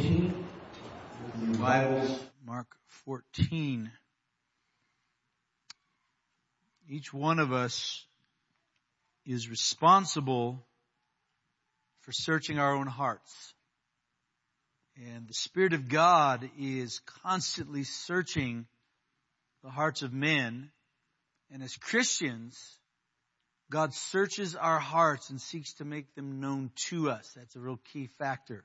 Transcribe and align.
14. 0.00 0.34
In 1.34 1.52
your 1.52 1.60
Bibles, 1.60 2.20
Mark 2.46 2.68
14. 3.04 3.90
Each 6.88 7.12
one 7.12 7.38
of 7.38 7.52
us 7.52 8.06
is 9.26 9.50
responsible 9.50 10.64
for 12.00 12.12
searching 12.12 12.58
our 12.58 12.74
own 12.74 12.86
hearts. 12.86 13.52
And 14.96 15.28
the 15.28 15.34
Spirit 15.34 15.74
of 15.74 15.90
God 15.90 16.48
is 16.58 17.02
constantly 17.22 17.84
searching 17.84 18.64
the 19.62 19.70
hearts 19.70 20.00
of 20.00 20.14
men. 20.14 20.70
And 21.52 21.62
as 21.62 21.76
Christians, 21.76 22.58
God 23.70 23.92
searches 23.92 24.56
our 24.56 24.78
hearts 24.78 25.28
and 25.28 25.38
seeks 25.38 25.74
to 25.74 25.84
make 25.84 26.14
them 26.14 26.40
known 26.40 26.70
to 26.88 27.10
us. 27.10 27.30
That's 27.36 27.54
a 27.54 27.60
real 27.60 27.80
key 27.92 28.08
factor. 28.18 28.64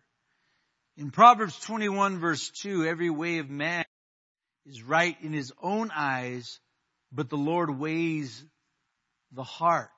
In 0.97 1.11
Proverbs 1.11 1.59
21 1.59 2.19
verse 2.19 2.49
2, 2.61 2.85
every 2.85 3.09
way 3.09 3.39
of 3.39 3.49
man 3.49 3.83
is 4.65 4.81
right 4.81 5.17
in 5.21 5.33
his 5.33 5.51
own 5.61 5.91
eyes, 5.93 6.59
but 7.11 7.29
the 7.29 7.35
Lord 7.35 7.77
weighs 7.77 8.41
the 9.33 9.43
heart. 9.43 9.91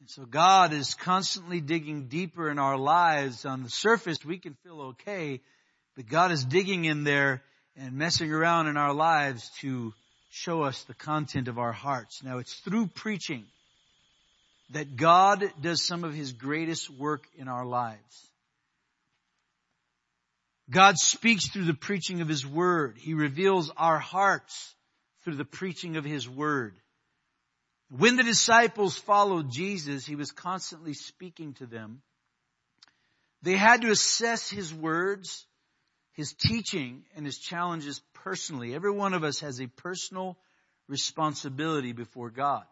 And 0.00 0.08
so 0.08 0.24
God 0.24 0.72
is 0.72 0.94
constantly 0.94 1.60
digging 1.60 2.08
deeper 2.08 2.48
in 2.48 2.58
our 2.58 2.78
lives. 2.78 3.44
On 3.44 3.62
the 3.62 3.68
surface, 3.68 4.24
we 4.24 4.38
can 4.38 4.56
feel 4.64 4.80
okay, 4.92 5.42
but 5.94 6.08
God 6.08 6.32
is 6.32 6.46
digging 6.46 6.86
in 6.86 7.04
there 7.04 7.42
and 7.76 7.92
messing 7.92 8.32
around 8.32 8.68
in 8.68 8.78
our 8.78 8.94
lives 8.94 9.50
to 9.60 9.92
show 10.30 10.62
us 10.62 10.82
the 10.84 10.94
content 10.94 11.46
of 11.46 11.58
our 11.58 11.72
hearts. 11.72 12.22
Now 12.22 12.38
it's 12.38 12.54
through 12.54 12.86
preaching 12.86 13.44
that 14.70 14.96
God 14.96 15.44
does 15.60 15.82
some 15.82 16.04
of 16.04 16.14
His 16.14 16.32
greatest 16.32 16.88
work 16.88 17.24
in 17.36 17.48
our 17.48 17.66
lives. 17.66 18.29
God 20.70 20.98
speaks 20.98 21.48
through 21.48 21.64
the 21.64 21.74
preaching 21.74 22.20
of 22.20 22.28
His 22.28 22.46
Word. 22.46 22.96
He 22.98 23.14
reveals 23.14 23.72
our 23.76 23.98
hearts 23.98 24.74
through 25.24 25.36
the 25.36 25.44
preaching 25.44 25.96
of 25.96 26.04
His 26.04 26.28
Word. 26.28 26.74
When 27.90 28.16
the 28.16 28.22
disciples 28.22 28.96
followed 28.96 29.50
Jesus, 29.50 30.06
He 30.06 30.14
was 30.14 30.30
constantly 30.30 30.94
speaking 30.94 31.54
to 31.54 31.66
them. 31.66 32.02
They 33.42 33.56
had 33.56 33.82
to 33.82 33.90
assess 33.90 34.48
His 34.48 34.72
words, 34.72 35.44
His 36.12 36.34
teaching, 36.34 37.04
and 37.16 37.26
His 37.26 37.38
challenges 37.38 38.00
personally. 38.14 38.74
Every 38.74 38.92
one 38.92 39.14
of 39.14 39.24
us 39.24 39.40
has 39.40 39.60
a 39.60 39.66
personal 39.66 40.38
responsibility 40.88 41.92
before 41.92 42.30
God. 42.30 42.64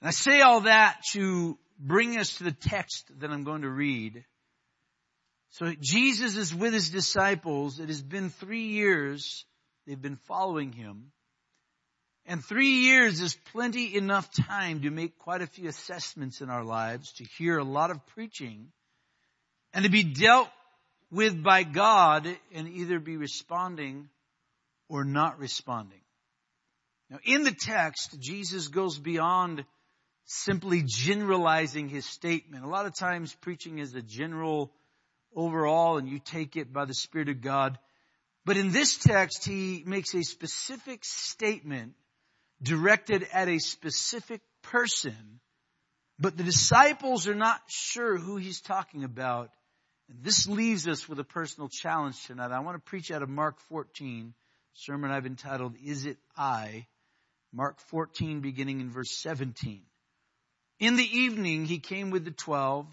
And 0.00 0.08
I 0.08 0.12
say 0.12 0.40
all 0.40 0.62
that 0.62 1.00
to 1.12 1.58
bring 1.78 2.18
us 2.18 2.38
to 2.38 2.44
the 2.44 2.52
text 2.52 3.08
that 3.20 3.30
I'm 3.30 3.44
going 3.44 3.62
to 3.62 3.70
read. 3.70 4.24
So 5.50 5.72
Jesus 5.80 6.36
is 6.36 6.54
with 6.54 6.72
his 6.72 6.90
disciples. 6.90 7.80
It 7.80 7.88
has 7.88 8.02
been 8.02 8.30
three 8.30 8.66
years 8.66 9.44
they've 9.86 10.00
been 10.00 10.18
following 10.28 10.72
him. 10.72 11.12
And 12.26 12.44
three 12.44 12.82
years 12.82 13.22
is 13.22 13.34
plenty 13.52 13.96
enough 13.96 14.28
time 14.30 14.82
to 14.82 14.90
make 14.90 15.18
quite 15.18 15.40
a 15.40 15.46
few 15.46 15.68
assessments 15.68 16.42
in 16.42 16.50
our 16.50 16.62
lives, 16.62 17.12
to 17.14 17.24
hear 17.38 17.56
a 17.56 17.64
lot 17.64 17.90
of 17.90 18.06
preaching, 18.08 18.68
and 19.72 19.84
to 19.84 19.90
be 19.90 20.02
dealt 20.02 20.50
with 21.10 21.42
by 21.42 21.62
God 21.62 22.28
and 22.54 22.68
either 22.68 22.98
be 22.98 23.16
responding 23.16 24.10
or 24.90 25.04
not 25.04 25.38
responding. 25.38 26.00
Now 27.08 27.18
in 27.24 27.44
the 27.44 27.54
text, 27.58 28.20
Jesus 28.20 28.68
goes 28.68 28.98
beyond 28.98 29.64
simply 30.26 30.82
generalizing 30.84 31.88
his 31.88 32.04
statement. 32.04 32.64
A 32.64 32.68
lot 32.68 32.84
of 32.84 32.94
times 32.94 33.34
preaching 33.40 33.78
is 33.78 33.94
a 33.94 34.02
general 34.02 34.70
overall 35.34 35.98
and 35.98 36.08
you 36.08 36.18
take 36.18 36.56
it 36.56 36.72
by 36.72 36.84
the 36.84 36.94
Spirit 36.94 37.28
of 37.28 37.40
God. 37.40 37.78
But 38.44 38.56
in 38.56 38.72
this 38.72 38.96
text, 38.96 39.44
he 39.44 39.82
makes 39.86 40.14
a 40.14 40.22
specific 40.22 41.04
statement 41.04 41.94
directed 42.62 43.26
at 43.32 43.48
a 43.48 43.58
specific 43.58 44.40
person, 44.62 45.40
but 46.18 46.36
the 46.36 46.42
disciples 46.42 47.28
are 47.28 47.34
not 47.34 47.60
sure 47.68 48.16
who 48.16 48.36
he's 48.36 48.60
talking 48.60 49.04
about. 49.04 49.50
And 50.08 50.22
this 50.22 50.48
leaves 50.48 50.88
us 50.88 51.08
with 51.08 51.18
a 51.18 51.24
personal 51.24 51.68
challenge 51.68 52.26
tonight. 52.26 52.50
I 52.50 52.60
want 52.60 52.76
to 52.76 52.90
preach 52.90 53.10
out 53.10 53.22
of 53.22 53.28
Mark 53.28 53.60
14, 53.68 54.32
sermon 54.74 55.10
I've 55.10 55.26
entitled, 55.26 55.74
Is 55.84 56.06
It 56.06 56.16
I? 56.36 56.86
Mark 57.52 57.80
14 57.90 58.40
beginning 58.40 58.80
in 58.80 58.90
verse 58.90 59.10
17. 59.10 59.82
In 60.80 60.96
the 60.96 61.18
evening, 61.18 61.64
he 61.64 61.78
came 61.78 62.10
with 62.10 62.24
the 62.24 62.30
twelve. 62.30 62.86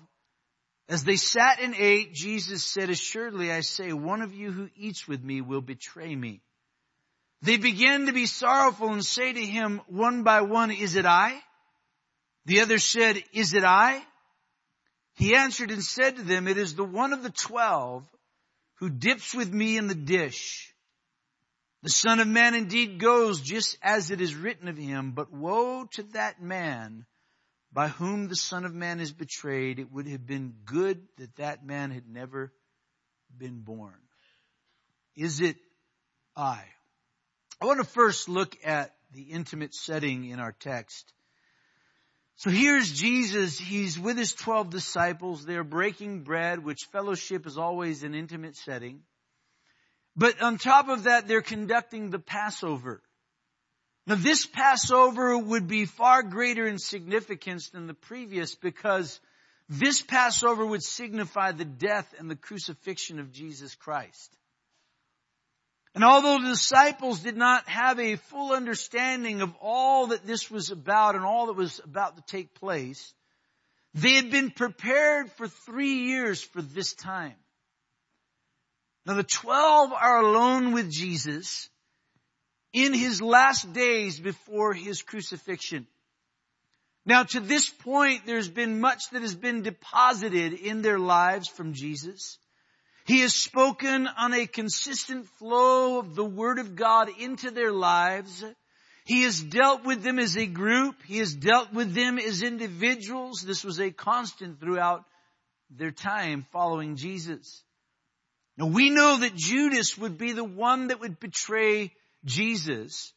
As 0.87 1.03
they 1.03 1.15
sat 1.15 1.59
and 1.59 1.73
ate, 1.75 2.13
Jesus 2.13 2.63
said, 2.63 2.89
Assuredly 2.89 3.51
I 3.51 3.61
say, 3.61 3.91
one 3.91 4.21
of 4.21 4.33
you 4.33 4.51
who 4.51 4.69
eats 4.75 5.07
with 5.07 5.23
me 5.23 5.41
will 5.41 5.61
betray 5.61 6.15
me. 6.15 6.41
They 7.41 7.57
began 7.57 8.05
to 8.05 8.13
be 8.13 8.27
sorrowful 8.27 8.91
and 8.91 9.03
say 9.03 9.33
to 9.33 9.45
him 9.45 9.81
one 9.87 10.23
by 10.23 10.41
one, 10.41 10.71
Is 10.71 10.95
it 10.95 11.05
I? 11.05 11.39
The 12.45 12.61
other 12.61 12.77
said, 12.77 13.23
Is 13.33 13.53
it 13.53 13.63
I? 13.63 14.03
He 15.15 15.35
answered 15.35 15.71
and 15.71 15.83
said 15.83 16.17
to 16.17 16.23
them, 16.23 16.47
It 16.47 16.57
is 16.57 16.75
the 16.75 16.83
one 16.83 17.13
of 17.13 17.23
the 17.23 17.31
twelve 17.31 18.07
who 18.75 18.89
dips 18.89 19.33
with 19.33 19.51
me 19.51 19.77
in 19.77 19.87
the 19.87 19.95
dish. 19.95 20.73
The 21.81 21.89
Son 21.89 22.19
of 22.19 22.27
Man 22.27 22.53
indeed 22.53 22.99
goes 22.99 23.41
just 23.41 23.77
as 23.81 24.11
it 24.11 24.21
is 24.21 24.35
written 24.35 24.67
of 24.67 24.77
him, 24.77 25.11
but 25.11 25.31
woe 25.31 25.85
to 25.93 26.03
that 26.13 26.41
man 26.41 27.05
by 27.75 27.89
whom 27.89 28.29
the 28.29 28.37
Son 28.37 28.63
of 28.63 28.73
Man 28.73 29.01
is 29.01 29.11
betrayed, 29.11 29.79
it 29.79 29.91
would 29.91 30.07
have 30.07 30.25
been 30.25 30.53
good 30.63 31.01
that 31.17 31.35
that 31.35 31.65
man 31.65 31.91
had 31.91 32.07
never 32.07 32.53
been 33.37 33.59
born. 33.59 33.99
Is 35.17 35.41
it 35.41 35.57
I? 36.37 36.63
I 37.59 37.65
want 37.65 37.79
to 37.81 37.85
first 37.85 38.29
look 38.29 38.55
at 38.63 38.95
the 39.11 39.23
intimate 39.23 39.75
setting 39.75 40.23
in 40.23 40.39
our 40.39 40.53
text. 40.53 41.11
So 42.37 42.49
here's 42.49 42.89
Jesus. 42.89 43.59
He's 43.59 43.99
with 43.99 44.17
his 44.17 44.31
12 44.31 44.69
disciples. 44.69 45.45
They're 45.45 45.65
breaking 45.65 46.21
bread, 46.21 46.63
which 46.63 46.87
fellowship 46.93 47.45
is 47.45 47.57
always 47.57 48.03
an 48.03 48.15
intimate 48.15 48.55
setting. 48.55 49.01
But 50.15 50.41
on 50.41 50.59
top 50.59 50.87
of 50.87 51.03
that, 51.03 51.27
they're 51.27 51.41
conducting 51.41 52.09
the 52.09 52.19
Passover. 52.19 53.01
Now 54.07 54.15
this 54.15 54.45
Passover 54.45 55.37
would 55.37 55.67
be 55.67 55.85
far 55.85 56.21
greater 56.21 56.67
in 56.67 56.77
significance 56.77 57.69
than 57.69 57.87
the 57.87 57.93
previous 57.93 58.53
because 58.53 59.19
this 59.67 60.01
Passover 60.01 60.65
would 60.65 60.83
signify 60.83 61.51
the 61.51 61.65
death 61.65 62.13
and 62.19 62.29
the 62.29 62.35
crucifixion 62.35 63.19
of 63.19 63.31
Jesus 63.31 63.73
Christ. 63.73 64.35
And 65.95 66.03
although 66.03 66.39
the 66.41 66.49
disciples 66.49 67.21
did 67.21 67.37
not 67.37 67.67
have 67.69 67.99
a 67.99 68.17
full 68.17 68.51
understanding 68.51 69.41
of 69.41 69.55
all 69.61 70.07
that 70.07 70.27
this 70.27 70.51
was 70.51 70.69
about 70.69 71.15
and 71.15 71.23
all 71.23 71.47
that 71.47 71.55
was 71.55 71.79
about 71.83 72.17
to 72.17 72.23
take 72.27 72.53
place, 72.53 73.13
they 73.93 74.15
had 74.15 74.29
been 74.29 74.51
prepared 74.51 75.31
for 75.31 75.47
three 75.47 76.03
years 76.07 76.43
for 76.43 76.61
this 76.61 76.93
time. 76.93 77.35
Now 79.05 79.13
the 79.13 79.23
twelve 79.23 79.93
are 79.93 80.19
alone 80.19 80.73
with 80.73 80.91
Jesus 80.91 81.69
in 82.75 82.93
his 82.93 83.21
last 83.21 83.71
days 83.71 84.19
before 84.19 84.73
his 84.73 85.01
crucifixion. 85.01 85.87
Now 87.05 87.23
to 87.23 87.39
this 87.39 87.69
point, 87.69 88.25
there's 88.25 88.49
been 88.49 88.81
much 88.81 89.09
that 89.11 89.21
has 89.21 89.33
been 89.33 89.61
deposited 89.61 90.51
in 90.51 90.81
their 90.81 90.99
lives 90.99 91.47
from 91.47 91.73
Jesus. 91.73 92.37
He 93.05 93.21
has 93.21 93.33
spoken 93.33 94.07
on 94.07 94.33
a 94.33 94.45
consistent 94.45 95.29
flow 95.39 95.99
of 95.99 96.15
the 96.15 96.25
Word 96.25 96.59
of 96.59 96.75
God 96.75 97.07
into 97.17 97.49
their 97.49 97.71
lives. 97.71 98.43
He 99.05 99.21
has 99.21 99.39
dealt 99.41 99.85
with 99.85 100.03
them 100.03 100.19
as 100.19 100.35
a 100.35 100.45
group. 100.45 101.01
He 101.05 101.19
has 101.19 101.33
dealt 101.33 101.71
with 101.71 101.93
them 101.93 102.19
as 102.19 102.43
individuals. 102.43 103.41
This 103.41 103.63
was 103.63 103.79
a 103.79 103.91
constant 103.91 104.59
throughout 104.59 105.05
their 105.69 105.91
time 105.91 106.45
following 106.51 106.97
Jesus. 106.97 107.63
Now 108.57 108.65
we 108.65 108.89
know 108.89 109.19
that 109.19 109.35
Judas 109.35 109.97
would 109.97 110.17
be 110.17 110.33
the 110.33 110.43
one 110.43 110.87
that 110.87 110.99
would 110.99 111.21
betray 111.21 111.93
Jesus 112.25 113.13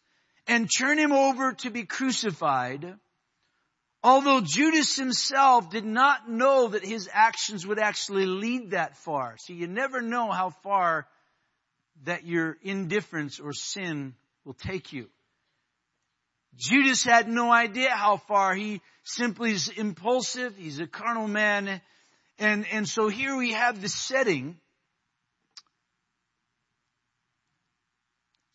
and 0.46 0.69
turn 0.69 0.99
him 0.99 1.12
over 1.12 1.52
to 1.52 1.70
be 1.70 1.84
crucified, 1.84 2.94
although 4.02 4.40
Judas 4.40 4.96
himself 4.96 5.70
did 5.70 5.84
not 5.84 6.28
know 6.28 6.69
that 6.69 6.84
his 6.84 7.08
actions 7.12 7.66
would 7.66 7.78
actually 7.78 8.26
lead 8.26 8.70
that 8.70 8.96
far. 8.96 9.37
So 9.38 9.52
you 9.52 9.66
never 9.66 10.00
know 10.00 10.31
how 10.31 10.50
far 10.62 11.06
that 12.05 12.25
your 12.25 12.56
indifference 12.62 13.40
or 13.40 13.52
sin 13.52 14.14
will 14.44 14.55
take 14.55 14.93
you. 14.93 15.08
Judas 16.56 17.05
had 17.05 17.28
no 17.28 17.52
idea 17.52 17.90
how 17.90 18.16
far. 18.16 18.55
He 18.55 18.81
simply 19.05 19.52
is 19.52 19.69
impulsive. 19.69 20.56
He's 20.56 20.81
a 20.81 20.87
carnal 20.87 21.28
man. 21.28 21.81
And, 22.38 22.66
and 22.72 22.88
so 22.88 23.08
here 23.08 23.37
we 23.37 23.52
have 23.52 23.81
the 23.81 23.88
setting 23.88 24.58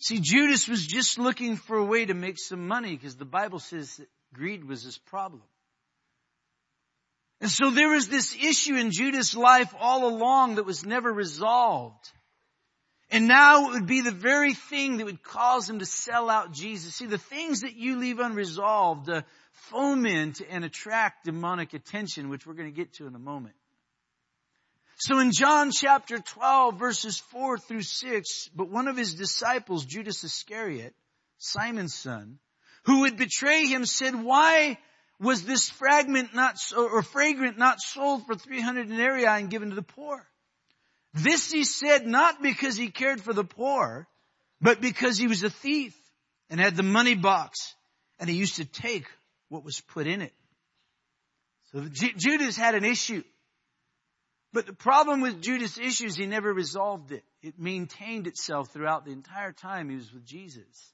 See, 0.04 0.20
Judas 0.20 0.68
was 0.68 0.86
just 0.86 1.18
looking 1.18 1.56
for 1.56 1.78
a 1.78 1.86
way 1.86 2.04
to 2.04 2.14
make 2.14 2.38
some 2.38 2.68
money 2.68 2.94
because 2.94 3.16
the 3.16 3.24
Bible 3.24 3.60
says 3.60 3.96
that 3.96 4.08
greed 4.34 4.66
was 4.66 4.84
his 4.84 4.98
problem. 4.98 5.44
And 7.40 7.50
so 7.50 7.72
there 7.72 7.88
was 7.88 8.10
this 8.10 8.36
issue 8.36 8.76
in 8.76 8.92
Judas' 8.92 9.34
life 9.34 9.74
all 9.80 10.06
along 10.10 10.56
that 10.56 10.66
was 10.66 10.86
never 10.86 11.10
resolved. 11.10 12.12
And 13.12 13.30
now 13.30 13.70
it 13.70 13.72
would 13.76 13.88
be 13.88 14.02
the 14.02 14.12
very 14.12 14.54
thing 14.54 14.98
that 14.98 15.06
would 15.06 15.24
cause 15.24 15.70
him 15.70 15.80
to 15.80 15.86
sell 15.86 16.30
out 16.30 16.52
Jesus. 16.52 16.96
See, 16.96 17.06
the 17.06 17.18
things 17.18 17.62
that 17.62 17.78
you 17.78 17.98
leave 17.98 18.20
unresolved 18.20 19.10
uh, 19.10 19.22
foment 19.54 20.42
and 20.50 20.66
attract 20.66 21.24
demonic 21.24 21.74
attention, 21.74 22.28
which 22.28 22.46
we're 22.46 22.56
going 22.56 22.70
to 22.70 22.76
get 22.76 22.96
to 22.96 23.08
in 23.08 23.16
a 23.16 23.20
moment. 23.20 23.56
So 24.98 25.20
in 25.20 25.32
John 25.32 25.72
chapter 25.72 26.20
12 26.20 26.80
verses 26.80 27.18
4 27.18 27.58
through 27.58 27.82
6, 27.82 28.50
but 28.56 28.70
one 28.70 28.88
of 28.88 28.98
his 28.98 29.16
disciples, 29.16 29.86
Judas 29.86 30.24
Iscariot, 30.24 30.94
Simon's 31.38 31.94
son, 31.94 32.40
who 32.86 33.02
would 33.02 33.18
betray 33.18 33.66
him 33.66 33.86
said, 33.86 34.16
why 34.16 34.78
was 35.20 35.44
this 35.44 35.70
fragment 35.70 36.34
not, 36.34 36.58
or 36.76 37.02
fragrant 37.02 37.58
not 37.58 37.80
sold 37.80 38.26
for 38.26 38.36
300 38.36 38.88
denarii 38.88 39.26
and 39.26 39.50
given 39.50 39.70
to 39.70 39.76
the 39.76 39.82
poor? 39.82 40.26
This 41.14 41.52
he 41.52 41.64
said 41.64 42.08
not 42.08 42.42
because 42.42 42.76
he 42.76 42.90
cared 42.90 43.22
for 43.22 43.34
the 43.34 43.44
poor, 43.44 44.08
but 44.62 44.82
because 44.82 45.18
he 45.18 45.28
was 45.28 45.44
a 45.44 45.50
thief 45.50 45.96
and 46.50 46.60
had 46.60 46.76
the 46.76 46.84
money 46.84 47.16
box 47.16 47.76
and 48.20 48.30
he 48.30 48.36
used 48.36 48.56
to 48.56 48.66
take 48.66 49.06
what 49.50 49.64
was 49.64 49.82
put 49.82 50.08
in 50.08 50.22
it. 50.22 50.34
So 51.72 51.86
Judas 51.90 52.56
had 52.56 52.76
an 52.76 52.86
issue. 52.86 53.24
But 54.54 54.68
the 54.68 54.74
problem 54.74 55.22
with 55.22 55.42
Judas' 55.42 55.80
issues, 55.80 56.16
he 56.16 56.28
never 56.28 56.54
resolved 56.54 57.12
it. 57.12 57.24
It 57.42 57.60
maintained 57.60 58.28
itself 58.28 58.70
throughout 58.72 59.04
the 59.04 59.12
entire 59.12 59.52
time 59.52 59.90
he 59.90 59.96
was 59.96 60.14
with 60.14 60.26
Jesus. 60.26 60.94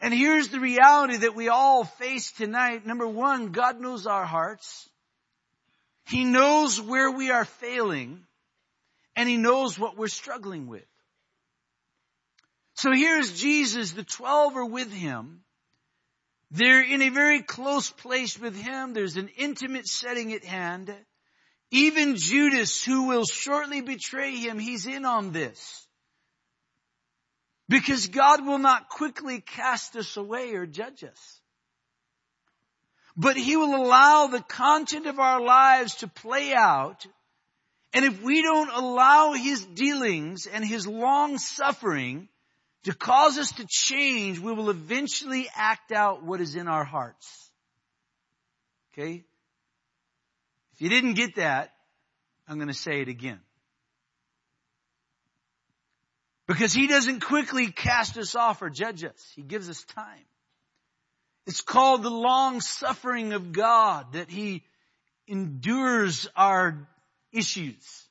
And 0.00 0.12
here's 0.12 0.48
the 0.48 0.60
reality 0.60 1.18
that 1.18 1.34
we 1.34 1.48
all 1.48 1.84
face 1.84 2.32
tonight. 2.32 2.86
Number 2.86 3.06
one, 3.06 3.52
God 3.52 3.80
knows 3.80 4.06
our 4.06 4.26
hearts. 4.26 4.88
He 6.06 6.24
knows 6.24 6.80
where 6.80 7.10
we 7.10 7.30
are 7.30 7.44
failing 7.44 8.20
and 9.16 9.28
he 9.28 9.36
knows 9.36 9.78
what 9.78 9.96
we're 9.96 10.08
struggling 10.08 10.66
with. 10.66 10.84
So 12.74 12.92
here's 12.92 13.40
Jesus, 13.40 13.92
the 13.92 14.04
twelve 14.04 14.56
are 14.56 14.64
with 14.64 14.90
him. 14.92 15.40
They're 16.50 16.82
in 16.82 17.02
a 17.02 17.10
very 17.10 17.42
close 17.42 17.90
place 17.90 18.38
with 18.38 18.56
him. 18.56 18.92
There's 18.92 19.16
an 19.16 19.28
intimate 19.36 19.86
setting 19.86 20.32
at 20.32 20.44
hand. 20.44 20.94
Even 21.70 22.16
Judas, 22.16 22.84
who 22.84 23.04
will 23.04 23.24
shortly 23.24 23.80
betray 23.80 24.36
him, 24.36 24.58
he's 24.58 24.86
in 24.86 25.04
on 25.04 25.32
this. 25.32 25.86
Because 27.68 28.08
God 28.08 28.44
will 28.44 28.58
not 28.58 28.88
quickly 28.88 29.40
cast 29.40 29.94
us 29.94 30.16
away 30.16 30.54
or 30.54 30.66
judge 30.66 31.04
us. 31.04 31.40
But 33.16 33.36
He 33.36 33.56
will 33.56 33.76
allow 33.76 34.26
the 34.26 34.42
content 34.42 35.06
of 35.06 35.20
our 35.20 35.40
lives 35.40 35.96
to 35.96 36.08
play 36.08 36.52
out. 36.52 37.06
And 37.92 38.04
if 38.04 38.22
we 38.22 38.42
don't 38.42 38.70
allow 38.70 39.34
His 39.34 39.64
dealings 39.64 40.46
and 40.46 40.64
His 40.64 40.86
long 40.86 41.38
suffering 41.38 42.28
to 42.84 42.94
cause 42.94 43.38
us 43.38 43.52
to 43.52 43.66
change, 43.68 44.38
we 44.38 44.52
will 44.52 44.70
eventually 44.70 45.48
act 45.54 45.92
out 45.92 46.24
what 46.24 46.40
is 46.40 46.56
in 46.56 46.66
our 46.66 46.84
hearts. 46.84 47.50
Okay? 48.92 49.24
If 50.80 50.84
you 50.84 50.88
didn't 50.88 51.12
get 51.12 51.34
that, 51.34 51.74
I'm 52.48 52.56
going 52.56 52.68
to 52.68 52.74
say 52.74 53.02
it 53.02 53.08
again. 53.08 53.38
Because 56.48 56.72
he 56.72 56.86
doesn't 56.86 57.20
quickly 57.20 57.70
cast 57.70 58.16
us 58.16 58.34
off 58.34 58.62
or 58.62 58.70
judge 58.70 59.04
us. 59.04 59.30
He 59.36 59.42
gives 59.42 59.68
us 59.68 59.84
time. 59.94 60.24
It's 61.46 61.60
called 61.60 62.02
the 62.02 62.10
long 62.10 62.62
suffering 62.62 63.34
of 63.34 63.52
God 63.52 64.14
that 64.14 64.30
he 64.30 64.62
endures 65.28 66.26
our 66.34 66.88
issues. 67.30 68.08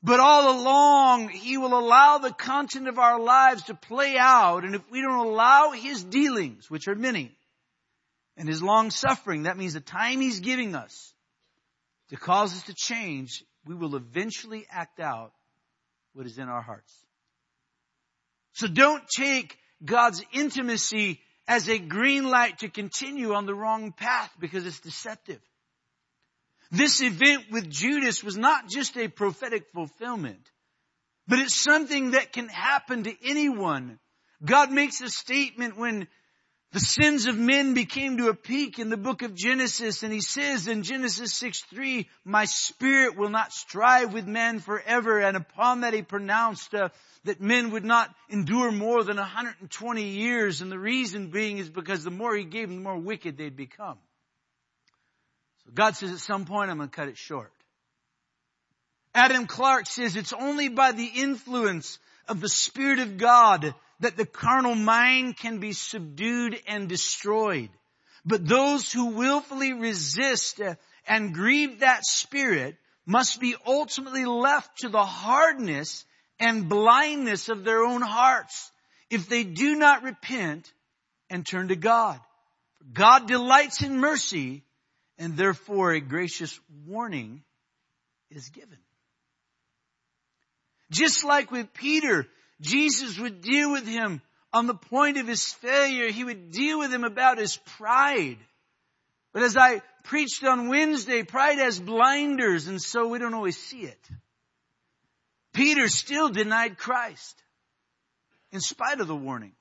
But 0.00 0.20
all 0.20 0.60
along, 0.60 1.28
He 1.30 1.58
will 1.58 1.78
allow 1.78 2.18
the 2.18 2.32
content 2.32 2.88
of 2.88 2.98
our 2.98 3.20
lives 3.20 3.64
to 3.64 3.74
play 3.74 4.16
out, 4.16 4.64
and 4.64 4.74
if 4.74 4.82
we 4.90 5.00
don't 5.00 5.26
allow 5.26 5.70
His 5.70 6.02
dealings, 6.02 6.68
which 6.68 6.88
are 6.88 6.94
many, 6.96 7.36
and 8.36 8.48
His 8.48 8.62
long 8.62 8.90
suffering, 8.90 9.44
that 9.44 9.56
means 9.56 9.74
the 9.74 9.80
time 9.80 10.20
He's 10.20 10.40
giving 10.40 10.74
us 10.74 11.11
to 12.10 12.16
cause 12.16 12.54
us 12.54 12.64
to 12.64 12.74
change, 12.74 13.44
we 13.64 13.74
will 13.74 13.96
eventually 13.96 14.66
act 14.70 15.00
out 15.00 15.32
what 16.14 16.26
is 16.26 16.38
in 16.38 16.48
our 16.48 16.62
hearts. 16.62 16.92
So 18.54 18.66
don't 18.66 19.02
take 19.08 19.56
God's 19.84 20.22
intimacy 20.32 21.20
as 21.48 21.68
a 21.68 21.78
green 21.78 22.28
light 22.28 22.58
to 22.58 22.68
continue 22.68 23.34
on 23.34 23.46
the 23.46 23.54
wrong 23.54 23.92
path 23.92 24.30
because 24.38 24.66
it's 24.66 24.80
deceptive. 24.80 25.40
This 26.70 27.02
event 27.02 27.50
with 27.50 27.70
Judas 27.70 28.22
was 28.22 28.36
not 28.36 28.68
just 28.68 28.96
a 28.96 29.08
prophetic 29.08 29.66
fulfillment, 29.74 30.50
but 31.28 31.38
it's 31.38 31.54
something 31.54 32.12
that 32.12 32.32
can 32.32 32.48
happen 32.48 33.04
to 33.04 33.14
anyone. 33.24 33.98
God 34.44 34.70
makes 34.72 35.00
a 35.00 35.08
statement 35.08 35.76
when 35.76 36.08
the 36.72 36.80
sins 36.80 37.26
of 37.26 37.36
men 37.36 37.74
became 37.74 38.16
to 38.16 38.28
a 38.28 38.34
peak 38.34 38.78
in 38.78 38.88
the 38.88 38.96
book 38.96 39.20
of 39.20 39.34
Genesis 39.34 40.02
and 40.02 40.12
he 40.12 40.22
says 40.22 40.66
in 40.68 40.82
Genesis 40.82 41.34
6 41.34 41.60
3, 41.64 42.08
my 42.24 42.46
spirit 42.46 43.14
will 43.14 43.28
not 43.28 43.52
strive 43.52 44.14
with 44.14 44.26
man 44.26 44.58
forever. 44.58 45.18
And 45.18 45.36
upon 45.36 45.82
that 45.82 45.92
he 45.92 46.00
pronounced 46.00 46.74
uh, 46.74 46.88
that 47.24 47.42
men 47.42 47.72
would 47.72 47.84
not 47.84 48.12
endure 48.30 48.72
more 48.72 49.04
than 49.04 49.18
120 49.18 50.02
years. 50.02 50.62
And 50.62 50.72
the 50.72 50.78
reason 50.78 51.28
being 51.28 51.58
is 51.58 51.68
because 51.68 52.04
the 52.04 52.10
more 52.10 52.34
he 52.34 52.44
gave 52.44 52.68
them, 52.68 52.78
the 52.78 52.82
more 52.82 52.98
wicked 52.98 53.36
they'd 53.36 53.54
become. 53.54 53.98
So 55.64 55.72
God 55.74 55.94
says 55.94 56.10
at 56.10 56.20
some 56.20 56.46
point 56.46 56.70
I'm 56.70 56.78
going 56.78 56.88
to 56.88 56.96
cut 56.96 57.08
it 57.08 57.18
short. 57.18 57.52
Adam 59.14 59.46
Clarke 59.46 59.86
says 59.86 60.16
it's 60.16 60.32
only 60.32 60.70
by 60.70 60.92
the 60.92 61.04
influence 61.04 61.98
of 62.28 62.40
the 62.40 62.48
Spirit 62.48 62.98
of 62.98 63.18
God 63.18 63.74
that 64.00 64.16
the 64.16 64.26
carnal 64.26 64.74
mind 64.74 65.36
can 65.36 65.58
be 65.58 65.72
subdued 65.72 66.58
and 66.66 66.88
destroyed. 66.88 67.70
But 68.24 68.46
those 68.46 68.92
who 68.92 69.06
willfully 69.06 69.72
resist 69.72 70.60
and 71.06 71.34
grieve 71.34 71.80
that 71.80 72.04
spirit 72.04 72.76
must 73.04 73.40
be 73.40 73.56
ultimately 73.66 74.24
left 74.24 74.78
to 74.78 74.88
the 74.88 75.04
hardness 75.04 76.04
and 76.38 76.68
blindness 76.68 77.48
of 77.48 77.64
their 77.64 77.82
own 77.84 78.02
hearts 78.02 78.70
if 79.10 79.28
they 79.28 79.44
do 79.44 79.76
not 79.76 80.02
repent 80.02 80.72
and 81.30 81.44
turn 81.44 81.68
to 81.68 81.76
God. 81.76 82.20
God 82.92 83.26
delights 83.26 83.82
in 83.82 83.98
mercy 83.98 84.62
and 85.18 85.36
therefore 85.36 85.92
a 85.92 86.00
gracious 86.00 86.58
warning 86.86 87.42
is 88.30 88.48
given. 88.48 88.78
Just 90.92 91.24
like 91.24 91.50
with 91.50 91.72
Peter, 91.72 92.26
Jesus 92.60 93.18
would 93.18 93.40
deal 93.40 93.72
with 93.72 93.86
him 93.86 94.20
on 94.52 94.66
the 94.66 94.74
point 94.74 95.16
of 95.16 95.26
his 95.26 95.50
failure. 95.54 96.10
He 96.10 96.22
would 96.22 96.52
deal 96.52 96.78
with 96.78 96.92
him 96.92 97.04
about 97.04 97.38
his 97.38 97.56
pride. 97.78 98.36
But 99.32 99.42
as 99.42 99.56
I 99.56 99.80
preached 100.04 100.44
on 100.44 100.68
Wednesday, 100.68 101.22
pride 101.22 101.58
has 101.58 101.80
blinders 101.80 102.66
and 102.68 102.80
so 102.80 103.08
we 103.08 103.18
don't 103.18 103.32
always 103.32 103.56
see 103.56 103.84
it. 103.84 104.08
Peter 105.54 105.88
still 105.88 106.28
denied 106.28 106.76
Christ 106.76 107.42
in 108.50 108.60
spite 108.60 109.00
of 109.00 109.06
the 109.06 109.16
warnings. 109.16 109.54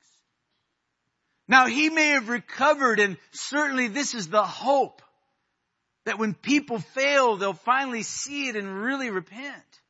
Now 1.47 1.67
he 1.67 1.89
may 1.89 2.09
have 2.09 2.27
recovered 2.27 2.99
and 2.99 3.17
certainly 3.31 3.87
this 3.87 4.15
is 4.15 4.27
the 4.27 4.43
hope 4.43 5.01
that 6.05 6.19
when 6.19 6.33
people 6.33 6.79
fail, 6.79 7.37
they'll 7.37 7.53
finally 7.53 8.03
see 8.03 8.49
it 8.49 8.57
and 8.57 8.81
really 8.81 9.09
repent. 9.09 9.80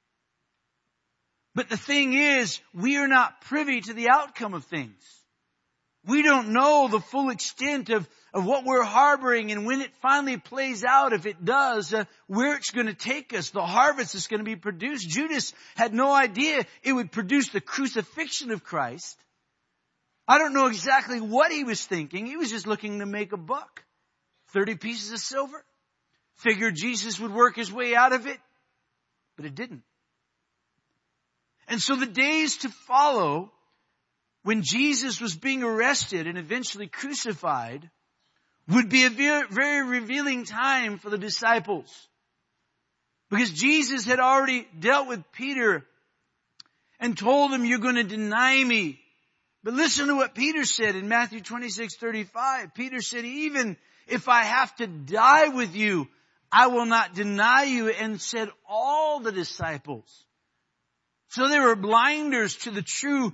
But 1.53 1.69
the 1.69 1.77
thing 1.77 2.13
is, 2.13 2.59
we 2.73 2.97
are 2.97 3.07
not 3.07 3.41
privy 3.41 3.81
to 3.81 3.93
the 3.93 4.09
outcome 4.09 4.53
of 4.53 4.65
things. 4.65 5.01
We 6.05 6.23
don't 6.23 6.53
know 6.53 6.87
the 6.87 6.99
full 6.99 7.29
extent 7.29 7.89
of, 7.89 8.07
of 8.33 8.45
what 8.45 8.65
we're 8.65 8.83
harboring 8.83 9.51
and 9.51 9.67
when 9.67 9.81
it 9.81 9.91
finally 10.01 10.37
plays 10.37 10.83
out, 10.83 11.13
if 11.13 11.27
it 11.27 11.45
does, 11.45 11.93
uh, 11.93 12.05
where 12.25 12.55
it's 12.55 12.71
going 12.71 12.87
to 12.87 12.95
take 12.95 13.33
us, 13.33 13.51
the 13.51 13.65
harvest 13.65 14.13
that's 14.13 14.27
going 14.27 14.39
to 14.39 14.45
be 14.45 14.55
produced. 14.55 15.07
Judas 15.07 15.53
had 15.75 15.93
no 15.93 16.11
idea 16.11 16.65
it 16.81 16.93
would 16.93 17.11
produce 17.11 17.49
the 17.49 17.61
crucifixion 17.61 18.49
of 18.49 18.63
Christ. 18.63 19.15
I 20.27 20.39
don't 20.39 20.53
know 20.53 20.67
exactly 20.67 21.21
what 21.21 21.51
he 21.51 21.63
was 21.63 21.85
thinking. 21.85 22.25
He 22.25 22.37
was 22.37 22.49
just 22.49 22.65
looking 22.65 22.99
to 22.99 23.05
make 23.05 23.33
a 23.33 23.37
buck. 23.37 23.83
30 24.53 24.75
pieces 24.75 25.11
of 25.11 25.19
silver. 25.19 25.63
Figured 26.37 26.75
Jesus 26.75 27.19
would 27.19 27.33
work 27.33 27.55
his 27.55 27.71
way 27.71 27.95
out 27.95 28.13
of 28.13 28.25
it, 28.25 28.39
but 29.37 29.45
it 29.45 29.53
didn't. 29.53 29.83
And 31.71 31.81
so 31.81 31.95
the 31.95 32.05
days 32.05 32.57
to 32.57 32.69
follow, 32.69 33.49
when 34.43 34.61
Jesus 34.61 35.21
was 35.21 35.37
being 35.37 35.63
arrested 35.63 36.27
and 36.27 36.37
eventually 36.37 36.87
crucified, 36.87 37.89
would 38.67 38.89
be 38.89 39.05
a 39.05 39.09
very, 39.09 39.87
revealing 39.87 40.43
time 40.43 40.97
for 40.97 41.09
the 41.09 41.17
disciples. 41.17 41.89
Because 43.29 43.51
Jesus 43.51 44.05
had 44.05 44.19
already 44.19 44.67
dealt 44.77 45.07
with 45.07 45.23
Peter 45.31 45.85
and 46.99 47.17
told 47.17 47.53
him, 47.53 47.63
you're 47.63 47.79
going 47.79 47.95
to 47.95 48.03
deny 48.03 48.61
me. 48.61 48.99
But 49.63 49.73
listen 49.73 50.07
to 50.07 50.15
what 50.15 50.35
Peter 50.35 50.65
said 50.65 50.97
in 50.97 51.07
Matthew 51.07 51.39
26, 51.39 51.95
35. 51.95 52.73
Peter 52.73 52.99
said, 52.99 53.23
even 53.23 53.77
if 54.07 54.27
I 54.27 54.43
have 54.43 54.75
to 54.75 54.87
die 54.87 55.47
with 55.47 55.73
you, 55.73 56.09
I 56.51 56.67
will 56.67 56.85
not 56.85 57.15
deny 57.15 57.63
you 57.63 57.87
and 57.87 58.19
said 58.19 58.49
all 58.67 59.21
the 59.21 59.31
disciples. 59.31 60.25
So 61.31 61.47
they 61.47 61.59
were 61.59 61.77
blinders 61.77 62.55
to 62.57 62.71
the 62.71 62.81
true 62.81 63.33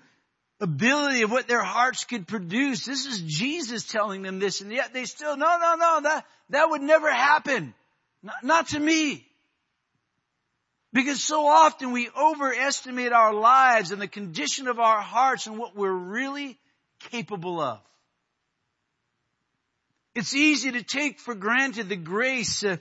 ability 0.60 1.24
of 1.24 1.32
what 1.32 1.48
their 1.48 1.64
hearts 1.64 2.04
could 2.04 2.28
produce. 2.28 2.86
This 2.86 3.08
is 3.08 3.22
Jesus 3.22 3.86
telling 3.86 4.22
them 4.22 4.38
this 4.38 4.62
and 4.62 4.72
yet 4.72 4.94
they 4.94 5.06
still, 5.06 5.36
no, 5.36 5.58
no, 5.60 5.76
no, 5.76 6.02
that, 6.04 6.26
that 6.50 6.70
would 6.70 6.84
never 6.84 7.12
happen. 7.12 7.74
Not, 8.22 8.44
not 8.44 8.68
to 8.70 8.80
me. 8.80 9.26
Because 10.94 11.24
so 11.24 11.48
often 11.48 11.92
we 11.92 12.08
overestimate 12.16 13.14
our 13.14 13.34
lives 13.34 13.92
and 13.92 14.00
the 14.00 14.08
condition 14.08 14.68
of 14.68 14.78
our 14.78 15.02
hearts 15.02 15.48
and 15.48 15.58
what 15.58 15.76
we're 15.76 15.92
really 15.92 16.60
capable 17.10 17.60
of. 17.60 17.80
It's 20.14 20.36
easy 20.36 20.72
to 20.72 20.84
take 20.84 21.20
for 21.20 21.34
granted 21.34 21.90
the 21.90 21.96
grace 21.96 22.64
uh, 22.64 22.78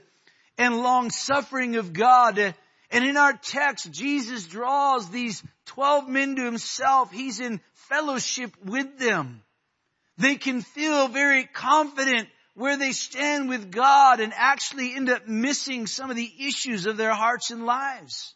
and 0.59 0.77
long 0.77 1.09
suffering 1.09 1.75
of 1.75 1.91
God. 1.91 2.53
And 2.89 3.05
in 3.05 3.17
our 3.17 3.33
text, 3.33 3.91
Jesus 3.91 4.47
draws 4.47 5.09
these 5.09 5.43
12 5.65 6.07
men 6.07 6.35
to 6.37 6.43
himself. 6.43 7.11
He's 7.11 7.39
in 7.39 7.59
fellowship 7.73 8.51
with 8.63 8.97
them. 8.97 9.41
They 10.17 10.35
can 10.35 10.61
feel 10.61 11.07
very 11.07 11.45
confident 11.45 12.29
where 12.55 12.77
they 12.77 12.91
stand 12.91 13.49
with 13.49 13.71
God 13.71 14.19
and 14.19 14.33
actually 14.35 14.95
end 14.95 15.09
up 15.09 15.27
missing 15.27 15.85
some 15.85 16.09
of 16.09 16.15
the 16.15 16.31
issues 16.39 16.85
of 16.85 16.97
their 16.97 17.13
hearts 17.13 17.51
and 17.51 17.65
lives. 17.65 18.33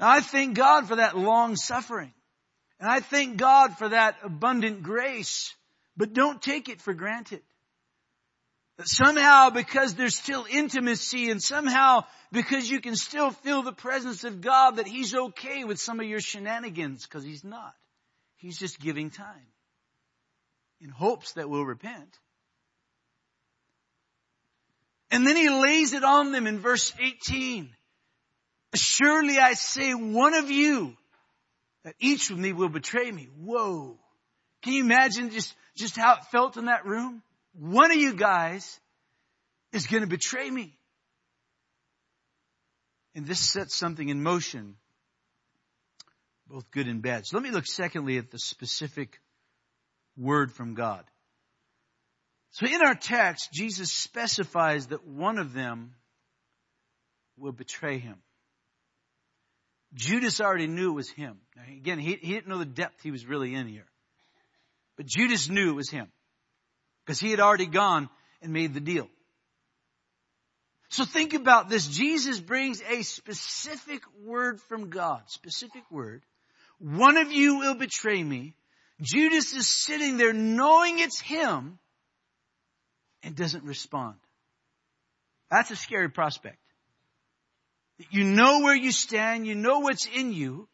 Now 0.00 0.08
I 0.08 0.20
thank 0.20 0.56
God 0.56 0.88
for 0.88 0.96
that 0.96 1.16
long 1.16 1.56
suffering. 1.56 2.12
And 2.80 2.90
I 2.90 3.00
thank 3.00 3.36
God 3.36 3.76
for 3.76 3.90
that 3.90 4.16
abundant 4.24 4.82
grace. 4.82 5.54
But 5.96 6.14
don't 6.14 6.40
take 6.40 6.70
it 6.70 6.80
for 6.80 6.94
granted. 6.94 7.42
Somehow 8.84 9.50
because 9.50 9.94
there's 9.94 10.16
still 10.16 10.46
intimacy 10.50 11.30
and 11.30 11.42
somehow 11.42 12.04
because 12.32 12.70
you 12.70 12.80
can 12.80 12.96
still 12.96 13.30
feel 13.30 13.62
the 13.62 13.72
presence 13.72 14.24
of 14.24 14.40
God 14.40 14.76
that 14.76 14.86
He's 14.86 15.14
okay 15.14 15.64
with 15.64 15.80
some 15.80 16.00
of 16.00 16.06
your 16.06 16.20
shenanigans 16.20 17.04
because 17.04 17.24
He's 17.24 17.44
not. 17.44 17.74
He's 18.36 18.58
just 18.58 18.80
giving 18.80 19.10
time 19.10 19.46
in 20.80 20.88
hopes 20.88 21.34
that 21.34 21.48
we'll 21.48 21.64
repent. 21.64 22.18
And 25.10 25.26
then 25.26 25.36
he 25.36 25.50
lays 25.50 25.92
it 25.92 26.04
on 26.04 26.32
them 26.32 26.46
in 26.46 26.60
verse 26.60 26.94
18. 26.98 27.70
Surely 28.74 29.38
I 29.38 29.54
say 29.54 29.92
one 29.92 30.34
of 30.34 30.50
you 30.50 30.96
that 31.84 31.96
each 31.98 32.30
of 32.30 32.38
me 32.38 32.52
will 32.52 32.68
betray 32.68 33.10
me. 33.10 33.28
Whoa. 33.38 33.98
Can 34.62 34.72
you 34.74 34.84
imagine 34.84 35.30
just, 35.30 35.54
just 35.76 35.96
how 35.96 36.14
it 36.14 36.24
felt 36.30 36.56
in 36.56 36.66
that 36.66 36.86
room? 36.86 37.22
One 37.52 37.90
of 37.90 37.96
you 37.96 38.14
guys 38.14 38.80
is 39.72 39.86
going 39.86 40.02
to 40.02 40.08
betray 40.08 40.50
me. 40.50 40.76
And 43.14 43.26
this 43.26 43.40
sets 43.40 43.76
something 43.76 44.08
in 44.08 44.22
motion, 44.22 44.76
both 46.46 46.70
good 46.70 46.86
and 46.86 47.02
bad. 47.02 47.26
So 47.26 47.36
let 47.36 47.42
me 47.42 47.50
look 47.50 47.66
secondly 47.66 48.18
at 48.18 48.30
the 48.30 48.38
specific 48.38 49.20
word 50.16 50.52
from 50.52 50.74
God. 50.74 51.04
So 52.52 52.66
in 52.66 52.82
our 52.82 52.94
text, 52.94 53.52
Jesus 53.52 53.90
specifies 53.90 54.88
that 54.88 55.06
one 55.06 55.38
of 55.38 55.52
them 55.52 55.94
will 57.36 57.52
betray 57.52 57.98
him. 57.98 58.16
Judas 59.94 60.40
already 60.40 60.68
knew 60.68 60.90
it 60.90 60.94
was 60.94 61.10
him. 61.10 61.38
Now, 61.56 61.62
again, 61.68 61.98
he, 61.98 62.14
he 62.14 62.32
didn't 62.32 62.48
know 62.48 62.58
the 62.58 62.64
depth 62.64 63.02
he 63.02 63.10
was 63.10 63.26
really 63.26 63.54
in 63.54 63.66
here. 63.66 63.86
But 64.96 65.06
Judas 65.06 65.48
knew 65.48 65.70
it 65.70 65.76
was 65.76 65.90
him. 65.90 66.08
Because 67.04 67.20
he 67.20 67.30
had 67.30 67.40
already 67.40 67.66
gone 67.66 68.08
and 68.42 68.52
made 68.52 68.74
the 68.74 68.80
deal. 68.80 69.08
So 70.90 71.04
think 71.04 71.34
about 71.34 71.68
this. 71.68 71.86
Jesus 71.86 72.40
brings 72.40 72.82
a 72.82 73.02
specific 73.02 74.02
word 74.24 74.60
from 74.62 74.90
God. 74.90 75.22
Specific 75.26 75.82
word. 75.90 76.22
One 76.78 77.16
of 77.16 77.30
you 77.30 77.58
will 77.58 77.74
betray 77.74 78.22
me. 78.22 78.54
Judas 79.00 79.54
is 79.54 79.68
sitting 79.68 80.16
there 80.16 80.32
knowing 80.32 80.98
it's 80.98 81.20
him 81.20 81.78
and 83.22 83.36
doesn't 83.36 83.64
respond. 83.64 84.16
That's 85.50 85.70
a 85.70 85.76
scary 85.76 86.10
prospect. 86.10 86.58
You 88.10 88.24
know 88.24 88.60
where 88.60 88.74
you 88.74 88.92
stand, 88.92 89.46
you 89.46 89.54
know 89.54 89.80
what's 89.80 90.06
in 90.06 90.32
you. 90.32 90.68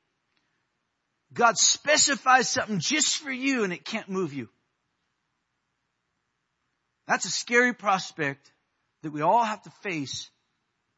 God 1.32 1.58
specifies 1.58 2.48
something 2.48 2.78
just 2.80 3.18
for 3.18 3.32
you 3.32 3.64
and 3.64 3.72
it 3.72 3.84
can't 3.84 4.08
move 4.08 4.32
you. 4.32 4.48
That's 7.06 7.24
a 7.24 7.30
scary 7.30 7.72
prospect 7.72 8.52
that 9.02 9.12
we 9.12 9.22
all 9.22 9.44
have 9.44 9.62
to 9.62 9.70
face 9.82 10.30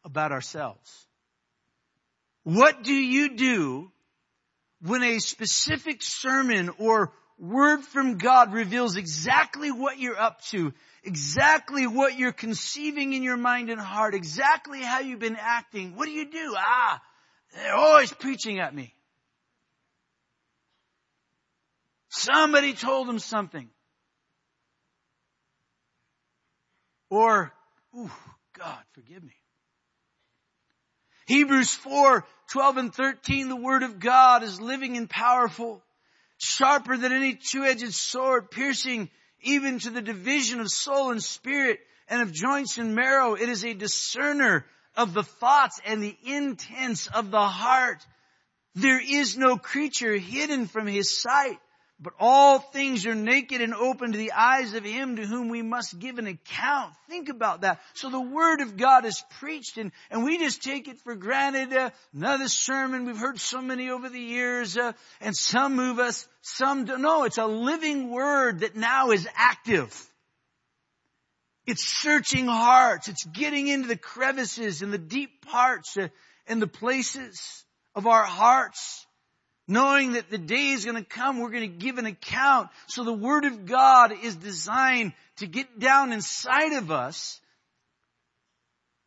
about 0.05 0.33
ourselves. 0.33 1.07
What 2.45 2.83
do 2.83 2.95
you 2.95 3.37
do 3.37 3.91
when 4.81 5.03
a 5.03 5.19
specific 5.19 6.03
sermon 6.03 6.71
or 6.79 7.13
word 7.39 7.83
from 7.83 8.19
God 8.19 8.53
reveals 8.53 8.97
exactly 8.97 9.71
what 9.71 9.99
you're 9.99 10.19
up 10.19 10.43
to, 10.47 10.73
exactly 11.05 11.87
what 11.87 12.19
you're 12.19 12.33
conceiving 12.33 13.13
in 13.13 13.23
your 13.23 13.37
mind 13.37 13.71
and 13.71 13.81
heart, 13.81 14.15
exactly 14.15 14.81
how 14.81 15.01
you've 15.01 15.21
been 15.21 15.37
acting. 15.39 15.95
What 15.95 16.07
do 16.07 16.13
you 16.13 16.31
do? 16.31 16.55
Ah, 16.57 17.01
they're 17.55 17.75
always 17.75 18.13
preaching 18.13 18.59
at 18.61 18.75
me. 18.75 18.95
Somebody 22.09 22.73
told 22.73 23.09
them 23.09 23.19
something. 23.19 23.69
Or, 27.11 27.53
ooh, 27.97 28.11
God, 28.59 28.83
forgive 28.93 29.23
me. 29.23 29.35
Hebrews 31.27 31.75
4, 31.75 32.25
12 32.51 32.77
and 32.77 32.95
13, 32.95 33.49
the 33.49 33.57
Word 33.57 33.83
of 33.83 34.01
God 34.01 34.43
is 34.43 34.61
living 34.61 34.97
and 34.97 35.09
powerful 35.09 35.83
sharper 36.39 36.97
than 36.97 37.13
any 37.13 37.35
two-edged 37.35 37.93
sword, 37.93 38.51
piercing 38.51 39.11
even 39.43 39.79
to 39.81 39.91
the 39.91 40.01
division 40.01 40.61
of 40.61 40.71
soul 40.71 41.11
and 41.11 41.23
spirit 41.23 41.81
and 42.09 42.23
of 42.23 42.33
joints 42.33 42.79
and 42.79 42.95
marrow. 42.95 43.35
It 43.35 43.49
is 43.49 43.65
a 43.65 43.75
discerner 43.75 44.65
of 44.97 45.15
the 45.15 45.23
thoughts 45.23 45.81
and 45.85 46.03
the 46.03 46.17
intents 46.25 47.07
of 47.09 47.31
the 47.31 47.47
heart. 47.47 48.05
There 48.75 49.01
is 49.01 49.37
no 49.37 49.57
creature 49.57 50.17
hidden 50.17 50.67
from 50.67 50.87
his 50.87 51.21
sight. 51.21 51.59
But 52.01 52.13
all 52.21 52.61
things 52.61 53.07
are 53.07 53.15
naked 53.15 53.61
and 53.61 53.75
open 53.75 54.13
to 54.13 54.19
the 54.19 54.31
eyes 54.31 54.75
of 54.75 54.85
him 54.85 55.17
to 55.17 55.27
whom 55.27 55.49
we 55.49 55.63
must 55.63 55.99
give 55.99 56.19
an 56.19 56.29
account. 56.29 56.95
Think 57.09 57.29
about 57.29 57.63
that. 57.63 57.81
So 57.95 58.09
the 58.09 58.21
word 58.21 58.61
of 58.61 58.77
God 58.77 59.05
is 59.05 59.21
preached 59.41 59.79
and, 59.79 59.91
and 60.09 60.23
we 60.23 60.39
just 60.39 60.63
take 60.63 60.87
it 60.87 61.01
for 61.01 61.17
granted. 61.17 61.73
Uh, 61.73 61.91
another 62.15 62.47
sermon, 62.47 63.05
we've 63.05 63.19
heard 63.19 63.41
so 63.41 63.61
many 63.61 63.91
over 63.91 64.09
the 64.09 64.21
years, 64.21 64.77
uh, 64.77 64.93
and 65.21 65.37
some 65.37 65.75
move 65.75 65.99
us, 65.99 66.29
some 66.41 66.85
don't. 66.85 67.03
No, 67.03 67.25
it's 67.25 67.39
a 67.39 67.47
living 67.47 68.11
word 68.11 68.61
that 68.61 68.77
now 68.77 69.11
is 69.11 69.27
active. 69.35 69.93
It's 71.67 71.85
searching 71.85 72.47
hearts. 72.47 73.09
It's 73.09 73.25
getting 73.25 73.67
into 73.67 73.89
the 73.89 73.97
crevices 73.97 74.83
and 74.83 74.93
the 74.93 74.99
deep 74.99 75.45
parts 75.47 75.97
uh, 75.97 76.09
and 76.47 76.63
the 76.63 76.69
places 76.69 77.65
of 77.97 78.07
our 78.07 78.25
hearts 78.25 79.05
knowing 79.69 80.15
that 80.15 80.31
the 80.31 80.39
day 80.39 80.71
is 80.71 80.85
going 80.87 80.97
to 80.97 81.05
come, 81.05 81.39
we're 81.39 81.51
going 81.51 81.71
to 81.71 81.79
give 81.79 81.99
an 81.99 82.07
account. 82.07 82.71
So 82.87 83.05
the 83.05 83.13
Word 83.13 83.45
of 83.45 83.67
God 83.67 84.13
is 84.23 84.35
designed 84.35 85.13
to 85.37 85.47
get 85.47 85.79
down 85.79 86.13
inside 86.13 86.73
of 86.73 86.91
us 86.91 87.39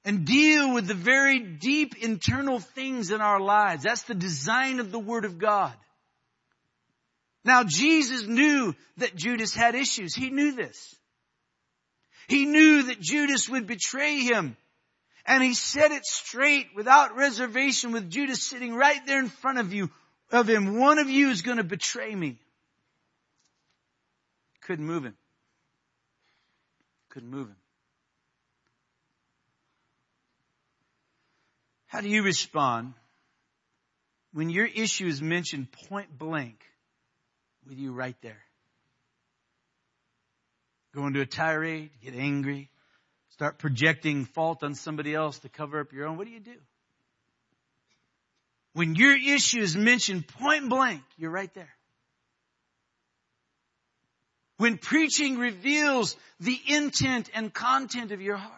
and 0.05 0.25
deal 0.25 0.73
with 0.73 0.87
the 0.87 0.93
very 0.93 1.39
deep 1.39 1.95
internal 2.01 2.59
things 2.59 3.11
in 3.11 3.21
our 3.21 3.39
lives. 3.39 3.83
That's 3.83 4.03
the 4.03 4.15
design 4.15 4.79
of 4.79 4.91
the 4.91 4.99
Word 4.99 5.25
of 5.25 5.39
God. 5.39 5.73
Now 7.43 7.63
Jesus 7.63 8.25
knew 8.27 8.75
that 8.97 9.15
Judas 9.15 9.53
had 9.53 9.73
issues. 9.73 10.13
He 10.13 10.29
knew 10.29 10.51
this. 10.51 10.95
He 12.27 12.45
knew 12.45 12.83
that 12.83 13.01
Judas 13.01 13.49
would 13.49 13.65
betray 13.65 14.19
him. 14.19 14.55
And 15.25 15.43
he 15.43 15.53
said 15.53 15.91
it 15.91 16.05
straight 16.05 16.67
without 16.75 17.15
reservation 17.15 17.91
with 17.91 18.09
Judas 18.09 18.43
sitting 18.43 18.73
right 18.73 19.05
there 19.05 19.19
in 19.19 19.29
front 19.29 19.59
of 19.59 19.73
you, 19.73 19.89
of 20.31 20.49
him, 20.49 20.77
one 20.79 20.99
of 20.99 21.09
you 21.09 21.29
is 21.29 21.41
going 21.41 21.57
to 21.57 21.63
betray 21.63 22.13
me. 22.13 22.39
Couldn't 24.61 24.85
move 24.85 25.03
him. 25.03 25.15
Couldn't 27.09 27.29
move 27.29 27.47
him. 27.47 27.55
How 31.87 31.99
do 31.99 32.07
you 32.07 32.23
respond 32.23 32.93
when 34.31 34.49
your 34.49 34.65
issue 34.65 35.07
is 35.07 35.21
mentioned 35.21 35.67
point 35.89 36.17
blank 36.17 36.63
with 37.67 37.77
you 37.77 37.91
right 37.91 38.15
there? 38.21 38.41
Go 40.95 41.05
into 41.07 41.21
a 41.21 41.25
tirade, 41.25 41.89
get 42.01 42.15
angry, 42.15 42.69
start 43.29 43.57
projecting 43.57 44.25
fault 44.25 44.63
on 44.63 44.75
somebody 44.75 45.13
else 45.13 45.39
to 45.39 45.49
cover 45.49 45.79
up 45.81 45.91
your 45.91 46.07
own. 46.07 46.17
What 46.17 46.27
do 46.27 46.33
you 46.33 46.39
do? 46.39 46.55
When 48.73 48.95
your 48.95 49.15
issue 49.15 49.59
is 49.59 49.75
mentioned 49.75 50.27
point 50.27 50.69
blank, 50.69 51.03
you're 51.17 51.31
right 51.31 51.53
there. 51.53 51.73
When 54.57 54.77
preaching 54.77 55.37
reveals 55.37 56.15
the 56.39 56.57
intent 56.67 57.29
and 57.33 57.53
content 57.53 58.11
of 58.11 58.21
your 58.21 58.37
heart, 58.37 58.57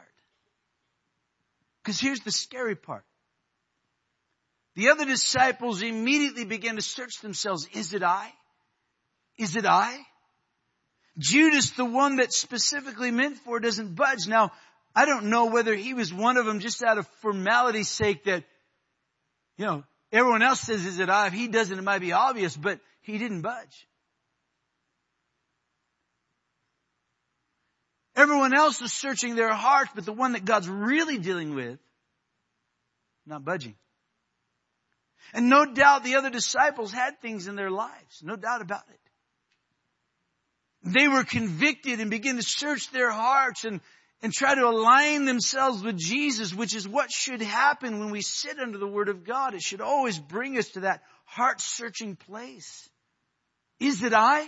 Because 1.81 1.99
here's 1.99 2.21
the 2.21 2.31
scary 2.31 2.75
part. 2.75 3.03
The 4.75 4.89
other 4.89 5.05
disciples 5.05 5.81
immediately 5.81 6.45
began 6.45 6.77
to 6.77 6.81
search 6.81 7.21
themselves. 7.21 7.67
Is 7.73 7.93
it 7.93 8.03
I? 8.03 8.31
Is 9.37 9.55
it 9.55 9.65
I? 9.65 9.97
Judas, 11.17 11.71
the 11.71 11.85
one 11.85 12.17
that 12.17 12.33
specifically 12.33 13.11
meant 13.11 13.37
for, 13.37 13.59
doesn't 13.59 13.95
budge. 13.95 14.27
Now, 14.27 14.51
I 14.95 15.05
don't 15.05 15.25
know 15.25 15.45
whether 15.47 15.75
he 15.75 15.93
was 15.93 16.13
one 16.13 16.37
of 16.37 16.45
them 16.45 16.59
just 16.59 16.83
out 16.83 16.97
of 16.97 17.07
formality's 17.21 17.89
sake 17.89 18.23
that, 18.25 18.43
you 19.57 19.65
know, 19.65 19.83
everyone 20.13 20.43
else 20.43 20.61
says, 20.61 20.85
is 20.85 20.99
it 20.99 21.09
I? 21.09 21.27
If 21.27 21.33
he 21.33 21.47
doesn't, 21.47 21.77
it 21.77 21.81
might 21.81 21.99
be 21.99 22.13
obvious, 22.13 22.55
but 22.55 22.79
he 23.01 23.17
didn't 23.17 23.41
budge. 23.41 23.87
Everyone 28.15 28.53
else 28.53 28.81
is 28.81 28.93
searching 28.93 29.35
their 29.35 29.51
hearts, 29.51 29.91
but 29.95 30.05
the 30.05 30.13
one 30.13 30.33
that 30.33 30.45
God's 30.45 30.69
really 30.69 31.17
dealing 31.17 31.55
with, 31.55 31.79
not 33.25 33.43
budging. 33.43 33.75
And 35.33 35.49
no 35.49 35.65
doubt 35.65 36.03
the 36.03 36.15
other 36.15 36.29
disciples 36.29 36.91
had 36.91 37.19
things 37.19 37.47
in 37.47 37.55
their 37.55 37.71
lives. 37.71 38.21
No 38.21 38.35
doubt 38.35 38.61
about 38.61 38.83
it. 38.89 38.99
They 40.83 41.07
were 41.07 41.23
convicted 41.23 41.99
and 42.01 42.11
began 42.11 42.35
to 42.35 42.43
search 42.43 42.91
their 42.91 43.09
hearts 43.09 43.65
and, 43.65 43.81
and 44.23 44.31
try 44.31 44.55
to 44.55 44.65
align 44.65 45.25
themselves 45.25 45.83
with 45.83 45.97
Jesus, 45.97 46.53
which 46.53 46.73
is 46.73 46.87
what 46.87 47.11
should 47.11 47.41
happen 47.41 47.99
when 47.99 48.09
we 48.09 48.21
sit 48.21 48.57
under 48.57 48.77
the 48.77 48.87
Word 48.87 49.09
of 49.09 49.25
God. 49.25 49.53
It 49.53 49.61
should 49.61 49.81
always 49.81 50.17
bring 50.17 50.57
us 50.57 50.69
to 50.69 50.79
that 50.79 51.03
heart 51.25 51.59
searching 51.59 52.15
place. 52.15 52.89
Is 53.81 54.01
it 54.01 54.13
I? 54.13 54.43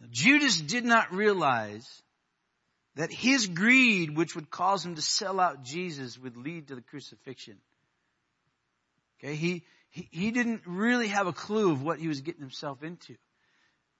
Now, 0.00 0.08
Judas 0.10 0.60
did 0.60 0.84
not 0.84 1.14
realize 1.14 1.86
that 2.96 3.12
his 3.12 3.46
greed, 3.46 4.16
which 4.16 4.34
would 4.34 4.50
cause 4.50 4.84
him 4.84 4.96
to 4.96 5.02
sell 5.02 5.38
out 5.38 5.62
Jesus, 5.62 6.18
would 6.18 6.36
lead 6.36 6.68
to 6.68 6.74
the 6.74 6.82
crucifixion. 6.82 7.58
Okay, 9.20 9.36
he, 9.36 9.62
he, 9.90 10.08
he 10.10 10.30
didn't 10.32 10.62
really 10.66 11.06
have 11.06 11.28
a 11.28 11.32
clue 11.32 11.70
of 11.70 11.84
what 11.84 12.00
he 12.00 12.08
was 12.08 12.20
getting 12.20 12.40
himself 12.40 12.82
into. 12.82 13.14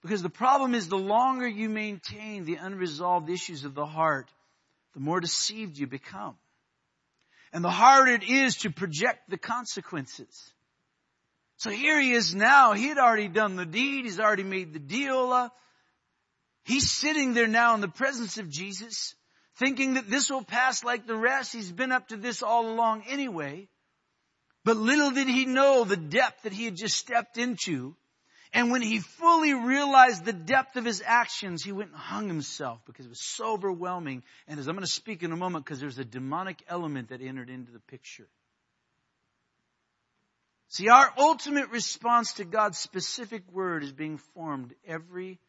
Because 0.05 0.23
the 0.23 0.29
problem 0.29 0.75
is 0.75 0.87
the 0.87 0.99
longer 0.99 1.49
you 1.49 1.71
maintain 1.71 2.45
the 2.45 2.57
unresolved 2.57 3.31
issues 3.31 3.65
of 3.65 3.75
the 3.75 3.87
heart, 3.87 4.31
the 4.93 5.01
more 5.01 5.19
deceived 5.19 5.79
you 5.79 5.87
become. 5.87 6.37
And 7.55 7.65
the 7.65 7.71
harder 7.71 8.13
it 8.13 8.23
is 8.23 8.59
to 8.59 8.71
project 8.71 9.31
the 9.31 9.39
consequences. 9.39 10.53
So 11.57 11.71
here 11.71 11.99
he 11.99 12.13
is 12.13 12.35
now. 12.35 12.75
He 12.75 12.89
had 12.89 12.99
already 12.99 13.29
done 13.29 13.57
the 13.57 13.65
deed. 13.65 14.05
He's 14.05 14.21
already 14.21 14.43
made 14.43 14.75
the 14.75 14.79
deal. 14.79 15.33
Uh, 15.33 15.49
He's 16.65 16.91
sitting 16.91 17.33
there 17.35 17.47
now 17.47 17.75
in 17.75 17.81
the 17.81 17.89
presence 17.89 18.39
of 18.39 18.49
Jesus, 18.51 19.15
thinking 19.59 19.95
that 19.95 20.11
this 20.11 20.31
will 20.31 20.45
pass 20.45 20.83
like 20.83 21.07
the 21.07 21.17
rest. 21.17 21.53
He's 21.53 21.73
been 21.73 21.93
up 21.93 22.09
to 22.09 22.17
this 22.17 22.43
all 22.43 22.69
along 22.69 23.05
anyway. 23.09 23.69
But 24.65 24.79
little 24.79 25.11
did 25.11 25.29
he 25.29 25.45
know 25.45 25.85
the 25.85 25.97
depth 25.97 26.43
that 26.43 26.53
he 26.53 26.65
had 26.65 26.77
just 26.77 26.97
stepped 26.97 27.37
into. 27.37 27.97
And 28.55 28.71
when 28.71 28.83
he 28.83 29.01
fully 29.01 29.53
realized 29.53 30.25
the 30.25 30.33
depth 30.33 30.77
of 30.77 30.85
his 30.85 31.03
actions, 31.05 31.65
he 31.65 31.73
went 31.73 31.91
and 31.91 31.99
hung 31.99 32.29
himself 32.29 32.81
because 32.87 33.05
it 33.05 33.09
was 33.09 33.21
so 33.21 33.55
overwhelming. 33.55 34.23
And 34.47 34.61
as 34.61 34.69
I'm 34.69 34.77
going 34.77 34.87
to 34.87 34.91
speak 34.91 35.25
in 35.25 35.33
a 35.33 35.37
moment, 35.37 35.65
because 35.65 35.81
there's 35.81 35.99
a 35.99 36.05
demonic 36.05 36.63
element 36.69 37.09
that 37.09 37.21
entered 37.21 37.51
into 37.51 37.73
the 37.73 37.81
picture. 37.81 38.29
See, 40.69 40.89
our 40.89 41.13
ultimate 41.19 41.71
response 41.71 42.35
to 42.35 42.45
God's 42.45 42.79
specific 42.79 43.43
word 43.53 43.83
is 43.83 43.93
being 43.93 44.19
formed 44.35 44.73
every 44.87 45.41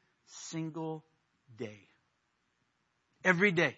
single 0.49 1.05
day. 1.57 1.87
Every 3.23 3.51
day. 3.51 3.77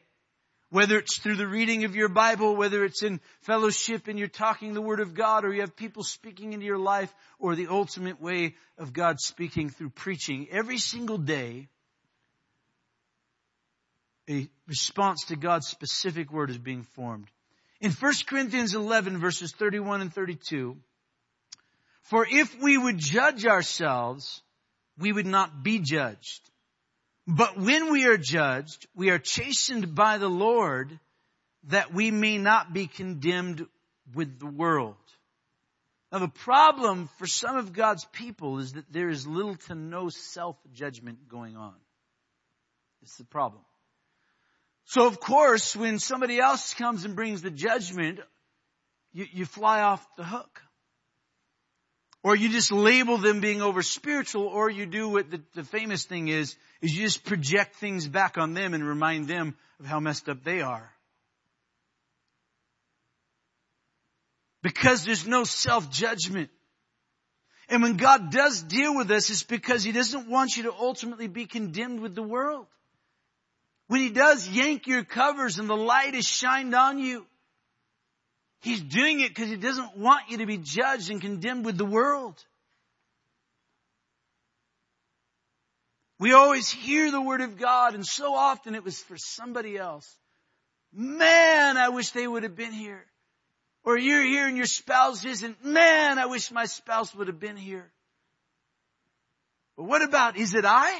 Whether 0.70 0.98
it's 0.98 1.20
through 1.20 1.38
the 1.38 1.48
reading 1.48 1.86
of 1.86 1.96
your 1.96 2.10
Bible, 2.10 2.56
whether 2.56 2.84
it's 2.84 3.02
in 3.02 3.22
fellowship 3.42 4.08
and 4.08 4.20
you're 4.20 4.28
talking 4.28 4.74
the 4.74 4.82
Word 4.82 5.00
of 5.00 5.14
God, 5.14 5.46
or 5.46 5.54
you 5.54 5.62
have 5.62 5.78
people 5.78 6.04
speaking 6.04 6.52
into 6.52 6.66
your 6.66 6.78
life, 6.78 7.14
or 7.40 7.56
the 7.56 7.68
ultimate 7.68 8.22
way 8.22 8.56
of 8.78 8.92
God 8.92 9.20
speaking 9.20 9.70
through 9.70 9.92
preaching, 9.92 10.48
every 10.52 10.78
single 10.78 11.18
day, 11.18 11.70
a 14.30 14.50
response 14.68 15.26
to 15.26 15.38
God's 15.38 15.68
specific 15.68 16.34
Word 16.34 16.50
is 16.50 16.58
being 16.58 16.84
formed. 16.84 17.30
In 17.80 17.92
1 17.92 18.14
Corinthians 18.28 18.74
11 18.74 19.20
verses 19.20 19.54
31 19.54 20.02
and 20.02 20.14
32, 20.14 20.76
for 22.02 22.26
if 22.30 22.60
we 22.62 22.78
would 22.78 22.98
judge 22.98 23.46
ourselves, 23.46 24.42
we 24.98 25.12
would 25.12 25.26
not 25.26 25.64
be 25.64 25.80
judged. 25.80 26.42
But 27.28 27.58
when 27.58 27.92
we 27.92 28.06
are 28.06 28.18
judged, 28.18 28.88
we 28.96 29.10
are 29.10 29.20
chastened 29.20 29.94
by 29.94 30.18
the 30.18 30.30
Lord 30.30 30.98
that 31.66 31.94
we 31.94 32.10
may 32.10 32.38
not 32.38 32.72
be 32.72 32.88
condemned 32.88 33.66
with 34.16 34.40
the 34.40 34.48
world. 34.48 34.96
Now 36.12 36.20
the 36.20 36.30
problem 36.30 37.10
for 37.18 37.28
some 37.28 37.58
of 37.58 37.74
God's 37.74 38.06
people 38.14 38.60
is 38.60 38.74
that 38.74 38.92
there 38.92 39.10
is 39.10 39.28
little 39.28 39.56
to 39.68 39.76
no 39.76 40.08
self-judgment 40.08 41.28
going 41.28 41.58
on. 41.58 41.76
It's 43.02 43.18
the 43.18 43.26
problem. 43.26 43.62
So 44.86 45.06
of 45.06 45.20
course, 45.20 45.76
when 45.76 46.00
somebody 46.00 46.40
else 46.40 46.74
comes 46.76 47.04
and 47.04 47.14
brings 47.14 47.42
the 47.42 47.52
judgment, 47.52 48.20
you, 49.12 49.26
you 49.34 49.46
fly 49.46 49.82
off 49.82 50.06
the 50.16 50.24
hook. 50.24 50.62
Or 52.24 52.36
you 52.36 52.50
just 52.50 52.72
label 52.72 53.18
them 53.18 53.40
being 53.40 53.62
over 53.62 53.82
spiritual, 53.82 54.44
or 54.44 54.70
you 54.70 54.86
do 54.86 55.08
what 55.08 55.30
the, 55.30 55.42
the 55.54 55.64
famous 55.64 56.06
thing 56.06 56.28
is, 56.28 56.56
is 56.82 56.96
you 56.96 57.04
just 57.04 57.24
project 57.24 57.76
things 57.76 58.08
back 58.08 58.38
on 58.38 58.54
them 58.54 58.74
and 58.74 58.84
remind 58.84 59.28
them 59.28 59.56
of 59.80 59.86
how 59.86 60.00
messed 60.00 60.28
up 60.28 60.44
they 60.44 60.62
are. 60.62 60.92
Because 64.64 65.06
there's 65.06 65.28
no 65.28 65.44
self-judgment. 65.44 66.50
And 67.70 67.84
when 67.84 67.98
God 67.98 68.32
does 68.32 68.62
deal 68.64 68.96
with 68.96 69.12
us, 69.12 69.30
it's 69.30 69.44
because 69.44 69.84
He 69.84 69.92
doesn't 69.92 70.28
want 70.30 70.58
you 70.58 70.64
to 70.64 70.74
ultimately 70.74 71.28
be 71.28 71.46
condemned 71.46 72.02
with 72.02 72.16
the 72.16 72.24
world. 72.24 72.66
When 73.88 74.02
He 74.02 74.10
does 74.10 74.48
yank 74.50 74.88
your 74.88 75.04
covers 75.04 75.60
and 75.60 75.70
the 75.70 75.78
light 75.78 76.16
is 76.16 76.26
shined 76.26 76.74
on 76.74 76.98
you, 76.98 77.26
He's 78.62 78.82
doing 78.82 79.20
it 79.20 79.30
because 79.30 79.50
he 79.50 79.56
doesn't 79.56 79.98
want 79.98 80.30
you 80.30 80.38
to 80.40 80.46
be 80.46 80.58
judged 80.58 81.12
and 81.12 81.22
condemned 81.22 81.66
with 81.66 81.78
the 81.78 81.86
world. 81.86 82.44
We 86.20 86.34
always 86.34 86.70
hear 86.70 87.12
the 87.12 87.22
word 87.22 87.42
of 87.42 87.58
God 87.58 87.94
and 87.94 88.06
so 88.06 88.34
often 88.34 88.74
it 88.74 88.84
was 88.84 89.00
for 89.00 89.18
somebody 89.18 89.78
else. 89.78 90.12
Man, 90.92 91.78
I 91.78 91.90
wish 91.90 92.12
they 92.12 92.28
would 92.28 92.44
have 92.44 92.56
been 92.56 92.74
here. 92.74 93.06
Or 93.84 93.98
you're 93.98 94.24
here 94.24 94.48
and 94.48 94.58
your 94.58 94.66
spouse 94.66 95.24
isn't. 95.24 95.64
Man, 95.64 96.18
I 96.18 96.26
wish 96.26 96.52
my 96.52 96.66
spouse 96.66 97.14
would 97.14 97.28
have 97.28 97.40
been 97.40 97.58
here. 97.58 97.90
But 99.78 99.84
what 99.84 100.02
about, 100.02 100.36
is 100.36 100.56
it 100.56 100.66
I? 100.66 100.92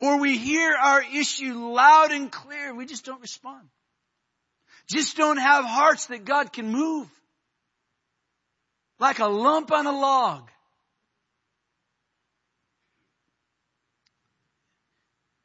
Or 0.00 0.20
we 0.20 0.36
hear 0.36 0.74
our 0.74 1.02
issue 1.02 1.54
loud 1.72 2.12
and 2.12 2.30
clear, 2.30 2.74
we 2.74 2.84
just 2.84 3.06
don't 3.06 3.20
respond 3.20 3.68
just 4.88 5.16
don't 5.16 5.36
have 5.36 5.64
hearts 5.64 6.06
that 6.06 6.24
God 6.24 6.52
can 6.52 6.70
move. 6.70 7.08
Like 8.98 9.18
a 9.18 9.26
lump 9.26 9.70
on 9.70 9.86
a 9.86 9.92
log. 9.92 10.50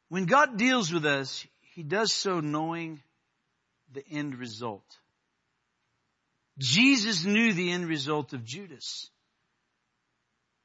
When 0.08 0.26
God 0.26 0.56
deals 0.56 0.92
with 0.92 1.06
us, 1.06 1.46
He 1.74 1.82
does 1.82 2.12
so 2.12 2.40
knowing 2.40 3.00
the 3.92 4.04
end 4.10 4.36
result. 4.36 4.84
Jesus 6.58 7.24
knew 7.24 7.52
the 7.52 7.72
end 7.72 7.86
result 7.86 8.32
of 8.32 8.44
Judas. 8.44 9.10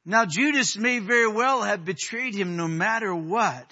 Now 0.06 0.26
Judas 0.26 0.78
may 0.78 1.00
very 1.00 1.28
well 1.28 1.62
have 1.62 1.86
betrayed 1.86 2.34
him 2.34 2.58
no 2.58 2.68
matter 2.68 3.14
what. 3.14 3.72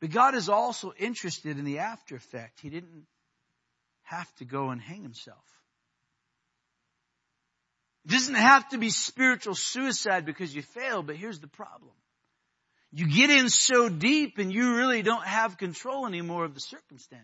But 0.00 0.10
God 0.10 0.34
is 0.34 0.48
also 0.48 0.92
interested 0.98 1.58
in 1.58 1.64
the 1.64 1.78
after 1.78 2.16
effect. 2.16 2.60
He 2.60 2.68
didn't 2.68 3.06
have 4.14 4.34
to 4.36 4.44
go 4.44 4.70
and 4.70 4.80
hang 4.80 5.02
himself. 5.02 5.44
It 8.04 8.10
doesn't 8.12 8.34
have 8.34 8.68
to 8.70 8.78
be 8.78 8.90
spiritual 8.90 9.54
suicide 9.54 10.26
because 10.26 10.54
you 10.54 10.62
failed, 10.62 11.06
but 11.06 11.16
here's 11.16 11.40
the 11.40 11.48
problem. 11.48 11.92
You 12.92 13.08
get 13.08 13.30
in 13.30 13.48
so 13.48 13.88
deep 13.88 14.38
and 14.38 14.52
you 14.52 14.76
really 14.76 15.02
don't 15.02 15.26
have 15.26 15.58
control 15.58 16.06
anymore 16.06 16.44
of 16.44 16.54
the 16.54 16.60
circumstance. 16.60 17.22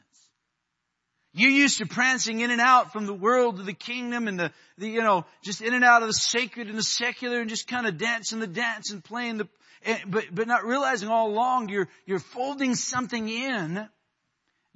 You're 1.32 1.50
used 1.50 1.78
to 1.78 1.86
prancing 1.86 2.40
in 2.40 2.50
and 2.50 2.60
out 2.60 2.92
from 2.92 3.06
the 3.06 3.14
world 3.14 3.58
to 3.58 3.62
the 3.62 3.72
kingdom 3.72 4.26
and 4.26 4.40
the, 4.40 4.52
the, 4.78 4.88
you 4.88 5.02
know, 5.02 5.26
just 5.44 5.60
in 5.60 5.74
and 5.74 5.84
out 5.84 6.02
of 6.02 6.08
the 6.08 6.14
sacred 6.14 6.68
and 6.68 6.76
the 6.76 6.82
secular 6.82 7.40
and 7.40 7.48
just 7.48 7.68
kind 7.68 7.86
of 7.86 7.98
dancing 7.98 8.40
the 8.40 8.48
dance 8.48 8.90
and 8.90 9.04
playing 9.04 9.36
the, 9.36 9.48
eh, 9.84 9.98
but, 10.08 10.24
but 10.32 10.48
not 10.48 10.64
realizing 10.64 11.08
all 11.08 11.28
along 11.28 11.68
you're, 11.68 11.88
you're 12.04 12.18
folding 12.18 12.74
something 12.74 13.28
in 13.28 13.88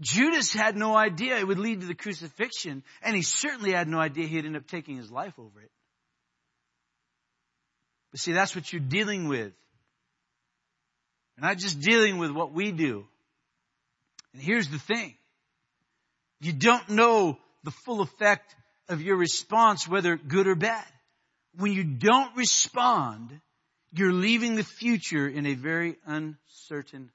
Judas 0.01 0.53
had 0.53 0.77
no 0.77 0.97
idea 0.97 1.39
it 1.39 1.47
would 1.47 1.59
lead 1.59 1.81
to 1.81 1.87
the 1.87 1.95
crucifixion, 1.95 2.83
and 3.03 3.15
he 3.15 3.23
certainly 3.23 3.73
had 3.73 3.89
no 3.89 3.99
idea 3.99 4.27
he'd 4.27 4.45
end 4.45 4.57
up 4.57 4.67
taking 4.67 4.97
his 4.97 5.11
life 5.11 5.39
over 5.39 5.61
it. 5.61 5.71
But 8.11 8.21
see, 8.21 8.33
that's 8.33 8.55
what 8.55 8.73
you're 8.73 8.81
dealing 8.81 9.29
with 9.29 9.53
We're 11.37 11.49
not 11.49 11.59
just 11.59 11.81
dealing 11.81 12.19
with 12.19 12.31
what 12.31 12.53
we 12.53 12.73
do. 12.73 13.07
And 14.33 14.43
here's 14.43 14.69
the 14.69 14.79
thing. 14.79 15.15
You 16.41 16.53
don't 16.53 16.89
know 16.91 17.39
the 17.63 17.71
full 17.71 18.01
effect 18.03 18.55
of 18.89 19.01
your 19.01 19.17
response, 19.17 19.89
whether 19.89 20.17
good 20.17 20.47
or 20.47 20.55
bad. 20.55 20.85
When 21.57 21.73
you 21.73 21.85
don't 21.85 22.37
respond, 22.37 23.41
you're 23.93 24.13
leaving 24.13 24.57
the 24.57 24.65
future 24.65 25.29
in 25.29 25.47
a 25.47 25.55
very 25.55 25.97
uncertain 26.05 27.11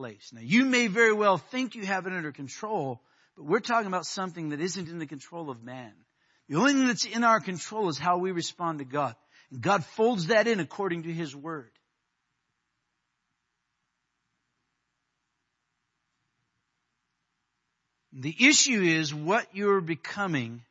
place. 0.00 0.30
Now 0.32 0.40
you 0.42 0.64
may 0.64 0.86
very 0.86 1.12
well 1.12 1.36
think 1.36 1.74
you 1.74 1.84
have 1.84 2.06
it 2.06 2.14
under 2.14 2.32
control, 2.32 3.02
but 3.36 3.44
we're 3.44 3.60
talking 3.60 3.86
about 3.86 4.06
something 4.06 4.48
that 4.48 4.58
isn't 4.58 4.88
in 4.88 4.98
the 4.98 5.04
control 5.06 5.50
of 5.50 5.62
man. 5.62 5.92
The 6.48 6.56
only 6.56 6.72
thing 6.72 6.86
that's 6.86 7.04
in 7.04 7.22
our 7.22 7.38
control 7.38 7.90
is 7.90 7.98
how 7.98 8.16
we 8.16 8.32
respond 8.32 8.78
to 8.78 8.86
God. 8.86 9.14
And 9.50 9.60
God 9.60 9.84
folds 9.84 10.28
that 10.28 10.46
in 10.46 10.58
according 10.58 11.02
to 11.02 11.12
His 11.12 11.36
Word. 11.36 11.70
The 18.14 18.34
issue 18.40 18.80
is 18.80 19.14
what 19.14 19.48
you're 19.52 19.82
becoming 19.82 20.62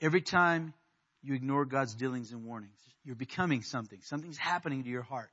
every 0.00 0.22
time 0.22 0.72
you 1.20 1.34
ignore 1.34 1.64
God's 1.64 1.94
dealings 1.94 2.30
and 2.30 2.44
warnings. 2.44 2.78
You're 3.04 3.16
becoming 3.16 3.62
something. 3.62 3.98
Something's 4.02 4.38
happening 4.38 4.84
to 4.84 4.88
your 4.88 5.02
heart. 5.02 5.30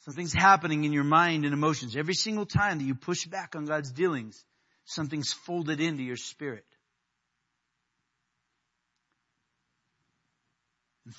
Something's 0.00 0.32
happening 0.32 0.84
in 0.84 0.92
your 0.92 1.04
mind 1.04 1.44
and 1.44 1.52
emotions. 1.52 1.96
Every 1.96 2.14
single 2.14 2.46
time 2.46 2.78
that 2.78 2.84
you 2.84 2.94
push 2.94 3.26
back 3.26 3.56
on 3.56 3.64
God's 3.64 3.90
dealings, 3.90 4.44
something's 4.84 5.32
folded 5.32 5.80
into 5.80 6.02
your 6.02 6.16
spirit. 6.16 6.64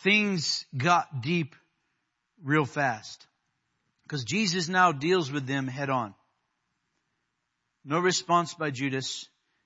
Things 0.04 0.66
got 0.76 1.22
deep 1.22 1.56
real 2.44 2.66
fast. 2.66 3.26
Because 4.04 4.24
Jesus 4.24 4.70
now 4.70 4.92
deals 4.92 5.32
with 5.32 5.46
them 5.46 5.68
head 5.68 5.90
on. 5.90 6.16
No 7.84 8.00
response 8.00 8.54
by 8.54 8.72
Judas. 8.72 9.26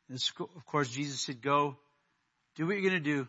And 0.10 0.20
Of 0.40 0.66
course, 0.66 0.90
Jesus 0.90 1.22
said, 1.22 1.42
go, 1.42 1.78
do 2.56 2.66
what 2.66 2.74
you're 2.74 2.90
going 2.90 3.04
to 3.04 3.10
do. 3.10 3.28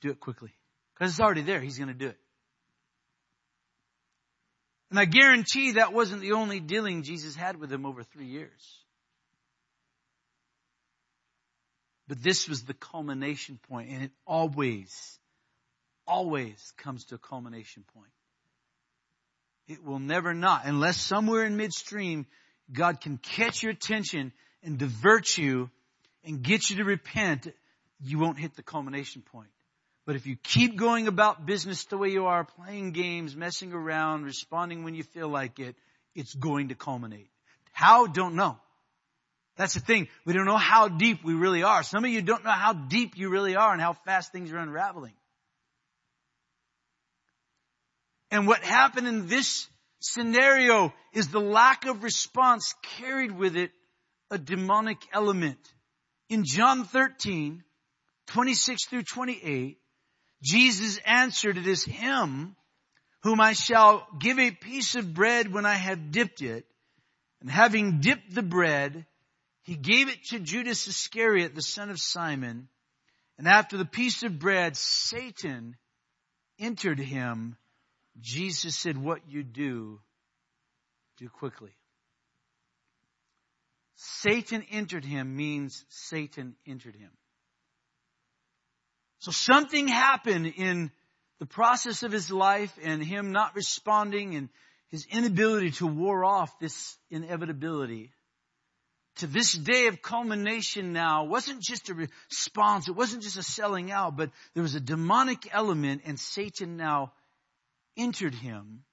Do 0.00 0.10
it 0.10 0.20
quickly. 0.20 0.50
Because 0.94 1.12
it's 1.12 1.20
already 1.20 1.42
there. 1.42 1.60
He's 1.60 1.78
going 1.78 1.88
to 1.88 1.94
do 1.94 2.08
it. 2.08 2.18
And 4.94 5.00
I 5.00 5.06
guarantee 5.06 5.72
that 5.72 5.92
wasn't 5.92 6.22
the 6.22 6.34
only 6.34 6.60
dealing 6.60 7.02
Jesus 7.02 7.34
had 7.34 7.58
with 7.58 7.72
him 7.72 7.84
over 7.84 8.04
three 8.04 8.26
years. 8.26 8.78
But 12.06 12.22
this 12.22 12.48
was 12.48 12.62
the 12.62 12.74
culmination 12.74 13.58
point, 13.68 13.90
and 13.90 14.04
it 14.04 14.12
always, 14.24 15.18
always 16.06 16.72
comes 16.76 17.06
to 17.06 17.16
a 17.16 17.18
culmination 17.18 17.82
point. 17.92 18.12
It 19.66 19.84
will 19.84 19.98
never 19.98 20.32
not, 20.32 20.64
unless 20.64 21.00
somewhere 21.00 21.44
in 21.44 21.56
midstream, 21.56 22.26
God 22.72 23.00
can 23.00 23.18
catch 23.18 23.64
your 23.64 23.72
attention 23.72 24.32
and 24.62 24.78
divert 24.78 25.36
you 25.36 25.70
and 26.22 26.40
get 26.40 26.70
you 26.70 26.76
to 26.76 26.84
repent, 26.84 27.48
you 28.00 28.20
won't 28.20 28.38
hit 28.38 28.54
the 28.54 28.62
culmination 28.62 29.22
point. 29.22 29.50
But 30.06 30.16
if 30.16 30.26
you 30.26 30.36
keep 30.36 30.76
going 30.76 31.08
about 31.08 31.46
business 31.46 31.84
the 31.84 31.96
way 31.96 32.10
you 32.10 32.26
are, 32.26 32.44
playing 32.44 32.92
games, 32.92 33.34
messing 33.34 33.72
around, 33.72 34.24
responding 34.24 34.84
when 34.84 34.94
you 34.94 35.02
feel 35.02 35.28
like 35.28 35.58
it, 35.58 35.76
it's 36.14 36.34
going 36.34 36.68
to 36.68 36.74
culminate. 36.74 37.28
How? 37.72 38.06
Don't 38.06 38.34
know. 38.34 38.58
That's 39.56 39.74
the 39.74 39.80
thing. 39.80 40.08
We 40.24 40.32
don't 40.32 40.46
know 40.46 40.56
how 40.56 40.88
deep 40.88 41.24
we 41.24 41.34
really 41.34 41.62
are. 41.62 41.82
Some 41.82 42.04
of 42.04 42.10
you 42.10 42.22
don't 42.22 42.44
know 42.44 42.50
how 42.50 42.72
deep 42.72 43.16
you 43.16 43.30
really 43.30 43.56
are 43.56 43.72
and 43.72 43.80
how 43.80 43.92
fast 43.92 44.32
things 44.32 44.52
are 44.52 44.58
unraveling. 44.58 45.14
And 48.30 48.46
what 48.46 48.62
happened 48.62 49.06
in 49.06 49.28
this 49.28 49.68
scenario 50.00 50.92
is 51.12 51.28
the 51.28 51.40
lack 51.40 51.86
of 51.86 52.02
response 52.02 52.74
carried 52.98 53.30
with 53.30 53.56
it 53.56 53.70
a 54.30 54.38
demonic 54.38 54.98
element. 55.12 55.58
In 56.28 56.44
John 56.44 56.84
13, 56.84 57.62
26 58.26 58.86
through 58.86 59.04
28, 59.04 59.78
Jesus 60.44 60.98
answered, 61.06 61.56
it 61.56 61.66
is 61.66 61.84
him 61.84 62.54
whom 63.22 63.40
I 63.40 63.54
shall 63.54 64.06
give 64.20 64.38
a 64.38 64.50
piece 64.50 64.94
of 64.94 65.14
bread 65.14 65.50
when 65.50 65.64
I 65.64 65.74
have 65.74 66.10
dipped 66.10 66.42
it. 66.42 66.66
And 67.40 67.50
having 67.50 68.00
dipped 68.00 68.34
the 68.34 68.42
bread, 68.42 69.06
he 69.62 69.74
gave 69.74 70.08
it 70.08 70.22
to 70.26 70.38
Judas 70.38 70.86
Iscariot, 70.86 71.54
the 71.54 71.62
son 71.62 71.88
of 71.88 71.98
Simon. 71.98 72.68
And 73.38 73.48
after 73.48 73.78
the 73.78 73.86
piece 73.86 74.22
of 74.22 74.38
bread, 74.38 74.76
Satan 74.76 75.76
entered 76.58 76.98
him. 76.98 77.56
Jesus 78.20 78.76
said, 78.76 78.98
what 78.98 79.20
you 79.26 79.42
do, 79.42 80.00
do 81.16 81.30
quickly. 81.30 81.72
Satan 83.96 84.62
entered 84.70 85.04
him 85.06 85.34
means 85.34 85.86
Satan 85.88 86.56
entered 86.66 86.96
him. 86.96 87.10
So 89.24 89.30
something 89.30 89.88
happened 89.88 90.52
in 90.54 90.90
the 91.40 91.46
process 91.46 92.02
of 92.02 92.12
his 92.12 92.30
life 92.30 92.78
and 92.82 93.02
him 93.02 93.32
not 93.32 93.54
responding 93.54 94.34
and 94.34 94.50
his 94.90 95.06
inability 95.10 95.70
to 95.70 95.86
war 95.86 96.26
off 96.26 96.58
this 96.58 96.98
inevitability 97.10 98.12
to 99.16 99.26
this 99.26 99.54
day 99.54 99.86
of 99.86 100.02
culmination 100.02 100.92
now 100.92 101.24
wasn't 101.24 101.62
just 101.62 101.88
a 101.88 101.94
response. 101.94 102.86
It 102.86 102.96
wasn't 102.96 103.22
just 103.22 103.38
a 103.38 103.42
selling 103.42 103.90
out, 103.90 104.14
but 104.14 104.30
there 104.52 104.62
was 104.62 104.74
a 104.74 104.80
demonic 104.80 105.48
element 105.54 106.02
and 106.04 106.20
Satan 106.20 106.76
now 106.76 107.14
entered 107.96 108.34
him. 108.34 108.84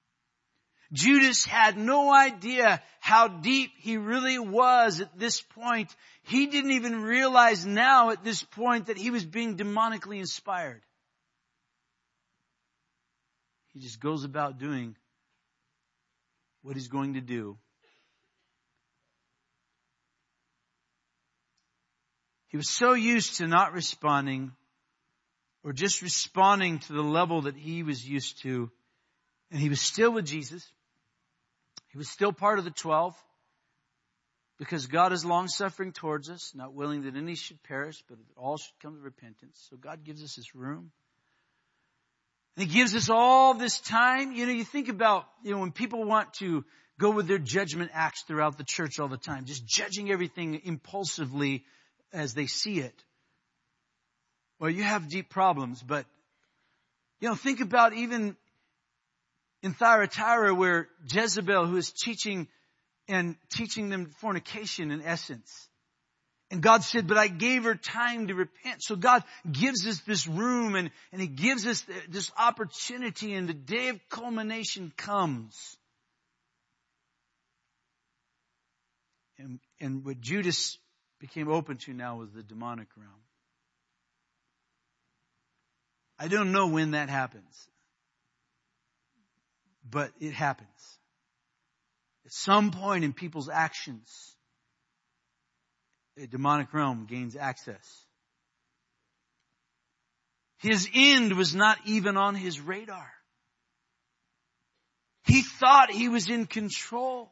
Judas 0.94 1.46
had 1.46 1.78
no 1.78 2.14
idea 2.14 2.82
how 3.00 3.28
deep 3.28 3.72
he 3.78 3.98
really 3.98 4.38
was 4.40 5.00
at 5.00 5.18
this 5.18 5.42
point. 5.42 5.96
He 6.24 6.48
didn't 6.48 6.72
even 6.72 7.02
realize 7.02 7.66
now 7.66 8.10
at 8.10 8.24
this 8.24 8.44
point 8.44 8.88
that 8.88 8.98
he 8.98 9.10
was 9.10 9.26
being 9.26 9.56
demonically 9.56 10.20
inspired. 10.20 10.82
He 13.74 13.80
just 13.80 14.02
goes 14.02 14.26
about 14.26 14.60
doing 14.60 14.98
what 16.62 16.76
he's 16.76 16.90
going 16.90 17.14
to 17.14 17.22
do. 17.22 17.58
He 22.50 22.58
was 22.58 22.70
so 22.70 22.92
used 22.94 23.38
to 23.38 23.48
not 23.48 23.72
responding 23.72 24.52
or 25.64 25.72
just 25.72 26.02
responding 26.02 26.80
to 26.80 26.94
the 26.94 27.02
level 27.02 27.44
that 27.44 27.56
he 27.56 27.82
was 27.82 28.06
used 28.06 28.42
to. 28.42 28.70
And 29.52 29.62
he 29.62 29.70
was 29.70 29.80
still 29.80 30.12
with 30.12 30.26
Jesus. 30.26 30.70
He 31.92 31.98
was 31.98 32.10
still 32.10 32.32
part 32.32 32.58
of 32.58 32.66
the 32.66 32.72
twelve 32.72 33.16
because 34.58 34.88
God 34.88 35.12
is 35.12 35.26
long 35.26 35.48
suffering 35.48 35.92
towards 35.92 36.30
us, 36.30 36.54
not 36.56 36.74
willing 36.74 37.04
that 37.04 37.16
any 37.16 37.36
should 37.36 37.62
perish, 37.64 38.04
but 38.08 38.18
that 38.18 38.38
all 38.38 38.58
should 38.58 38.80
come 38.82 38.96
to 38.96 39.02
repentance. 39.02 39.68
So 39.70 39.76
God 39.76 40.04
gives 40.04 40.24
us 40.24 40.36
this 40.36 40.56
room. 40.56 40.92
And 42.56 42.68
He 42.68 42.74
gives 42.74 42.96
us 42.96 43.10
all 43.10 43.56
this 43.56 43.80
time. 43.80 44.32
You 44.34 44.46
know, 44.46 44.54
you 44.54 44.64
think 44.64 44.88
about, 44.88 45.26
you 45.44 45.52
know, 45.52 45.60
when 45.60 45.72
people 45.72 46.04
want 46.04 46.34
to 46.36 46.64
go 47.00 47.10
with 47.10 47.28
their 47.28 47.40
judgment 47.40 47.92
acts 47.94 48.24
throughout 48.24 48.58
the 48.58 48.64
church 48.64 49.00
all 49.00 49.08
the 49.08 49.18
time, 49.18 49.46
just 49.46 49.66
judging 49.66 50.12
everything 50.12 50.62
impulsively 50.64 51.66
as 52.14 52.34
they 52.34 52.46
see 52.46 52.80
it. 52.80 53.04
Well, 54.60 54.70
you 54.70 54.84
have 54.84 55.10
deep 55.10 55.30
problems, 55.30 55.82
but, 55.82 56.06
you 57.20 57.28
know, 57.28 57.36
think 57.36 57.62
about 57.62 57.94
even 57.94 58.38
in 59.64 59.74
Thyatira 59.74 60.54
where 60.54 60.88
Jezebel, 61.12 61.68
who 61.68 61.78
is 61.78 61.92
teaching 61.92 62.48
and 63.08 63.36
teaching 63.52 63.90
them 63.90 64.12
fornication 64.20 64.92
in 64.92 65.02
essence. 65.02 65.68
And 66.50 66.62
God 66.62 66.84
said, 66.84 67.08
but 67.08 67.18
I 67.18 67.28
gave 67.28 67.64
her 67.64 67.76
time 67.76 68.28
to 68.28 68.36
repent. 68.36 68.84
So 68.84 68.96
God 68.96 69.24
gives 69.50 69.88
us 69.88 70.02
this 70.02 70.28
room 70.28 70.76
and, 70.76 70.92
and 71.12 71.22
He 71.22 71.28
gives 71.28 71.66
us 71.66 71.86
this 72.10 72.32
opportunity 72.38 73.34
and 73.34 73.48
the 73.48 73.54
day 73.54 73.90
of 73.90 74.00
culmination 74.10 74.92
comes. 74.98 75.56
And, 79.38 79.60
and 79.80 80.06
what 80.06 80.20
Judas 80.20 80.78
became 81.20 81.50
open 81.50 81.78
to 81.78 81.94
now 81.94 82.18
was 82.18 82.32
the 82.32 82.44
demonic 82.44 82.88
realm. 82.98 83.10
I 86.20 86.28
don't 86.28 86.52
know 86.52 86.68
when 86.68 86.92
that 86.92 87.10
happens 87.10 87.68
but 89.92 90.12
it 90.20 90.34
happens. 90.34 90.70
At 92.26 92.32
some 92.32 92.72
point 92.72 93.04
in 93.04 93.14
people's 93.14 93.50
actions, 93.50 94.36
a 96.18 96.28
demonic 96.28 96.74
realm 96.74 97.06
gains 97.10 97.36
access. 97.36 98.06
His 100.60 100.88
end 100.94 101.34
was 101.34 101.56
not 101.56 101.78
even 101.86 102.18
on 102.18 102.36
his 102.36 102.60
radar. 102.60 103.12
He 105.26 105.42
thought 105.42 105.92
he 105.92 106.08
was 106.08 106.30
in 106.30 106.46
control. 106.46 107.32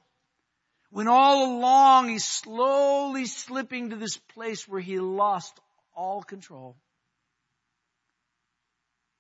When 0.92 1.08
all 1.08 1.58
along 1.58 2.10
he's 2.10 2.26
slowly 2.26 3.26
slipping 3.26 3.92
to 3.92 3.96
this 3.96 4.18
place 4.18 4.68
where 4.68 4.82
he 4.82 5.00
lost 5.00 5.60
all 5.96 6.24
control. 6.24 6.76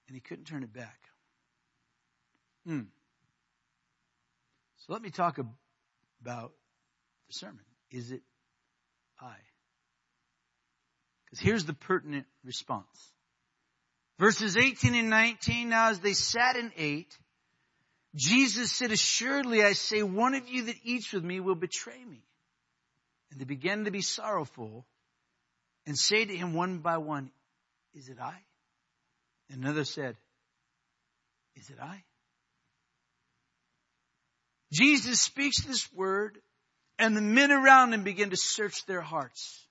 And 0.08 0.16
he 0.16 0.22
couldn't 0.22 0.46
turn 0.46 0.64
it 0.64 0.74
back. 0.74 0.98
Hmm. 2.66 2.82
Let 4.90 5.04
me 5.04 5.12
talk 5.12 5.38
about 5.38 6.52
the 7.28 7.34
sermon. 7.34 7.64
Is 7.92 8.12
it 8.12 8.22
I? 9.22 9.36
Because 11.26 11.40
here's 11.40 11.66
the 11.66 11.74
pertinent 11.74 12.26
response. 12.44 12.88
Verses 14.18 14.58
18 14.58 14.96
and 14.96 15.12
19, 15.12 15.70
now 15.70 15.92
as 15.92 16.00
they 16.00 16.14
sat 16.14 16.56
and 16.56 16.72
ate, 16.76 17.16
Jesus 18.16 18.72
said, 18.72 18.92
Assuredly 18.92 19.64
I 19.64 19.74
say, 19.74 20.02
one 20.02 20.34
of 20.34 20.50
you 20.50 20.66
that 20.66 20.76
eats 20.84 21.14
with 21.14 21.24
me 21.24 21.40
will 21.40 21.56
betray 21.56 22.04
me. 22.04 22.24
And 23.32 23.40
they 23.40 23.46
began 23.46 23.86
to 23.86 23.92
be 23.92 24.02
sorrowful 24.02 24.88
and 25.86 25.96
say 25.96 26.26
to 26.26 26.36
him 26.36 26.56
one 26.56 26.80
by 26.80 26.98
one, 26.98 27.30
Is 27.94 28.10
it 28.10 28.18
I? 28.20 28.34
And 29.52 29.64
another 29.64 29.86
said, 29.86 30.18
Is 31.56 31.70
it 31.70 31.78
I? 31.80 32.04
Jesus 34.72 35.22
speaks 35.22 35.64
this 35.64 35.92
word, 35.94 36.38
and 36.98 37.16
the 37.16 37.22
men 37.22 37.52
around 37.52 37.94
him 37.94 38.04
begin 38.04 38.30
to 38.30 38.38
search 38.38 38.86
their 38.86 39.02
hearts, 39.02 39.66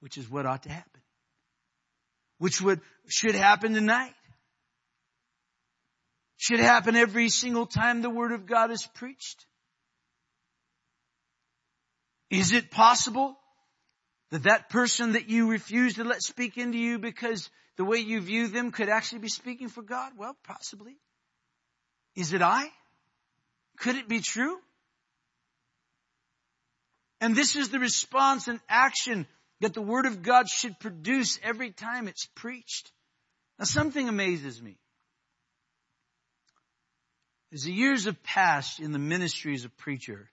which 0.00 0.16
is 0.16 0.30
what 0.30 0.46
ought 0.46 0.62
to 0.64 0.70
happen, 0.70 1.00
which 2.38 2.60
would, 2.60 2.80
should 3.08 3.34
happen 3.34 3.74
tonight. 3.74 4.14
Should 6.36 6.60
happen 6.60 6.94
every 6.94 7.30
single 7.30 7.66
time 7.66 8.00
the 8.00 8.10
word 8.10 8.30
of 8.30 8.46
God 8.46 8.70
is 8.70 8.86
preached. 8.94 9.44
Is 12.30 12.52
it 12.52 12.70
possible 12.70 13.36
that 14.30 14.44
that 14.44 14.68
person 14.68 15.12
that 15.12 15.28
you 15.28 15.50
refuse 15.50 15.94
to 15.94 16.04
let 16.04 16.22
speak 16.22 16.56
into 16.56 16.78
you 16.78 16.98
because 16.98 17.50
the 17.76 17.84
way 17.84 17.98
you 17.98 18.20
view 18.20 18.46
them 18.48 18.70
could 18.70 18.88
actually 18.88 19.20
be 19.20 19.28
speaking 19.28 19.68
for 19.68 19.82
God? 19.82 20.12
Well, 20.16 20.36
possibly. 20.44 20.96
Is 22.14 22.32
it 22.32 22.42
I? 22.42 22.70
Could 23.80 23.96
it 23.96 24.08
be 24.08 24.20
true? 24.20 24.58
And 27.20 27.34
this 27.34 27.56
is 27.56 27.70
the 27.70 27.78
response 27.78 28.48
and 28.48 28.60
action 28.68 29.26
that 29.60 29.74
the 29.74 29.82
Word 29.82 30.06
of 30.06 30.22
God 30.22 30.48
should 30.48 30.78
produce 30.78 31.38
every 31.42 31.72
time 31.72 32.06
it's 32.08 32.26
preached. 32.34 32.92
Now 33.58 33.64
something 33.64 34.08
amazes 34.08 34.62
me. 34.62 34.76
As 37.52 37.62
the 37.62 37.72
years 37.72 38.04
have 38.04 38.22
passed 38.22 38.78
in 38.78 38.92
the 38.92 38.98
ministry 38.98 39.54
as 39.54 39.64
a 39.64 39.70
preacher, 39.70 40.30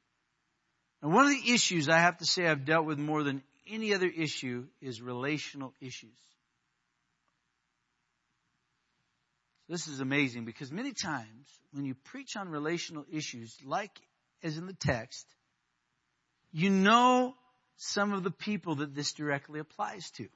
and 1.02 1.14
one 1.14 1.26
of 1.26 1.32
the 1.32 1.54
issues 1.54 1.88
I 1.88 2.00
have 2.00 2.18
to 2.18 2.26
say 2.26 2.46
I've 2.46 2.66
dealt 2.66 2.86
with 2.86 3.00
more 3.00 3.24
than 3.24 3.42
any 3.68 3.94
other 3.94 4.08
issue 4.08 4.66
is 4.82 5.02
relational 5.02 5.74
issues. 5.82 6.18
This 9.68 9.88
is 9.88 10.00
amazing 10.00 10.46
because 10.46 10.72
many 10.72 10.94
times 10.94 11.48
when 11.72 11.86
you 11.86 11.96
preach 11.96 12.36
on 12.36 12.50
relational 12.50 13.06
issues, 13.12 13.58
like 13.66 14.00
as 14.44 14.58
in 14.58 14.68
the 14.68 14.74
text, 14.74 15.26
you 16.52 16.70
know 16.70 17.34
some 17.78 18.14
of 18.14 18.24
the 18.24 18.32
people 18.32 18.76
that 18.76 18.94
this 18.94 19.14
directly 19.14 19.60
applies 19.60 20.10
to. 20.12 20.28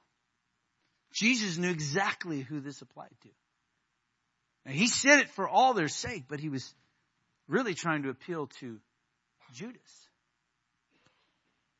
Jesus 1.12 1.58
knew 1.58 1.70
exactly 1.70 2.40
who 2.40 2.60
this 2.60 2.82
applied 2.82 3.14
to. 3.22 3.28
Now, 4.66 4.72
he 4.72 4.86
said 4.86 5.20
it 5.20 5.30
for 5.30 5.48
all 5.48 5.74
their 5.74 5.88
sake, 5.88 6.24
but 6.28 6.40
he 6.40 6.48
was 6.48 6.74
really 7.48 7.74
trying 7.74 8.02
to 8.02 8.10
appeal 8.10 8.48
to 8.60 8.78
Judas. 9.54 10.08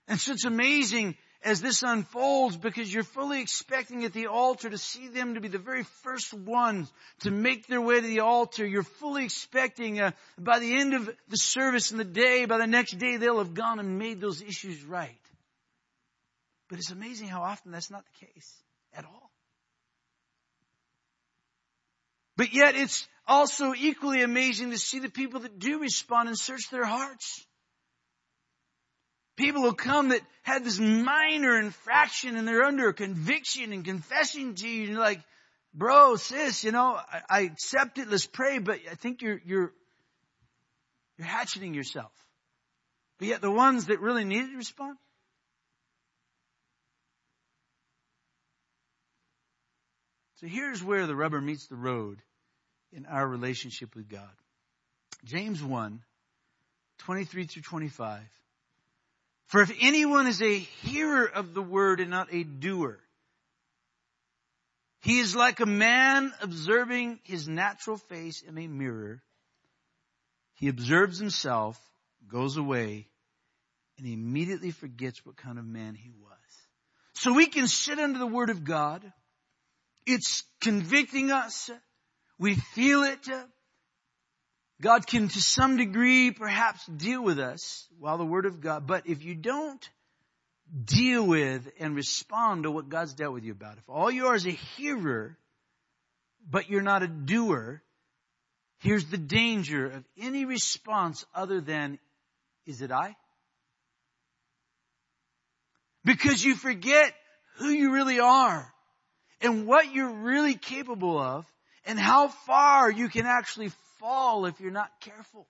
And 0.09 0.19
so 0.19 0.33
it's 0.33 0.45
amazing 0.45 1.17
as 1.43 1.61
this 1.61 1.83
unfolds 1.83 2.57
because 2.57 2.93
you're 2.93 3.03
fully 3.03 3.41
expecting 3.41 4.05
at 4.05 4.13
the 4.13 4.27
altar 4.27 4.69
to 4.69 4.77
see 4.77 5.09
them 5.09 5.35
to 5.35 5.41
be 5.41 5.49
the 5.49 5.59
very 5.59 5.85
first 6.03 6.35
ones 6.35 6.93
to 7.21 7.31
make 7.31 7.67
their 7.67 7.81
way 7.81 8.01
to 8.01 8.07
the 8.07 8.21
altar. 8.21 8.67
You're 8.67 8.83
fully 8.83 9.25
expecting 9.25 10.01
uh, 10.01 10.13
by 10.39 10.59
the 10.59 10.79
end 10.79 10.95
of 10.95 11.11
the 11.29 11.37
service 11.37 11.93
and 11.93 12.01
the 12.01 12.05
day, 12.05 12.45
by 12.45 12.59
the 12.59 12.67
next 12.67 12.99
day, 12.99 13.17
they'll 13.17 13.39
have 13.39 13.55
gone 13.55 13.79
and 13.79 13.99
made 13.99 14.21
those 14.21 14.43
issues 14.43 14.85
right. 14.85 15.17
But 16.69 16.79
it's 16.79 16.91
amazing 16.91 17.29
how 17.29 17.43
often 17.43 17.73
that's 17.73 17.91
not 17.91 18.05
the 18.05 18.27
case 18.27 18.63
at 18.95 19.05
all. 19.05 19.31
But 22.37 22.55
yet 22.55 22.75
it's 22.75 23.07
also 23.27 23.75
equally 23.75 24.23
amazing 24.23 24.71
to 24.71 24.79
see 24.79 24.99
the 24.99 25.11
people 25.11 25.41
that 25.41 25.59
do 25.59 25.81
respond 25.81 26.29
and 26.29 26.39
search 26.39 26.71
their 26.71 26.85
hearts. 26.85 27.45
People 29.41 29.63
who 29.63 29.73
come 29.73 30.11
that 30.11 30.21
had 30.43 30.65
this 30.65 30.79
minor 30.79 31.59
infraction 31.59 32.37
and 32.37 32.47
they're 32.47 32.63
under 32.63 32.93
conviction 32.93 33.73
and 33.73 33.83
confessing 33.83 34.55
to 34.55 34.69
you. 34.69 34.83
And 34.83 34.93
you're 34.93 35.01
like, 35.01 35.23
bro, 35.73 36.17
sis, 36.17 36.63
you 36.63 36.73
know, 36.73 36.95
I, 36.95 37.23
I 37.31 37.41
accept 37.41 37.97
it. 37.97 38.11
Let's 38.11 38.27
pray. 38.27 38.59
But 38.59 38.81
I 38.91 38.97
think 38.97 39.23
you're, 39.23 39.41
you're, 39.47 39.73
you're 41.17 41.27
hatcheting 41.27 41.73
yourself. 41.73 42.13
But 43.19 43.29
yet 43.29 43.41
the 43.41 43.51
ones 43.51 43.87
that 43.87 44.01
really 44.01 44.25
needed 44.25 44.51
to 44.51 44.57
respond, 44.59 44.99
So 50.37 50.47
here's 50.47 50.83
where 50.83 51.07
the 51.07 51.15
rubber 51.15 51.39
meets 51.39 51.67
the 51.67 51.77
road 51.77 52.19
in 52.93 53.05
our 53.05 53.29
relationship 53.29 53.95
with 53.95 54.09
God. 54.09 54.31
James 55.23 55.63
1, 55.63 56.01
23 56.99 57.45
through 57.45 57.63
25. 57.63 58.21
For 59.51 59.61
if 59.61 59.73
anyone 59.81 60.29
is 60.29 60.41
a 60.41 60.59
hearer 60.59 61.27
of 61.27 61.55
the 61.55 61.63
word 61.63 61.99
and 61.99 62.09
not 62.09 62.29
a 62.31 62.45
doer, 62.45 63.01
he 65.01 65.19
is 65.19 65.35
like 65.35 65.59
a 65.59 65.67
man 65.67 66.33
observing 66.41 67.19
his 67.25 67.49
natural 67.49 67.97
face 67.97 68.43
in 68.43 68.57
a 68.57 68.69
mirror. 68.69 69.25
He 70.55 70.69
observes 70.69 71.19
himself, 71.19 71.77
goes 72.29 72.59
away, 72.59 73.09
and 73.99 74.07
immediately 74.07 74.71
forgets 74.71 75.27
what 75.27 75.37
kind 75.37 75.59
of 75.59 75.65
man 75.65 75.97
he 75.97 76.13
was. 76.13 76.39
So 77.15 77.33
we 77.33 77.47
can 77.47 77.67
sit 77.67 77.99
under 77.99 78.21
the 78.21 78.27
word 78.29 78.51
of 78.51 78.63
God. 78.63 79.03
It's 80.07 80.45
convicting 80.61 81.33
us. 81.33 81.71
We 82.39 82.55
feel 82.55 83.03
it. 83.03 83.29
God 84.81 85.07
can 85.07 85.29
to 85.29 85.41
some 85.41 85.77
degree 85.77 86.31
perhaps 86.31 86.85
deal 86.87 87.23
with 87.23 87.39
us 87.39 87.87
while 87.99 88.17
the 88.17 88.25
Word 88.25 88.47
of 88.47 88.61
God, 88.61 88.87
but 88.87 89.07
if 89.07 89.23
you 89.23 89.35
don't 89.35 89.89
deal 90.85 91.27
with 91.27 91.71
and 91.79 91.95
respond 91.95 92.63
to 92.63 92.71
what 92.71 92.89
God's 92.89 93.13
dealt 93.13 93.35
with 93.35 93.45
you 93.45 93.53
about, 93.53 93.77
if 93.77 93.89
all 93.89 94.11
you 94.11 94.29
are 94.29 94.35
is 94.35 94.47
a 94.47 94.51
hearer, 94.51 95.37
but 96.49 96.71
you're 96.71 96.83
not 96.83 97.03
a 97.03 97.09
doer, 97.09 97.83
here's 98.79 99.05
the 99.07 99.19
danger 99.19 99.87
of 99.87 100.05
any 100.19 100.47
response 100.47 101.27
other 101.35 101.61
than, 101.61 101.99
is 102.67 102.81
it 102.81 102.91
I? 102.91 103.17
Because 106.05 106.43
you 106.43 106.55
forget 106.55 107.13
who 107.57 107.69
you 107.69 107.93
really 107.93 108.21
are 108.21 108.73
and 109.43 109.67
what 109.67 109.93
you're 109.93 110.15
really 110.15 110.55
capable 110.55 111.19
of 111.19 111.45
and 111.85 111.99
how 111.99 112.29
far 112.29 112.91
you 112.91 113.11
can 113.11 113.27
actually 113.27 113.71
fall 114.01 114.47
if 114.47 114.61
you're 114.61 114.73
not 114.73 114.91
careful. 115.01 115.47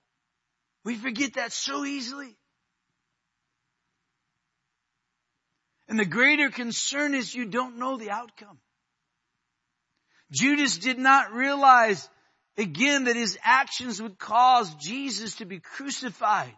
We 0.85 0.97
forget 0.97 1.35
that 1.35 1.53
so 1.53 1.85
easily. 1.85 2.37
And 5.89 5.99
the 5.99 6.05
greater 6.05 6.51
concern 6.51 7.15
is 7.15 7.35
you 7.35 7.47
don't 7.47 7.79
know 7.79 7.97
the 7.97 8.11
outcome. 8.11 8.59
Judas 10.31 10.79
did 10.79 10.99
not 10.99 11.33
realize 11.33 12.09
again 12.57 13.05
that 13.05 13.17
his 13.17 13.39
actions 13.43 14.01
would 14.01 14.19
cause 14.19 14.73
Jesus 14.75 15.37
to 15.37 15.45
be 15.45 15.59
crucified. 15.59 16.55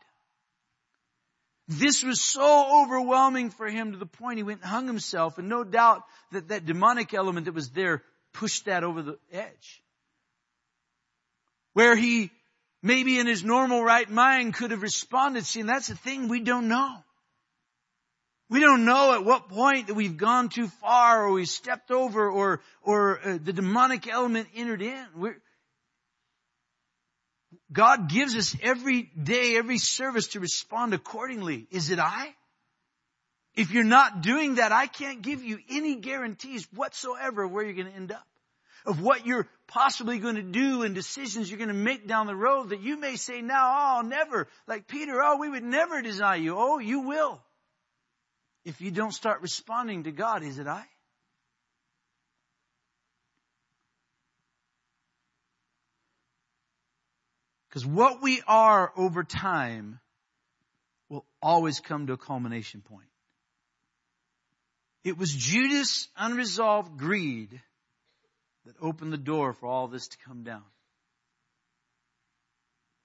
This 1.68 2.02
was 2.02 2.20
so 2.20 2.82
overwhelming 2.82 3.50
for 3.50 3.68
him 3.68 3.92
to 3.92 3.98
the 3.98 4.04
point 4.04 4.36
he 4.36 4.42
went 4.42 4.60
and 4.60 4.68
hung 4.68 4.86
himself 4.86 5.38
and 5.38 5.48
no 5.48 5.64
doubt 5.64 6.02
that 6.32 6.48
that 6.48 6.66
demonic 6.66 7.14
element 7.14 7.46
that 7.46 7.54
was 7.54 7.70
there 7.70 8.02
pushed 8.34 8.66
that 8.66 8.84
over 8.84 9.00
the 9.00 9.18
edge 9.32 9.81
where 11.74 11.96
he 11.96 12.30
maybe 12.82 13.18
in 13.18 13.26
his 13.26 13.44
normal 13.44 13.82
right 13.82 14.10
mind 14.10 14.54
could 14.54 14.70
have 14.70 14.82
responded. 14.82 15.46
See, 15.46 15.60
and 15.60 15.68
that's 15.68 15.88
the 15.88 15.94
thing 15.94 16.28
we 16.28 16.40
don't 16.40 16.68
know. 16.68 16.96
We 18.50 18.60
don't 18.60 18.84
know 18.84 19.14
at 19.14 19.24
what 19.24 19.48
point 19.48 19.86
that 19.86 19.94
we've 19.94 20.16
gone 20.16 20.50
too 20.50 20.68
far 20.68 21.24
or 21.24 21.32
we 21.32 21.46
stepped 21.46 21.90
over 21.90 22.28
or, 22.28 22.60
or 22.82 23.18
uh, 23.24 23.38
the 23.42 23.52
demonic 23.52 24.06
element 24.06 24.48
entered 24.54 24.82
in. 24.82 25.06
We're, 25.16 25.36
God 27.72 28.10
gives 28.10 28.36
us 28.36 28.54
every 28.60 29.10
day, 29.20 29.56
every 29.56 29.78
service 29.78 30.28
to 30.28 30.40
respond 30.40 30.92
accordingly. 30.92 31.66
Is 31.70 31.88
it 31.88 31.98
I? 31.98 32.34
If 33.54 33.70
you're 33.70 33.84
not 33.84 34.20
doing 34.20 34.56
that, 34.56 34.72
I 34.72 34.86
can't 34.86 35.22
give 35.22 35.42
you 35.42 35.58
any 35.70 35.96
guarantees 35.96 36.66
whatsoever 36.74 37.46
where 37.46 37.64
you're 37.64 37.74
going 37.74 37.90
to 37.90 37.96
end 37.96 38.12
up 38.12 38.26
of 38.84 39.00
what 39.00 39.26
you're 39.26 39.48
possibly 39.68 40.18
going 40.18 40.34
to 40.36 40.42
do 40.42 40.82
and 40.82 40.94
decisions 40.94 41.50
you're 41.50 41.58
going 41.58 41.68
to 41.68 41.74
make 41.74 42.06
down 42.06 42.26
the 42.26 42.36
road 42.36 42.70
that 42.70 42.80
you 42.80 42.96
may 42.96 43.16
say 43.16 43.40
now, 43.40 43.98
oh, 43.98 44.02
never. 44.02 44.48
Like 44.66 44.86
Peter, 44.86 45.20
oh, 45.22 45.38
we 45.38 45.48
would 45.48 45.62
never 45.62 46.02
deny 46.02 46.36
you. 46.36 46.56
Oh, 46.56 46.78
you 46.78 47.00
will. 47.00 47.40
If 48.64 48.80
you 48.80 48.90
don't 48.90 49.12
start 49.12 49.42
responding 49.42 50.04
to 50.04 50.12
God, 50.12 50.42
is 50.42 50.58
it 50.58 50.66
I? 50.66 50.84
Because 57.68 57.86
what 57.86 58.20
we 58.20 58.42
are 58.46 58.92
over 58.96 59.24
time 59.24 59.98
will 61.08 61.24
always 61.40 61.80
come 61.80 62.06
to 62.06 62.12
a 62.12 62.18
culmination 62.18 62.82
point. 62.82 63.08
It 65.04 65.16
was 65.16 65.32
Judas' 65.32 66.08
unresolved 66.16 66.98
greed 66.98 67.60
that 68.66 68.74
opened 68.80 69.12
the 69.12 69.18
door 69.18 69.52
for 69.52 69.66
all 69.66 69.88
this 69.88 70.08
to 70.08 70.16
come 70.26 70.44
down. 70.44 70.62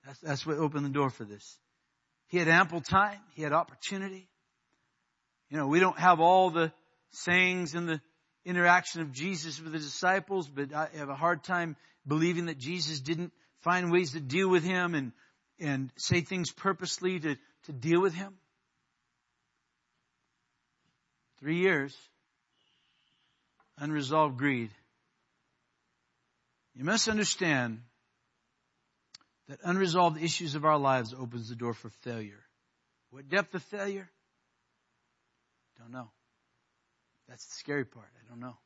That's, 0.06 0.20
that's 0.20 0.46
what 0.46 0.58
opened 0.58 0.86
the 0.86 0.90
door 0.90 1.10
for 1.10 1.26
this. 1.26 1.58
He 2.28 2.38
had 2.38 2.48
ample 2.48 2.82
time. 2.82 3.20
He 3.36 3.42
had 3.42 3.54
opportunity. 3.54 4.28
You 5.50 5.58
know, 5.58 5.68
we 5.68 5.80
don't 5.80 5.98
have 5.98 6.20
all 6.20 6.50
the 6.50 6.72
sayings 7.12 7.74
and 7.74 7.88
the 7.88 8.02
interaction 8.46 9.02
of 9.02 9.12
Jesus 9.12 9.62
with 9.62 9.72
the 9.72 9.80
disciples, 9.80 10.48
but 10.48 10.74
I 10.74 10.90
have 10.96 11.10
a 11.10 11.16
hard 11.16 11.44
time 11.44 11.76
believing 12.06 12.46
that 12.46 12.58
Jesus 12.58 13.00
didn't 13.00 13.34
find 13.60 13.92
ways 13.92 14.12
to 14.12 14.20
deal 14.20 14.50
with 14.50 14.64
him 14.64 14.96
and, 14.96 15.12
and 15.60 15.92
say 15.98 16.22
things 16.22 16.52
purposely 16.52 17.20
to, 17.20 17.36
to 17.66 17.72
deal 17.72 18.02
with 18.02 18.14
him. 18.14 18.34
Three 21.40 21.58
years. 21.58 21.96
Unresolved 23.78 24.38
greed. 24.38 24.72
You 26.78 26.84
must 26.84 27.08
understand 27.08 27.82
that 29.50 29.58
unresolved 29.64 30.22
issues 30.22 30.54
of 30.54 30.64
our 30.64 30.78
lives 30.78 31.12
opens 31.18 31.50
the 31.50 31.56
door 31.56 31.74
for 31.74 31.90
failure. 32.04 32.44
What 33.10 33.28
depth 33.30 33.56
of 33.56 33.64
failure? 33.64 34.08
Don't 35.80 35.92
know. 35.92 36.12
That's 37.28 37.44
the 37.46 37.56
scary 37.56 37.84
part. 37.84 38.10
I 38.24 38.30
don't 38.30 38.40
know. 38.40 38.58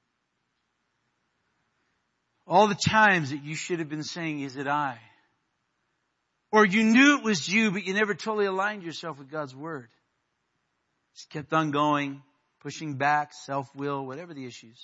All 2.46 2.68
the 2.68 2.76
times 2.76 3.30
that 3.30 3.44
you 3.44 3.56
should 3.56 3.80
have 3.80 3.88
been 3.88 4.04
saying, 4.04 4.42
is 4.42 4.58
it 4.58 4.68
I? 4.68 5.00
Or 6.52 6.66
you 6.66 6.84
knew 6.84 7.18
it 7.18 7.24
was 7.24 7.48
you, 7.48 7.72
but 7.72 7.86
you 7.86 7.94
never 7.94 8.14
totally 8.14 8.46
aligned 8.46 8.84
yourself 8.84 9.20
with 9.20 9.32
God's 9.32 9.56
Word. 9.56 9.88
Just 11.16 11.30
kept 11.30 11.54
on 11.54 11.72
going, 11.72 12.22
pushing 12.60 12.96
back, 12.96 13.32
self-will, 13.46 14.06
whatever 14.06 14.34
the 14.34 14.46
issues. 14.46 14.80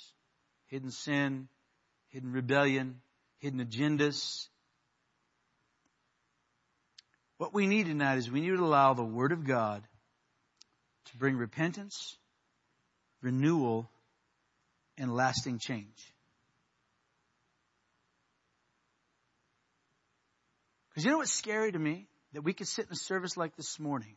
Hidden 0.68 0.92
sin, 0.92 1.48
hidden 2.08 2.32
rebellion, 2.32 3.02
hidden 3.38 3.64
agendas. 3.64 4.48
What 7.38 7.54
we 7.54 7.66
need 7.66 7.86
tonight 7.86 8.18
is 8.18 8.30
we 8.30 8.40
need 8.40 8.56
to 8.56 8.64
allow 8.64 8.94
the 8.94 9.04
Word 9.04 9.32
of 9.32 9.46
God 9.46 9.82
to 11.06 11.16
bring 11.16 11.36
repentance, 11.36 12.16
renewal, 13.22 13.88
and 14.96 15.14
lasting 15.14 15.58
change. 15.58 16.14
Because 20.90 21.04
you 21.04 21.12
know 21.12 21.18
what's 21.18 21.32
scary 21.32 21.70
to 21.70 21.78
me? 21.78 22.08
That 22.32 22.42
we 22.42 22.52
could 22.52 22.66
sit 22.66 22.86
in 22.86 22.92
a 22.92 22.96
service 22.96 23.36
like 23.36 23.56
this 23.56 23.78
morning. 23.78 24.16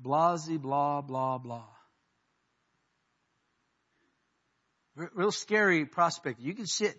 Blasey, 0.00 0.60
blah, 0.60 1.02
blah, 1.02 1.36
blah. 1.38 1.66
Real 4.94 5.32
scary 5.32 5.86
prospect. 5.86 6.40
You 6.40 6.54
can 6.54 6.66
sit 6.66 6.94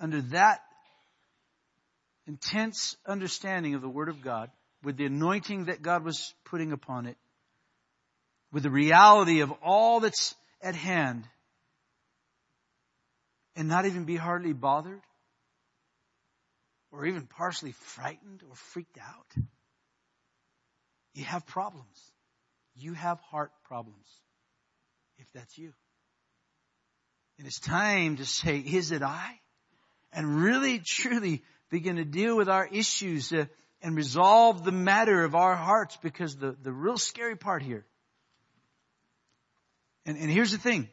under 0.00 0.20
that 0.32 0.60
intense 2.26 2.96
understanding 3.06 3.74
of 3.74 3.82
the 3.82 3.88
Word 3.88 4.08
of 4.08 4.22
God 4.22 4.50
with 4.82 4.96
the 4.96 5.06
anointing 5.06 5.66
that 5.66 5.82
God 5.82 6.04
was 6.04 6.34
putting 6.44 6.72
upon 6.72 7.06
it, 7.06 7.16
with 8.52 8.62
the 8.62 8.70
reality 8.70 9.40
of 9.40 9.52
all 9.62 10.00
that's 10.00 10.34
at 10.60 10.74
hand, 10.74 11.24
and 13.56 13.68
not 13.68 13.86
even 13.86 14.04
be 14.04 14.16
hardly 14.16 14.52
bothered 14.52 15.00
or 16.92 17.06
even 17.06 17.26
partially 17.26 17.72
frightened 17.72 18.42
or 18.48 18.54
freaked 18.54 18.98
out, 18.98 19.44
you 21.14 21.24
have 21.24 21.46
problems. 21.46 22.12
You 22.74 22.92
have 22.92 23.18
heart 23.20 23.50
problems. 23.64 24.06
If 25.18 25.26
that's 25.32 25.56
you. 25.58 25.72
And 27.42 27.48
it's 27.48 27.58
time 27.58 28.18
to 28.18 28.24
say, 28.24 28.58
is 28.58 28.92
it 28.92 29.02
I? 29.02 29.40
And 30.12 30.44
really, 30.44 30.78
truly 30.78 31.42
begin 31.70 31.96
to 31.96 32.04
deal 32.04 32.36
with 32.36 32.48
our 32.48 32.68
issues 32.68 33.32
uh, 33.32 33.46
and 33.82 33.96
resolve 33.96 34.62
the 34.62 34.70
matter 34.70 35.24
of 35.24 35.34
our 35.34 35.56
hearts 35.56 35.98
because 36.04 36.36
the, 36.36 36.56
the 36.62 36.70
real 36.70 36.98
scary 36.98 37.34
part 37.34 37.64
here. 37.64 37.84
And, 40.06 40.16
and 40.18 40.30
here's 40.30 40.52
the 40.52 40.58
thing. 40.58 40.88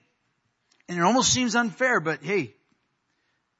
And 0.87 0.97
it 0.97 1.03
almost 1.03 1.31
seems 1.31 1.55
unfair, 1.55 1.99
but 1.99 2.23
hey, 2.23 2.55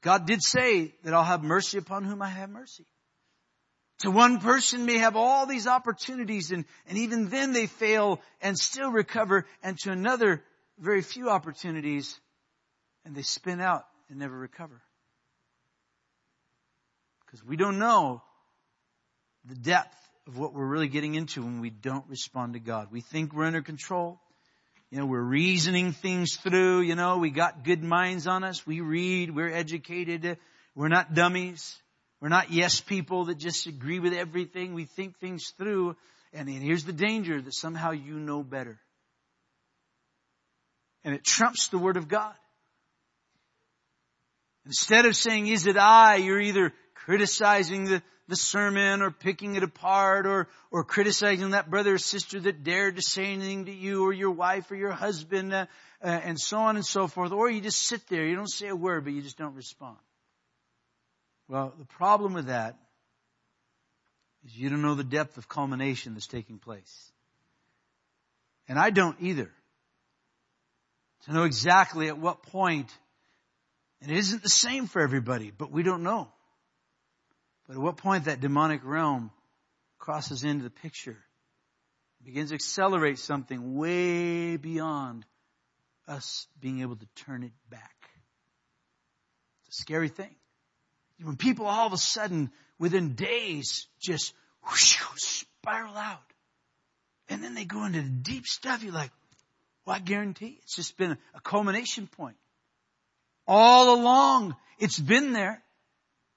God 0.02 0.25
did 0.25 0.41
say 0.41 0.95
that 1.04 1.13
I'll 1.13 1.23
have 1.23 1.43
mercy 1.43 1.78
upon 1.78 2.06
whom 2.06 2.23
I 2.23 2.30
have 2.30 2.49
mercy. 2.49 2.88
To 3.99 4.10
one 4.10 4.39
person 4.39 4.88
may 4.88 4.97
have 4.97 5.15
all 5.15 5.45
these 5.45 5.67
opportunities 5.67 6.49
and, 6.49 6.65
and 6.88 6.97
even 6.97 7.30
then 7.30 7.54
they 7.54 7.67
fail 7.67 8.19
and 8.41 8.58
still 8.58 8.89
recover 8.89 9.45
and 9.62 9.78
to 9.82 9.91
another 9.91 10.43
very 10.80 11.04
few 11.04 11.30
opportunities 11.30 12.19
and 13.05 13.15
they 13.15 13.21
spin 13.21 13.62
out 13.62 13.85
and 14.09 14.19
never 14.19 14.38
recover. 14.38 14.81
Because 17.25 17.43
we 17.43 17.57
don't 17.57 17.79
know 17.79 18.21
the 19.45 19.55
depth 19.55 19.95
of 20.27 20.38
what 20.38 20.53
we're 20.53 20.65
really 20.65 20.88
getting 20.88 21.15
into 21.15 21.41
when 21.41 21.59
we 21.59 21.69
don't 21.69 22.05
respond 22.07 22.53
to 22.53 22.59
God. 22.59 22.88
We 22.91 23.01
think 23.01 23.33
we're 23.33 23.45
under 23.45 23.62
control. 23.62 24.19
You 24.91 24.97
know, 24.97 25.05
we're 25.05 25.21
reasoning 25.21 25.91
things 25.91 26.35
through, 26.38 26.81
you 26.81 26.95
know, 26.95 27.19
we 27.19 27.29
got 27.29 27.63
good 27.63 27.83
minds 27.83 28.25
on 28.25 28.43
us. 28.43 28.65
We 28.65 28.81
read, 28.81 29.35
we're 29.35 29.51
educated. 29.51 30.38
We're 30.75 30.88
not 30.88 31.13
dummies. 31.13 31.77
We're 32.21 32.29
not 32.29 32.51
yes 32.51 32.81
people 32.81 33.25
that 33.25 33.38
just 33.38 33.67
agree 33.67 33.99
with 33.99 34.13
everything. 34.13 34.73
We 34.73 34.85
think 34.85 35.19
things 35.19 35.53
through. 35.57 35.95
And, 36.33 36.49
and 36.49 36.63
here's 36.63 36.83
the 36.83 36.93
danger 36.93 37.39
that 37.39 37.53
somehow 37.53 37.91
you 37.91 38.15
know 38.19 38.43
better. 38.43 38.79
And 41.03 41.13
it 41.13 41.23
trumps 41.23 41.69
the 41.69 41.77
Word 41.77 41.97
of 41.97 42.07
God. 42.07 42.33
Instead 44.69 45.08
of 45.08 45.15
saying, 45.15 45.47
is 45.47 45.65
it 45.65 45.77
I, 45.77 46.17
you're 46.17 46.39
either 46.39 46.71
criticizing 46.93 47.86
the, 47.86 48.03
the 48.27 48.36
sermon 48.36 49.01
or 49.01 49.10
picking 49.10 49.55
it 49.55 49.63
apart 49.63 50.27
or, 50.27 50.47
or 50.69 50.84
criticizing 50.84 51.49
that 51.49 51.71
brother 51.71 51.95
or 51.95 51.97
sister 51.97 52.39
that 52.39 52.63
dared 52.63 52.97
to 52.97 53.01
say 53.01 53.34
anything 53.34 53.65
to 53.65 53.71
you 53.71 54.05
or 54.05 54.13
your 54.13 54.29
wife 54.29 54.69
or 54.69 54.75
your 54.75 54.91
husband 54.91 55.51
uh, 55.55 55.65
uh, 56.03 56.08
and 56.08 56.39
so 56.39 56.60
on 56.60 56.75
and 56.75 56.86
so 56.86 57.08
forth. 57.08 57.32
Or 57.32 57.49
you 57.49 57.62
just 57.62 57.79
sit 57.79 58.08
there, 58.10 58.27
you 58.27 58.36
don't 58.36 58.47
say 58.47 58.67
a 58.67 58.75
word, 58.75 59.05
but 59.05 59.13
you 59.13 59.23
just 59.23 59.39
don't 59.39 59.55
respond. 59.55 59.97
Well, 61.47 61.73
the 61.79 61.86
problem 61.86 62.34
with 62.36 62.45
that 62.45 62.77
is 64.45 64.55
you 64.55 64.69
don't 64.69 64.84
know 64.84 64.93
the 64.93 65.03
depth 65.03 65.39
of 65.39 65.49
culmination 65.49 66.13
that's 66.13 66.27
taking 66.27 66.60
place. 66.60 67.12
And 68.67 68.77
I 68.77 68.91
don't 68.91 69.17
either. 69.19 69.49
To 71.25 71.34
know 71.34 71.45
exactly 71.45 72.08
at 72.08 72.19
what 72.19 72.43
point, 72.43 72.95
and 74.01 74.12
it 74.12 74.17
isn't 74.17 74.43
the 74.43 74.49
same 74.49 74.88
for 74.88 75.01
everybody, 75.01 75.51
but 75.51 75.71
we 75.71 75.83
don't 75.83 76.03
know. 76.03 76.29
But 77.67 77.75
at 77.75 77.81
what 77.81 77.97
point 77.97 78.25
that 78.25 78.39
demonic 78.39 78.81
realm 78.83 79.31
crosses 79.97 80.43
into 80.43 80.63
the 80.63 80.69
picture, 80.69 81.17
begins 82.23 82.49
to 82.49 82.55
accelerate 82.55 83.19
something 83.19 83.75
way 83.75 84.57
beyond 84.57 85.25
us 86.07 86.47
being 86.59 86.81
able 86.81 86.95
to 86.95 87.05
turn 87.15 87.43
it 87.43 87.51
back. 87.69 88.09
It's 89.67 89.79
a 89.79 89.81
scary 89.81 90.09
thing. 90.09 90.35
When 91.21 91.35
people 91.35 91.65
all 91.67 91.85
of 91.85 91.93
a 91.93 91.97
sudden, 91.97 92.49
within 92.79 93.13
days, 93.13 93.88
just 93.99 94.33
whoosh, 94.63 94.97
spiral 95.17 95.95
out. 95.95 96.23
And 97.27 97.43
then 97.43 97.53
they 97.53 97.65
go 97.65 97.85
into 97.85 98.01
the 98.01 98.09
deep 98.09 98.47
stuff. 98.47 98.83
You're 98.83 98.93
like, 98.93 99.12
well, 99.85 99.95
I 99.95 99.99
guarantee 99.99 100.57
it's 100.63 100.75
just 100.75 100.97
been 100.97 101.17
a 101.35 101.41
culmination 101.41 102.07
point. 102.07 102.38
All 103.51 103.99
along, 103.99 104.55
it's 104.78 104.99
been 104.99 105.34
there. 105.34 105.63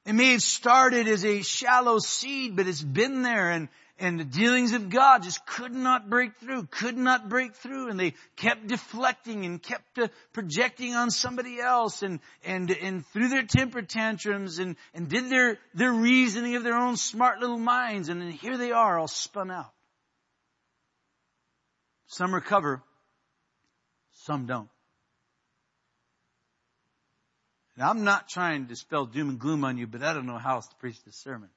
It 0.07 0.15
may 0.15 0.33
have 0.33 0.43
started 0.43 1.07
as 1.09 1.27
a 1.27 1.43
shallow 1.43 1.99
seed, 1.99 2.57
but 2.57 2.67
it's 2.67 2.81
been 2.81 3.21
there 3.21 3.51
and, 3.51 3.69
and 3.99 4.19
the 4.19 4.25
dealings 4.25 4.73
of 4.73 4.89
God 4.89 5.23
just 5.23 5.45
could 5.45 5.75
not 5.75 6.09
break 6.09 6.35
through, 6.39 6.65
could 6.71 6.97
not 6.97 7.29
break 7.29 7.55
through, 7.55 7.91
and 7.91 8.01
they 8.01 8.15
kept 8.37 8.67
deflecting 8.67 9.45
and 9.45 9.63
kept 9.63 9.99
uh, 9.99 10.09
projecting 10.33 10.95
on 10.95 11.11
somebody 11.11 11.61
else 11.61 12.03
and, 12.03 12.19
and, 12.47 12.71
and 12.71 13.07
through 13.09 13.29
their 13.29 13.45
temper 13.45 13.83
tantrums 13.83 14.59
and, 14.59 14.77
and 14.95 15.11
did 15.11 15.29
their, 15.29 15.59
their 15.75 15.93
reasoning 15.93 16.57
of 16.57 16.65
their 16.65 16.79
own 16.79 16.97
smart 16.97 17.41
little 17.41 17.59
minds, 17.59 18.09
and 18.09 18.23
then 18.23 18.31
here 18.31 18.57
they 18.57 18.73
are 18.73 18.99
all 18.99 19.07
spun 19.07 19.51
out. 19.51 19.71
Some 22.07 22.35
recover, 22.35 22.83
some 24.13 24.47
don't. 24.47 24.72
And 27.83 27.91
I'm 27.91 28.05
not 28.05 28.29
trying 28.29 28.69
to 28.69 28.77
spell 28.77 29.07
doom 29.07 29.29
and 29.29 29.41
gloom 29.41 29.65
on 29.65 29.77
you, 29.77 29.89
but 29.89 30.05
I 30.05 30.13
don't 30.13 30.27
know 30.27 30.39
how 30.39 30.55
else 30.55 30.69
to 30.69 30.77
preach 30.77 31.03
this 31.03 31.17
sermon. 31.17 31.49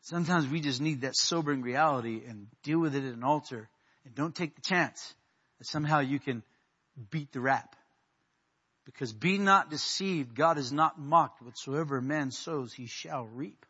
Sometimes 0.00 0.48
we 0.48 0.60
just 0.60 0.80
need 0.80 1.02
that 1.02 1.14
sobering 1.14 1.60
reality 1.60 2.22
and 2.26 2.46
deal 2.62 2.78
with 2.78 2.94
it 2.94 3.04
at 3.04 3.12
an 3.12 3.22
altar 3.22 3.68
and 4.06 4.14
don't 4.14 4.34
take 4.34 4.54
the 4.54 4.62
chance 4.62 5.12
that 5.58 5.66
somehow 5.66 6.00
you 6.00 6.18
can 6.18 6.42
beat 7.10 7.30
the 7.32 7.40
rap. 7.40 7.76
Because 8.86 9.12
be 9.12 9.36
not 9.36 9.68
deceived, 9.68 10.34
God 10.34 10.56
is 10.56 10.72
not 10.72 10.98
mocked. 10.98 11.42
Whatsoever 11.42 11.98
a 11.98 12.02
man 12.02 12.30
sows, 12.30 12.72
he 12.72 12.86
shall 12.86 13.26
reap. 13.26 13.66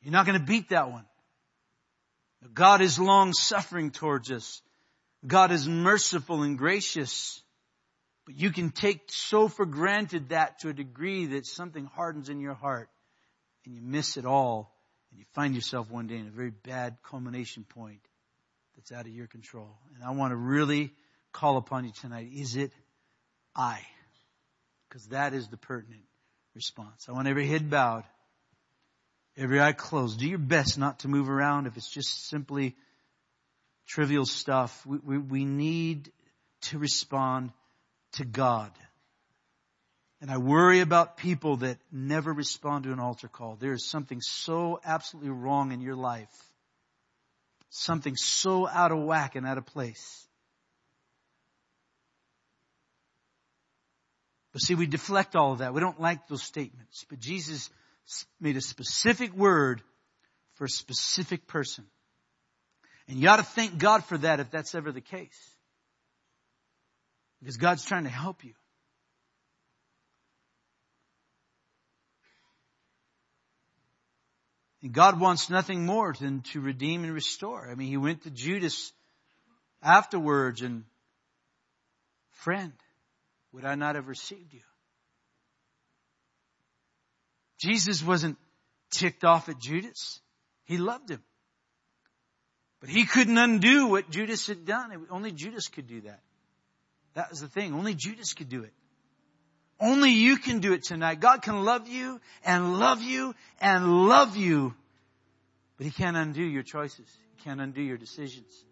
You're 0.00 0.12
not 0.12 0.24
going 0.24 0.40
to 0.40 0.46
beat 0.46 0.70
that 0.70 0.90
one. 0.90 1.04
God 2.54 2.80
is 2.80 2.98
long 2.98 3.34
suffering 3.34 3.90
towards 3.90 4.30
us. 4.30 4.62
God 5.26 5.52
is 5.52 5.68
merciful 5.68 6.44
and 6.44 6.56
gracious. 6.56 7.42
But 8.28 8.36
you 8.36 8.50
can 8.50 8.72
take 8.72 9.00
so 9.06 9.48
for 9.48 9.64
granted 9.64 10.28
that 10.28 10.58
to 10.58 10.68
a 10.68 10.74
degree 10.74 11.24
that 11.28 11.46
something 11.46 11.86
hardens 11.86 12.28
in 12.28 12.40
your 12.40 12.52
heart 12.52 12.90
and 13.64 13.74
you 13.74 13.80
miss 13.80 14.18
it 14.18 14.26
all 14.26 14.70
and 15.10 15.18
you 15.18 15.24
find 15.32 15.54
yourself 15.54 15.90
one 15.90 16.08
day 16.08 16.16
in 16.16 16.26
a 16.26 16.30
very 16.30 16.50
bad 16.50 16.98
culmination 17.02 17.64
point 17.64 18.02
that's 18.76 18.92
out 18.92 19.06
of 19.06 19.12
your 19.14 19.28
control. 19.28 19.78
And 19.94 20.04
I 20.04 20.10
want 20.10 20.32
to 20.32 20.36
really 20.36 20.92
call 21.32 21.56
upon 21.56 21.86
you 21.86 21.92
tonight. 22.02 22.28
Is 22.34 22.54
it 22.54 22.70
I? 23.56 23.80
Because 24.90 25.06
that 25.06 25.32
is 25.32 25.48
the 25.48 25.56
pertinent 25.56 26.04
response. 26.54 27.06
I 27.08 27.12
want 27.12 27.28
every 27.28 27.46
head 27.46 27.70
bowed, 27.70 28.04
every 29.38 29.58
eye 29.58 29.72
closed. 29.72 30.20
Do 30.20 30.28
your 30.28 30.36
best 30.36 30.76
not 30.76 30.98
to 30.98 31.08
move 31.08 31.30
around 31.30 31.66
if 31.66 31.78
it's 31.78 31.90
just 31.90 32.28
simply 32.28 32.76
trivial 33.86 34.26
stuff. 34.26 34.84
We, 34.84 34.98
we, 34.98 35.16
we 35.16 35.44
need 35.46 36.12
to 36.64 36.78
respond 36.78 37.52
to 38.12 38.24
God. 38.24 38.72
And 40.20 40.30
I 40.30 40.38
worry 40.38 40.80
about 40.80 41.16
people 41.16 41.58
that 41.58 41.78
never 41.92 42.32
respond 42.32 42.84
to 42.84 42.92
an 42.92 42.98
altar 42.98 43.28
call. 43.28 43.56
There 43.56 43.72
is 43.72 43.88
something 43.88 44.20
so 44.20 44.80
absolutely 44.84 45.30
wrong 45.30 45.70
in 45.70 45.80
your 45.80 45.94
life. 45.94 46.32
Something 47.70 48.16
so 48.16 48.66
out 48.66 48.90
of 48.90 48.98
whack 48.98 49.36
and 49.36 49.46
out 49.46 49.58
of 49.58 49.66
place. 49.66 50.26
But 54.52 54.62
see, 54.62 54.74
we 54.74 54.86
deflect 54.86 55.36
all 55.36 55.52
of 55.52 55.58
that. 55.58 55.72
We 55.72 55.80
don't 55.80 56.00
like 56.00 56.26
those 56.26 56.42
statements. 56.42 57.04
But 57.08 57.20
Jesus 57.20 57.70
made 58.40 58.56
a 58.56 58.60
specific 58.60 59.32
word 59.34 59.82
for 60.54 60.64
a 60.64 60.68
specific 60.68 61.46
person. 61.46 61.84
And 63.06 63.18
you 63.18 63.28
ought 63.28 63.36
to 63.36 63.42
thank 63.44 63.78
God 63.78 64.04
for 64.04 64.18
that 64.18 64.40
if 64.40 64.50
that's 64.50 64.74
ever 64.74 64.90
the 64.90 65.00
case. 65.00 65.54
Because 67.40 67.56
God's 67.56 67.84
trying 67.84 68.04
to 68.04 68.10
help 68.10 68.44
you. 68.44 68.54
And 74.82 74.92
God 74.92 75.20
wants 75.20 75.50
nothing 75.50 75.84
more 75.84 76.14
than 76.18 76.42
to 76.52 76.60
redeem 76.60 77.04
and 77.04 77.12
restore. 77.12 77.68
I 77.68 77.74
mean, 77.74 77.88
He 77.88 77.96
went 77.96 78.22
to 78.22 78.30
Judas 78.30 78.92
afterwards 79.82 80.62
and, 80.62 80.84
friend, 82.30 82.72
would 83.52 83.64
I 83.64 83.74
not 83.74 83.96
have 83.96 84.08
received 84.08 84.54
you? 84.54 84.60
Jesus 87.58 88.04
wasn't 88.04 88.38
ticked 88.90 89.24
off 89.24 89.48
at 89.48 89.58
Judas. 89.58 90.20
He 90.64 90.78
loved 90.78 91.10
him. 91.10 91.22
But 92.80 92.88
he 92.88 93.04
couldn't 93.04 93.36
undo 93.36 93.88
what 93.88 94.10
Judas 94.10 94.46
had 94.46 94.64
done. 94.64 95.06
Only 95.10 95.32
Judas 95.32 95.66
could 95.66 95.88
do 95.88 96.02
that. 96.02 96.20
That 97.18 97.30
was 97.30 97.40
the 97.40 97.48
thing. 97.48 97.74
Only 97.74 97.96
Judas 97.96 98.32
could 98.32 98.48
do 98.48 98.62
it. 98.62 98.72
Only 99.80 100.10
you 100.10 100.36
can 100.36 100.60
do 100.60 100.72
it 100.72 100.84
tonight. 100.84 101.18
God 101.18 101.42
can 101.42 101.64
love 101.64 101.88
you 101.88 102.20
and 102.44 102.78
love 102.78 103.02
you 103.02 103.34
and 103.60 104.06
love 104.06 104.36
you. 104.36 104.72
But 105.76 105.86
He 105.86 105.90
can't 105.90 106.16
undo 106.16 106.44
your 106.44 106.62
choices. 106.62 107.08
He 107.34 107.42
can't 107.42 107.60
undo 107.60 107.82
your 107.82 107.96
decisions. 107.96 108.64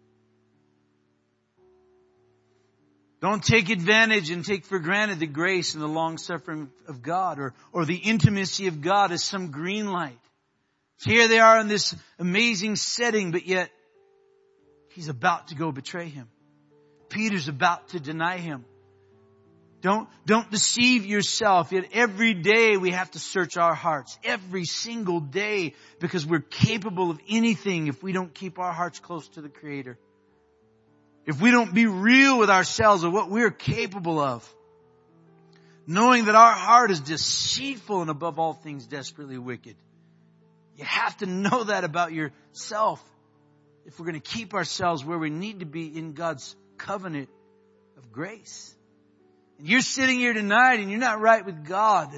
Don't 3.19 3.43
take 3.43 3.69
advantage 3.69 4.29
and 4.31 4.45
take 4.45 4.63
for 4.63 4.79
granted 4.79 5.19
the 5.19 5.27
grace 5.27 5.73
and 5.73 5.83
the 5.83 5.87
long 5.87 6.17
suffering 6.17 6.69
of 6.87 7.01
God 7.01 7.39
or, 7.39 7.53
or 7.73 7.83
the 7.83 7.97
intimacy 7.97 8.67
of 8.67 8.79
God 8.79 9.11
as 9.11 9.25
some 9.25 9.51
green 9.51 9.91
light. 9.91 10.21
Here 11.03 11.27
they 11.27 11.39
are 11.39 11.59
in 11.59 11.67
this 11.67 11.93
amazing 12.17 12.77
setting, 12.77 13.31
but 13.31 13.45
yet 13.45 13.69
he's 14.91 15.09
about 15.09 15.49
to 15.49 15.55
go 15.55 15.73
betray 15.73 16.07
him. 16.07 16.29
Peter's 17.09 17.47
about 17.47 17.89
to 17.89 17.99
deny 17.99 18.37
him. 18.37 18.65
Don't, 19.81 20.09
don't 20.25 20.49
deceive 20.49 21.05
yourself. 21.05 21.71
Yet 21.71 21.85
every 21.93 22.33
day 22.33 22.77
we 22.77 22.91
have 22.91 23.11
to 23.11 23.19
search 23.19 23.57
our 23.57 23.75
hearts. 23.75 24.17
Every 24.23 24.65
single 24.65 25.19
day 25.19 25.75
because 25.99 26.25
we're 26.25 26.39
capable 26.39 27.11
of 27.11 27.19
anything 27.29 27.87
if 27.87 28.01
we 28.01 28.11
don't 28.11 28.33
keep 28.33 28.59
our 28.59 28.71
hearts 28.71 28.99
close 28.99 29.27
to 29.29 29.41
the 29.41 29.49
Creator. 29.49 29.97
If 31.25 31.41
we 31.41 31.51
don't 31.51 31.73
be 31.73 31.85
real 31.85 32.39
with 32.39 32.49
ourselves 32.49 33.03
of 33.03 33.13
what 33.13 33.29
we're 33.29 33.51
capable 33.51 34.19
of. 34.19 34.47
Knowing 35.85 36.25
that 36.25 36.35
our 36.35 36.51
heart 36.51 36.91
is 36.91 36.99
deceitful 36.99 38.01
and 38.01 38.09
above 38.09 38.39
all 38.39 38.53
things 38.53 38.87
desperately 38.87 39.37
wicked. 39.37 39.75
You 40.75 40.85
have 40.85 41.15
to 41.17 41.25
know 41.25 41.63
that 41.65 41.83
about 41.83 42.13
yourself 42.13 43.03
if 43.85 43.97
we're 43.99 44.05
going 44.05 44.19
to 44.19 44.31
keep 44.31 44.53
ourselves 44.53 45.05
where 45.05 45.17
we 45.17 45.29
need 45.29 45.61
to 45.61 45.65
be 45.65 45.97
in 45.97 46.13
God's 46.13 46.55
covenant 46.77 47.29
of 47.97 48.11
grace. 48.11 48.73
And 49.59 49.67
you're 49.67 49.81
sitting 49.81 50.19
here 50.19 50.33
tonight 50.33 50.79
and 50.79 50.89
you're 50.89 50.99
not 50.99 51.19
right 51.19 51.45
with 51.45 51.65
God. 51.65 52.09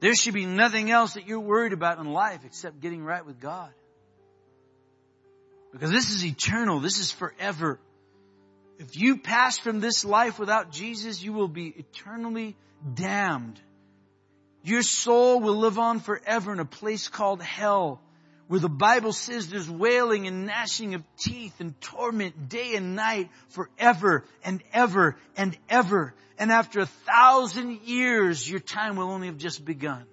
There 0.00 0.14
should 0.14 0.34
be 0.34 0.46
nothing 0.46 0.90
else 0.90 1.14
that 1.14 1.26
you're 1.26 1.40
worried 1.40 1.72
about 1.72 1.98
in 1.98 2.12
life 2.12 2.40
except 2.44 2.80
getting 2.80 3.02
right 3.02 3.24
with 3.24 3.40
God. 3.40 3.70
Because 5.72 5.90
this 5.90 6.10
is 6.10 6.24
eternal. 6.24 6.80
This 6.80 6.98
is 6.98 7.10
forever. 7.10 7.78
If 8.78 8.96
you 8.96 9.18
pass 9.18 9.58
from 9.58 9.80
this 9.80 10.04
life 10.04 10.38
without 10.38 10.70
Jesus, 10.70 11.22
you 11.22 11.32
will 11.32 11.48
be 11.48 11.66
eternally 11.66 12.56
damned. 12.94 13.60
Your 14.62 14.82
soul 14.82 15.40
will 15.40 15.56
live 15.56 15.78
on 15.78 16.00
forever 16.00 16.52
in 16.52 16.60
a 16.60 16.64
place 16.64 17.08
called 17.08 17.42
hell 17.42 18.00
where 18.48 18.60
the 18.60 18.68
Bible 18.68 19.12
says 19.12 19.48
there's 19.48 19.70
wailing 19.70 20.26
and 20.26 20.46
gnashing 20.46 20.94
of 20.94 21.02
teeth 21.18 21.60
and 21.60 21.78
torment 21.80 22.48
day 22.48 22.74
and 22.74 22.96
night 22.96 23.28
forever 23.50 24.24
and 24.42 24.62
ever 24.72 25.16
and 25.36 25.56
ever. 25.68 26.14
And 26.38 26.50
after 26.50 26.80
a 26.80 26.86
thousand 26.86 27.82
years, 27.84 28.48
your 28.48 28.60
time 28.60 28.96
will 28.96 29.10
only 29.10 29.26
have 29.26 29.36
just 29.36 29.64
begun. 29.64 30.04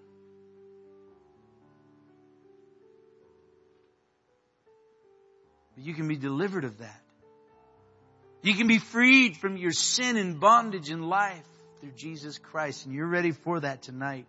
But 5.75 5.85
you 5.85 5.93
can 5.93 6.07
be 6.07 6.17
delivered 6.17 6.65
of 6.65 6.79
that. 6.79 7.01
You 8.41 8.53
can 8.53 8.67
be 8.67 8.79
freed 8.79 9.37
from 9.37 9.55
your 9.55 9.71
sin 9.71 10.17
and 10.17 10.39
bondage 10.39 10.89
in 10.89 11.01
life 11.01 11.47
through 11.79 11.91
Jesus 11.91 12.37
Christ. 12.37 12.85
And 12.85 12.93
you're 12.93 13.07
ready 13.07 13.31
for 13.31 13.61
that 13.61 13.81
tonight. 13.81 14.27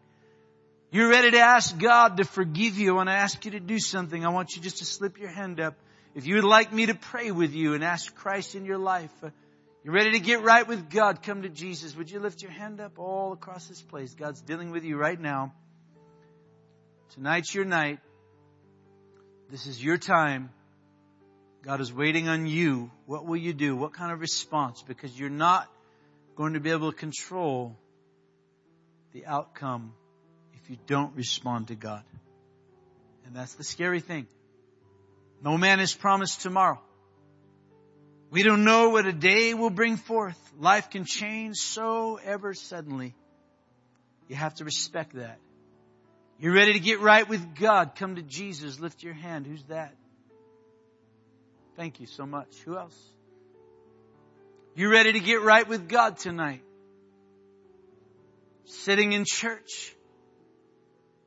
You're 0.93 1.09
ready 1.09 1.33
to 1.33 1.41
ask 1.41 1.77
God 1.77 2.19
to 2.19 2.25
forgive 2.25 2.79
you. 2.79 2.93
I 2.93 2.95
want 2.95 3.09
to 3.09 3.15
ask 3.15 3.45
you 3.45 3.51
to 3.53 3.61
do 3.61 3.79
something. 3.79 4.25
I 4.25 4.29
want 4.29 4.55
you 4.55 4.63
just 4.63 4.79
to 4.79 4.85
slip 4.85 5.19
your 5.19 5.29
hand 5.29 5.61
up. 5.61 5.75
If 6.15 6.27
you 6.27 6.37
would 6.37 6.45
like 6.45 6.73
me 6.73 6.87
to 6.87 6.95
pray 6.95 7.33
with 7.33 7.55
you 7.55 7.75
and 7.75 7.83
ask 7.83 8.15
Christ 8.15 8.55
in 8.55 8.65
your 8.65 8.79
life, 8.79 9.11
uh, 9.23 9.31
you're 9.85 9.95
ready 9.95 10.13
to 10.13 10.21
get 10.21 10.43
right 10.43 10.67
with 10.67 10.89
God, 10.89 11.23
come 11.23 11.43
to 11.43 11.49
Jesus. 11.49 11.97
Would 11.97 12.11
you 12.11 12.21
lift 12.21 12.41
your 12.41 12.53
hand 12.53 12.81
up 12.81 12.99
all 12.99 13.33
across 13.33 13.67
this 13.67 13.83
place? 13.83 14.15
God's 14.15 14.41
dealing 14.41 14.71
with 14.71 14.85
you 14.85 14.97
right 14.97 15.21
now. 15.21 15.53
Tonight's 17.15 17.55
your 17.55 17.65
night. 17.65 17.99
This 19.51 19.67
is 19.67 19.83
your 19.83 19.97
time. 19.97 20.51
God 21.63 21.81
is 21.81 21.93
waiting 21.93 22.29
on 22.29 22.47
you. 22.47 22.91
What 23.07 23.27
will 23.27 23.37
you 23.37 23.53
do? 23.53 23.77
What 23.77 23.93
kind 23.93 24.13
of 24.13 24.21
response? 24.21 24.83
Because 24.83 25.19
you're 25.19 25.31
not 25.31 25.69
going 26.37 26.55
to 26.55 26.61
be 26.61 26.71
able 26.71 26.93
to 26.93 26.97
control 26.97 27.77
the 29.13 29.27
outcome 29.27 29.93
if 30.67 30.71
you 30.71 30.79
don't 30.89 31.15
respond 31.15 31.69
to 31.69 31.77
God. 31.77 32.03
And 33.25 33.37
that's 33.37 33.55
the 33.55 33.63
scary 33.63 34.01
thing. 34.01 34.27
No 35.41 35.57
man 35.57 35.79
is 35.79 35.95
promised 35.95 36.41
tomorrow. 36.41 36.81
We 38.33 38.43
don't 38.43 38.65
know 38.65 38.89
what 38.89 39.07
a 39.07 39.13
day 39.13 39.55
will 39.55 39.71
bring 39.71 39.97
forth. 39.97 40.37
Life 40.59 40.91
can 40.91 41.05
change 41.05 41.59
so 41.59 42.19
ever 42.25 42.53
suddenly. 42.53 43.15
You 44.27 44.35
have 44.35 44.55
to 44.57 44.65
respect 44.65 45.15
that. 45.15 45.39
You're 46.41 46.55
ready 46.55 46.73
to 46.73 46.81
get 46.81 46.99
right 47.01 47.29
with 47.29 47.55
God. 47.55 47.95
Come 47.95 48.17
to 48.17 48.23
Jesus. 48.23 48.81
Lift 48.81 49.05
your 49.05 49.15
hand. 49.15 49.47
Who's 49.47 49.63
that? 49.69 49.95
Thank 51.77 52.01
you 52.01 52.07
so 52.07 52.27
much. 52.27 52.49
Who 52.65 52.77
else? 52.77 52.99
You're 54.75 54.91
ready 54.91 55.13
to 55.13 55.21
get 55.21 55.43
right 55.43 55.67
with 55.69 55.89
God 55.89 56.19
tonight? 56.19 56.63
Sitting 58.65 59.13
in 59.13 59.25
church. 59.25 59.96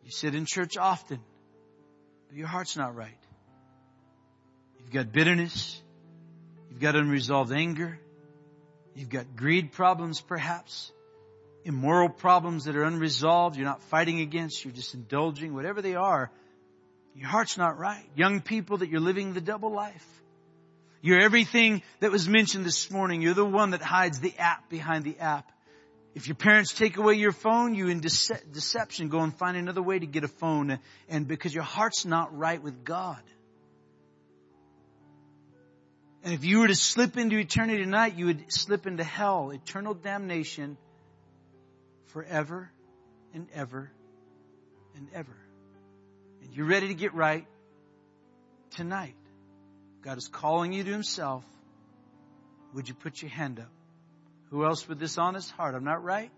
You 0.10 0.14
sit 0.14 0.34
in 0.34 0.45
church 0.45 0.76
often, 0.76 1.20
but 2.28 2.36
your 2.36 2.47
heart's 2.47 2.76
not 2.76 2.95
right. 2.95 3.20
You've 4.80 4.89
got 4.89 5.12
bitterness. 5.12 5.80
You've 6.68 6.80
got 6.80 6.95
unresolved 6.95 7.51
anger. 7.51 7.99
You've 8.95 9.10
got 9.10 9.36
greed 9.36 9.72
problems 9.72 10.20
perhaps. 10.20 10.91
Immoral 11.64 12.10
problems 12.10 12.66
that 12.66 12.76
are 12.76 12.86
unresolved. 12.86 13.55
You're 13.55 13.68
not 13.68 13.84
fighting 13.84 14.20
against. 14.20 14.66
You're 14.66 14.74
just 14.74 14.95
indulging. 14.95 15.53
Whatever 15.53 15.84
they 15.84 15.93
are, 15.93 16.32
your 17.14 17.28
heart's 17.28 17.60
not 17.60 17.78
right. 17.78 18.10
Young 18.16 18.41
people 18.41 18.78
that 18.78 18.89
you're 18.89 19.01
living 19.01 19.34
the 19.34 19.41
double 19.41 19.72
life. 19.72 20.07
You're 21.03 21.22
everything 21.22 21.84
that 21.99 22.10
was 22.10 22.28
mentioned 22.28 22.66
this 22.66 22.89
morning. 22.89 23.22
You're 23.22 23.36
the 23.36 23.45
one 23.45 23.72
that 23.72 23.84
hides 23.84 24.20
the 24.20 24.36
app 24.39 24.72
behind 24.72 25.05
the 25.05 25.20
app. 25.20 25.51
If 26.16 26.28
your 26.28 26.36
parents 26.36 26.74
take 26.74 26.97
away 26.97 27.16
your 27.16 27.32
phone, 27.32 27.76
you 27.76 27.88
in 27.88 28.01
dece- 28.01 28.51
deception 28.51 29.10
go 29.10 29.20
and 29.20 29.34
find 29.36 29.55
another 29.55 29.82
way 29.82 29.99
to 29.99 30.05
get 30.05 30.24
a 30.24 30.28
phone 30.28 30.80
and 31.07 31.28
because 31.28 31.53
your 31.53 31.64
heart's 31.64 32.05
not 32.05 32.36
right 32.38 32.62
with 32.62 32.84
God. 32.84 33.22
And 36.24 36.34
if 36.34 36.43
you 36.43 36.60
were 36.60 36.68
to 36.68 36.76
slip 36.76 37.16
into 37.16 37.38
eternity 37.38 37.84
tonight, 37.84 38.16
you 38.16 38.26
would 38.26 38.51
slip 38.51 38.88
into 38.88 39.03
hell, 39.03 39.51
eternal 39.51 39.93
damnation 39.93 40.78
forever 42.07 42.70
and 43.34 43.47
ever 43.53 43.89
and 44.95 45.07
ever. 45.14 45.38
And 46.41 46.53
you're 46.53 46.66
ready 46.66 46.88
to 46.89 46.93
get 46.93 47.14
right 47.14 47.45
tonight. 48.72 49.16
God 50.01 50.18
is 50.18 50.28
calling 50.28 50.74
you 50.74 50.84
to 50.84 50.91
himself. 50.91 51.45
Would 52.74 52.89
you 52.89 52.95
put 52.95 53.22
your 53.22 53.32
hand 53.32 53.60
up? 53.60 53.78
Who 54.52 54.66
else 54.66 54.88
with 54.88 55.00
this 55.00 55.18
honest 55.18 55.52
heart? 55.52 55.76
I'm 55.76 55.84
not 55.84 56.04
right. 56.04 56.32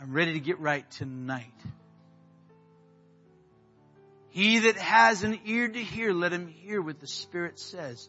I'm 0.00 0.12
ready 0.12 0.34
to 0.34 0.40
get 0.40 0.60
right 0.60 0.88
tonight. 0.92 1.52
He 4.30 4.60
that 4.60 4.76
has 4.76 5.22
an 5.22 5.40
ear 5.46 5.66
to 5.66 5.78
hear, 5.78 6.12
let 6.12 6.32
him 6.32 6.46
hear 6.46 6.82
what 6.82 7.00
the 7.00 7.06
Spirit 7.06 7.58
says. 7.58 8.08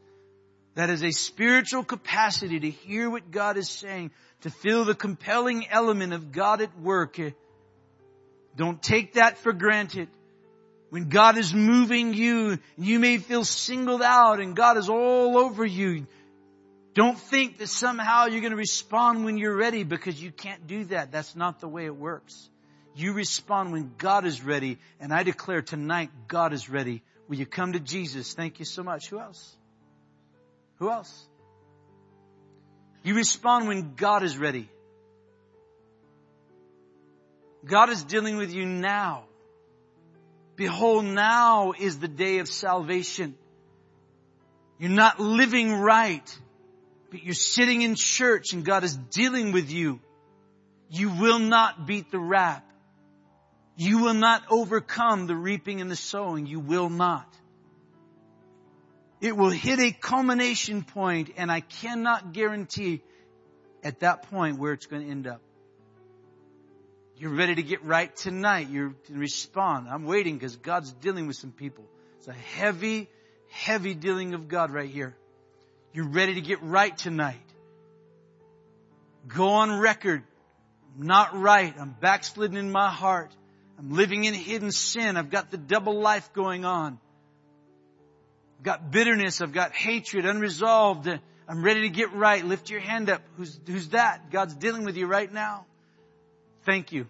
That 0.75 0.89
is 0.89 1.01
a 1.01 1.11
spiritual 1.11 1.83
capacity 1.83 2.59
to 2.59 2.69
hear 2.69 3.09
what 3.09 3.31
God 3.31 3.57
is 3.57 3.69
saying, 3.69 4.11
to 4.41 4.49
feel 4.49 4.83
the 4.83 4.93
compelling 4.93 5.67
element 5.69 6.13
of 6.13 6.31
God 6.31 6.61
at 6.61 6.77
work. 6.79 7.17
Don't 8.55 8.83
take 8.83 9.13
that 9.13 9.37
for 9.37 9.53
granted. 9.53 10.09
When 10.89 11.09
God 11.09 11.37
is 11.37 11.53
moving 11.53 12.13
you, 12.13 12.59
you 12.77 12.99
may 12.99 13.17
feel 13.17 13.43
singled 13.43 14.01
out 14.01 14.39
and 14.39 14.55
God 14.55 14.77
is 14.77 14.89
all 14.89 15.37
over 15.37 15.65
you. 15.65 16.07
Don't 16.97 17.19
think 17.19 17.59
that 17.59 17.67
somehow 17.67 18.25
you're 18.25 18.41
going 18.41 18.53
to 18.53 18.57
respond 18.57 19.23
when 19.23 19.37
you're 19.37 19.55
ready 19.55 19.83
because 19.83 20.19
you 20.19 20.31
can't 20.31 20.65
do 20.65 20.85
that. 20.85 21.11
That's 21.11 21.35
not 21.35 21.59
the 21.59 21.67
way 21.67 21.85
it 21.85 21.95
works. 21.95 22.49
You 22.95 23.13
respond 23.13 23.71
when 23.71 23.91
God 23.99 24.25
is 24.25 24.43
ready. 24.43 24.79
And 24.99 25.13
I 25.13 25.21
declare 25.21 25.61
tonight, 25.61 26.09
God 26.27 26.53
is 26.53 26.71
ready. 26.71 27.03
Will 27.27 27.35
you 27.35 27.45
come 27.45 27.73
to 27.73 27.79
Jesus? 27.79 28.33
Thank 28.33 28.57
you 28.57 28.65
so 28.65 28.81
much. 28.81 29.09
Who 29.09 29.19
else? 29.19 29.55
Who 30.79 30.89
else? 30.89 31.27
You 33.03 33.13
respond 33.13 33.67
when 33.67 33.93
God 33.93 34.23
is 34.23 34.35
ready. 34.35 34.67
God 37.63 37.91
is 37.91 38.03
dealing 38.05 38.37
with 38.37 38.51
you 38.51 38.65
now. 38.65 39.25
Behold, 40.55 41.05
now 41.05 41.73
is 41.77 41.99
the 41.99 42.07
day 42.07 42.39
of 42.39 42.47
salvation. 42.47 43.35
You're 44.79 44.89
not 44.89 45.19
living 45.19 45.71
right 45.73 46.39
but 47.09 47.23
you're 47.23 47.33
sitting 47.33 47.81
in 47.81 47.95
church 47.95 48.53
and 48.53 48.65
God 48.65 48.83
is 48.83 48.95
dealing 48.95 49.51
with 49.51 49.71
you, 49.71 49.99
you 50.89 51.09
will 51.09 51.39
not 51.39 51.85
beat 51.85 52.11
the 52.11 52.19
rap. 52.19 52.63
You 53.75 53.99
will 53.99 54.13
not 54.13 54.43
overcome 54.49 55.27
the 55.27 55.35
reaping 55.35 55.81
and 55.81 55.91
the 55.91 55.95
sowing. 55.95 56.47
You 56.47 56.59
will 56.59 56.89
not. 56.89 57.31
It 59.21 59.35
will 59.35 59.49
hit 59.49 59.79
a 59.79 59.91
culmination 59.91 60.83
point 60.83 61.31
and 61.37 61.51
I 61.51 61.61
cannot 61.61 62.33
guarantee 62.33 63.01
at 63.83 64.01
that 64.01 64.29
point 64.29 64.59
where 64.59 64.73
it's 64.73 64.85
going 64.85 65.03
to 65.03 65.09
end 65.09 65.27
up. 65.27 65.41
You're 67.19 67.33
ready 67.33 67.55
to 67.55 67.63
get 67.63 67.83
right 67.83 68.15
tonight. 68.15 68.69
You're 68.69 68.93
to 69.07 69.13
respond. 69.13 69.87
I'm 69.89 70.05
waiting 70.05 70.35
because 70.35 70.55
God's 70.55 70.93
dealing 70.93 71.25
with 71.25 71.35
some 71.35 71.51
people. 71.51 71.85
It's 72.19 72.27
a 72.27 72.33
heavy, 72.33 73.09
heavy 73.49 73.95
dealing 73.95 74.35
of 74.35 74.47
God 74.47 74.71
right 74.71 74.89
here. 74.89 75.15
You're 75.93 76.07
ready 76.07 76.35
to 76.35 76.41
get 76.41 76.61
right 76.61 76.95
tonight. 76.95 77.41
Go 79.27 79.49
on 79.49 79.79
record. 79.79 80.23
I'm 80.97 81.07
not 81.07 81.37
right. 81.37 81.73
I'm 81.77 81.95
backslidden 81.99 82.57
in 82.57 82.71
my 82.71 82.89
heart. 82.89 83.35
I'm 83.77 83.91
living 83.91 84.25
in 84.25 84.33
hidden 84.33 84.71
sin. 84.71 85.17
I've 85.17 85.29
got 85.29 85.51
the 85.51 85.57
double 85.57 85.99
life 85.99 86.33
going 86.33 86.65
on. 86.65 86.99
I've 88.59 88.63
got 88.63 88.91
bitterness. 88.91 89.41
I've 89.41 89.53
got 89.53 89.73
hatred, 89.73 90.25
unresolved. 90.25 91.07
Uh, 91.07 91.17
I'm 91.47 91.63
ready 91.63 91.81
to 91.81 91.89
get 91.89 92.13
right. 92.13 92.43
Lift 92.43 92.69
your 92.69 92.79
hand 92.79 93.09
up. 93.09 93.21
Who's, 93.37 93.59
who's 93.67 93.89
that? 93.89 94.31
God's 94.31 94.55
dealing 94.55 94.83
with 94.83 94.97
you 94.97 95.07
right 95.07 95.31
now. 95.31 95.65
Thank 96.65 96.91
you. 96.91 97.07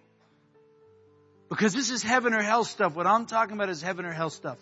Because 1.49 1.73
this 1.73 1.89
is 1.89 2.03
heaven 2.03 2.33
or 2.33 2.41
hell 2.41 2.65
stuff. 2.65 2.95
What 2.95 3.07
I'm 3.07 3.25
talking 3.25 3.55
about 3.55 3.69
is 3.69 3.81
heaven 3.81 4.05
or 4.05 4.11
hell 4.11 4.29
stuff. 4.29 4.57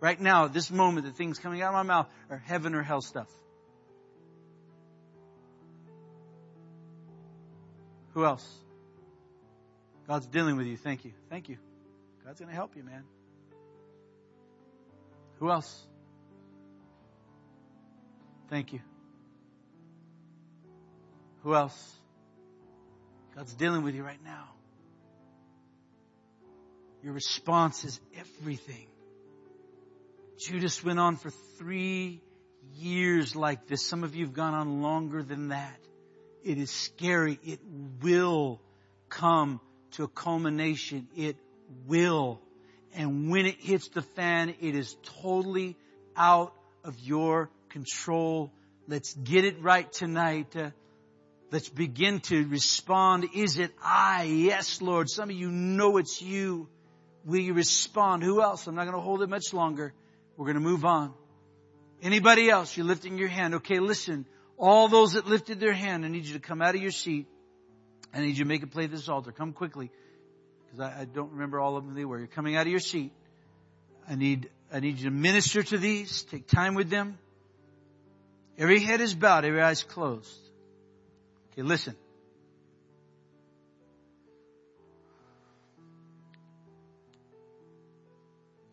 Right 0.00 0.20
now, 0.20 0.48
this 0.48 0.70
moment, 0.70 1.06
the 1.06 1.12
things 1.12 1.38
coming 1.38 1.62
out 1.62 1.68
of 1.68 1.74
my 1.74 1.82
mouth 1.82 2.08
are 2.30 2.36
heaven 2.36 2.74
or 2.74 2.82
hell 2.82 3.00
stuff. 3.00 3.28
Who 8.12 8.24
else? 8.24 8.46
God's 10.06 10.26
dealing 10.26 10.56
with 10.56 10.66
you. 10.66 10.76
Thank 10.76 11.04
you. 11.04 11.12
Thank 11.30 11.48
you. 11.48 11.58
God's 12.24 12.38
going 12.38 12.50
to 12.50 12.54
help 12.54 12.76
you, 12.76 12.84
man. 12.84 13.04
Who 15.38 15.50
else? 15.50 15.84
Thank 18.50 18.72
you. 18.72 18.80
Who 21.42 21.54
else? 21.54 21.94
God's 23.34 23.54
dealing 23.54 23.82
with 23.82 23.94
you 23.94 24.04
right 24.04 24.22
now. 24.24 24.48
Your 27.02 27.12
response 27.12 27.84
is 27.84 28.00
everything. 28.16 28.86
Judas 30.38 30.82
went 30.82 30.98
on 30.98 31.16
for 31.16 31.30
three 31.58 32.20
years 32.74 33.36
like 33.36 33.66
this. 33.66 33.86
Some 33.86 34.04
of 34.04 34.14
you 34.14 34.24
have 34.24 34.34
gone 34.34 34.54
on 34.54 34.82
longer 34.82 35.22
than 35.22 35.48
that. 35.48 35.78
It 36.42 36.58
is 36.58 36.70
scary. 36.70 37.38
It 37.44 37.60
will 38.02 38.60
come 39.08 39.60
to 39.92 40.04
a 40.04 40.08
culmination. 40.08 41.08
It 41.16 41.36
will. 41.86 42.40
And 42.94 43.30
when 43.30 43.46
it 43.46 43.56
hits 43.60 43.88
the 43.88 44.02
fan, 44.02 44.54
it 44.60 44.74
is 44.74 44.96
totally 45.22 45.76
out 46.16 46.52
of 46.84 46.98
your 47.00 47.50
control. 47.70 48.52
Let's 48.86 49.14
get 49.14 49.44
it 49.44 49.62
right 49.62 49.90
tonight. 49.90 50.54
Uh, 50.54 50.70
let's 51.50 51.68
begin 51.68 52.20
to 52.20 52.46
respond. 52.46 53.28
Is 53.34 53.58
it 53.58 53.72
I? 53.82 54.24
Yes, 54.24 54.82
Lord. 54.82 55.08
Some 55.08 55.30
of 55.30 55.36
you 55.36 55.50
know 55.50 55.96
it's 55.96 56.20
you. 56.20 56.68
Will 57.24 57.40
you 57.40 57.54
respond? 57.54 58.22
Who 58.22 58.42
else? 58.42 58.66
I'm 58.66 58.74
not 58.74 58.84
going 58.84 58.96
to 58.96 59.00
hold 59.00 59.22
it 59.22 59.30
much 59.30 59.54
longer. 59.54 59.94
We're 60.36 60.46
going 60.46 60.54
to 60.54 60.60
move 60.60 60.84
on. 60.84 61.12
Anybody 62.02 62.50
else? 62.50 62.76
You're 62.76 62.86
lifting 62.86 63.18
your 63.18 63.28
hand. 63.28 63.54
Okay, 63.56 63.78
listen. 63.78 64.26
All 64.58 64.88
those 64.88 65.12
that 65.12 65.26
lifted 65.26 65.60
their 65.60 65.72
hand, 65.72 66.04
I 66.04 66.08
need 66.08 66.24
you 66.24 66.34
to 66.34 66.40
come 66.40 66.60
out 66.60 66.74
of 66.74 66.82
your 66.82 66.90
seat. 66.90 67.26
I 68.12 68.20
need 68.20 68.36
you 68.36 68.44
to 68.44 68.48
make 68.48 68.62
a 68.62 68.66
play 68.66 68.84
at 68.84 68.90
this 68.90 69.08
altar. 69.08 69.32
Come 69.32 69.52
quickly. 69.52 69.90
Because 70.64 70.80
I, 70.80 71.00
I, 71.00 71.04
don't 71.04 71.32
remember 71.32 71.58
all 71.58 71.76
of 71.76 71.84
them 71.84 71.94
they 71.94 72.04
were. 72.04 72.18
You're 72.18 72.26
coming 72.28 72.56
out 72.56 72.62
of 72.62 72.68
your 72.68 72.80
seat. 72.80 73.12
I 74.08 74.14
need, 74.14 74.50
I 74.72 74.80
need 74.80 74.98
you 74.98 75.04
to 75.04 75.10
minister 75.10 75.62
to 75.62 75.78
these. 75.78 76.22
Take 76.22 76.46
time 76.46 76.74
with 76.74 76.90
them. 76.90 77.18
Every 78.56 78.80
head 78.80 79.00
is 79.00 79.14
bowed, 79.14 79.44
every 79.44 79.60
eye 79.60 79.72
is 79.72 79.82
closed. 79.82 80.38
Okay, 81.52 81.62
listen. 81.62 81.96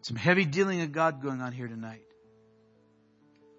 Some 0.02 0.16
heavy 0.16 0.46
dealing 0.46 0.82
of 0.82 0.92
God 0.92 1.22
going 1.22 1.42
on 1.42 1.52
here 1.52 1.68
tonight 1.68 2.04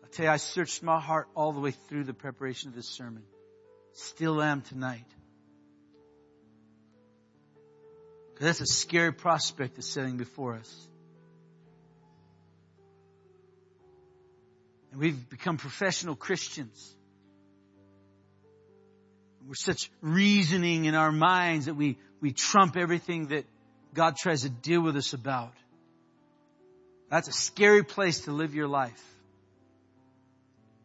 I 0.02 0.14
tell 0.14 0.26
you, 0.26 0.32
I 0.32 0.36
searched 0.36 0.82
my 0.82 1.00
heart 1.00 1.28
all 1.34 1.52
the 1.52 1.60
way 1.60 1.70
through 1.70 2.04
the 2.04 2.12
preparation 2.12 2.68
of 2.68 2.74
this 2.74 2.88
sermon. 2.88 3.22
Still 3.94 4.42
am 4.42 4.60
tonight. 4.60 5.06
Because 8.32 8.46
that's 8.46 8.60
a 8.60 8.74
scary 8.74 9.12
prospect 9.12 9.76
that's 9.76 9.88
sitting 9.88 10.18
before 10.18 10.54
us. 10.54 10.88
And 14.90 15.00
we've 15.00 15.30
become 15.30 15.56
professional 15.56 16.14
Christians. 16.14 16.94
We're 19.46 19.54
such 19.54 19.90
reasoning 20.02 20.84
in 20.84 20.94
our 20.94 21.10
minds 21.10 21.66
that 21.66 21.74
we, 21.74 21.96
we 22.20 22.32
trump 22.32 22.76
everything 22.76 23.28
that 23.28 23.46
God 23.94 24.16
tries 24.16 24.42
to 24.42 24.50
deal 24.50 24.82
with 24.82 24.96
us 24.96 25.14
about. 25.14 25.54
That's 27.12 27.28
a 27.28 27.32
scary 27.32 27.84
place 27.84 28.20
to 28.20 28.32
live 28.32 28.54
your 28.54 28.66
life. 28.66 29.04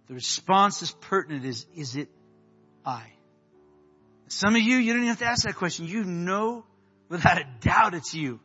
The 0.09 0.13
response 0.13 0.81
is 0.81 0.91
pertinent 0.91 1.45
is, 1.45 1.65
is 1.73 1.95
it 1.95 2.09
I? 2.85 3.13
Some 4.27 4.53
of 4.53 4.61
you, 4.61 4.75
you 4.75 4.91
don't 4.91 5.03
even 5.03 5.07
have 5.07 5.19
to 5.19 5.25
ask 5.25 5.45
that 5.45 5.55
question. 5.55 5.87
You 5.87 6.03
know 6.03 6.65
without 7.07 7.37
a 7.37 7.45
doubt 7.61 7.93
it's 7.93 8.13
you. 8.13 8.41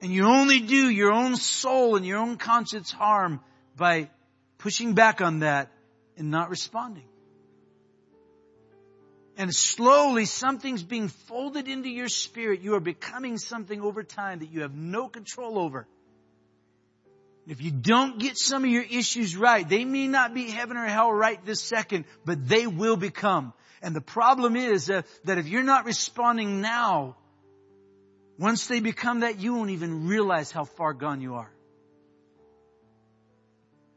And 0.00 0.12
you 0.12 0.26
only 0.26 0.60
do 0.60 0.88
your 0.88 1.10
own 1.10 1.34
soul 1.34 1.96
and 1.96 2.06
your 2.06 2.18
own 2.18 2.36
conscience 2.36 2.92
harm 2.92 3.40
by 3.76 4.10
pushing 4.58 4.94
back 4.94 5.20
on 5.20 5.40
that 5.40 5.72
and 6.18 6.30
not 6.30 6.50
responding. 6.50 7.09
And 9.40 9.54
slowly 9.54 10.26
something's 10.26 10.82
being 10.82 11.08
folded 11.08 11.66
into 11.66 11.88
your 11.88 12.10
spirit. 12.10 12.60
You 12.60 12.74
are 12.74 12.80
becoming 12.80 13.38
something 13.38 13.80
over 13.80 14.02
time 14.02 14.40
that 14.40 14.50
you 14.52 14.60
have 14.60 14.74
no 14.74 15.08
control 15.08 15.58
over. 15.58 15.88
If 17.46 17.62
you 17.62 17.70
don't 17.70 18.18
get 18.18 18.36
some 18.36 18.64
of 18.64 18.70
your 18.70 18.82
issues 18.82 19.34
right, 19.34 19.66
they 19.66 19.86
may 19.86 20.08
not 20.08 20.34
be 20.34 20.50
heaven 20.50 20.76
or 20.76 20.84
hell 20.84 21.10
right 21.10 21.42
this 21.46 21.62
second, 21.62 22.04
but 22.26 22.50
they 22.50 22.66
will 22.66 22.96
become. 22.96 23.54
And 23.80 23.96
the 23.96 24.02
problem 24.02 24.56
is 24.56 24.88
that, 24.88 25.06
that 25.24 25.38
if 25.38 25.48
you're 25.48 25.62
not 25.62 25.86
responding 25.86 26.60
now, 26.60 27.16
once 28.38 28.66
they 28.66 28.80
become 28.80 29.20
that, 29.20 29.40
you 29.40 29.54
won't 29.54 29.70
even 29.70 30.06
realize 30.06 30.52
how 30.52 30.66
far 30.66 30.92
gone 30.92 31.22
you 31.22 31.36
are. 31.36 31.50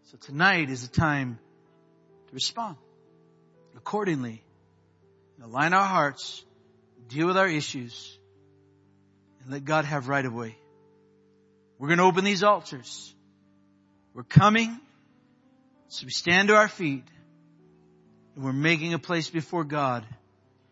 So 0.04 0.18
tonight 0.20 0.70
is 0.70 0.86
a 0.86 0.89
time 0.89 1.38
to 2.30 2.34
respond 2.34 2.78
accordingly. 3.76 4.43
Align 5.44 5.74
our 5.74 5.86
hearts, 5.86 6.44
deal 7.10 7.28
with 7.28 7.38
our 7.38 7.48
issues, 7.48 8.18
and 9.41 9.52
let 9.52 9.66
God 9.66 9.84
have 9.84 10.08
right 10.08 10.26
of 10.26 10.34
way. 10.34 10.56
We're 11.78 11.89
going 11.89 11.98
to 11.98 12.06
open 12.06 12.24
these 12.24 12.44
altars. 12.44 13.14
We're 14.14 14.24
coming. 14.24 14.80
So 15.89 16.06
we 16.06 16.12
stand 16.12 16.48
to 16.48 16.56
our 16.56 16.70
feet 16.70 17.04
and 18.36 18.44
we're 18.46 18.54
making 18.54 18.94
a 18.94 19.00
place 19.00 19.30
before 19.30 19.64
God. 19.66 20.06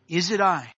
Is 0.08 0.32
it 0.32 0.40
I? 0.40 0.72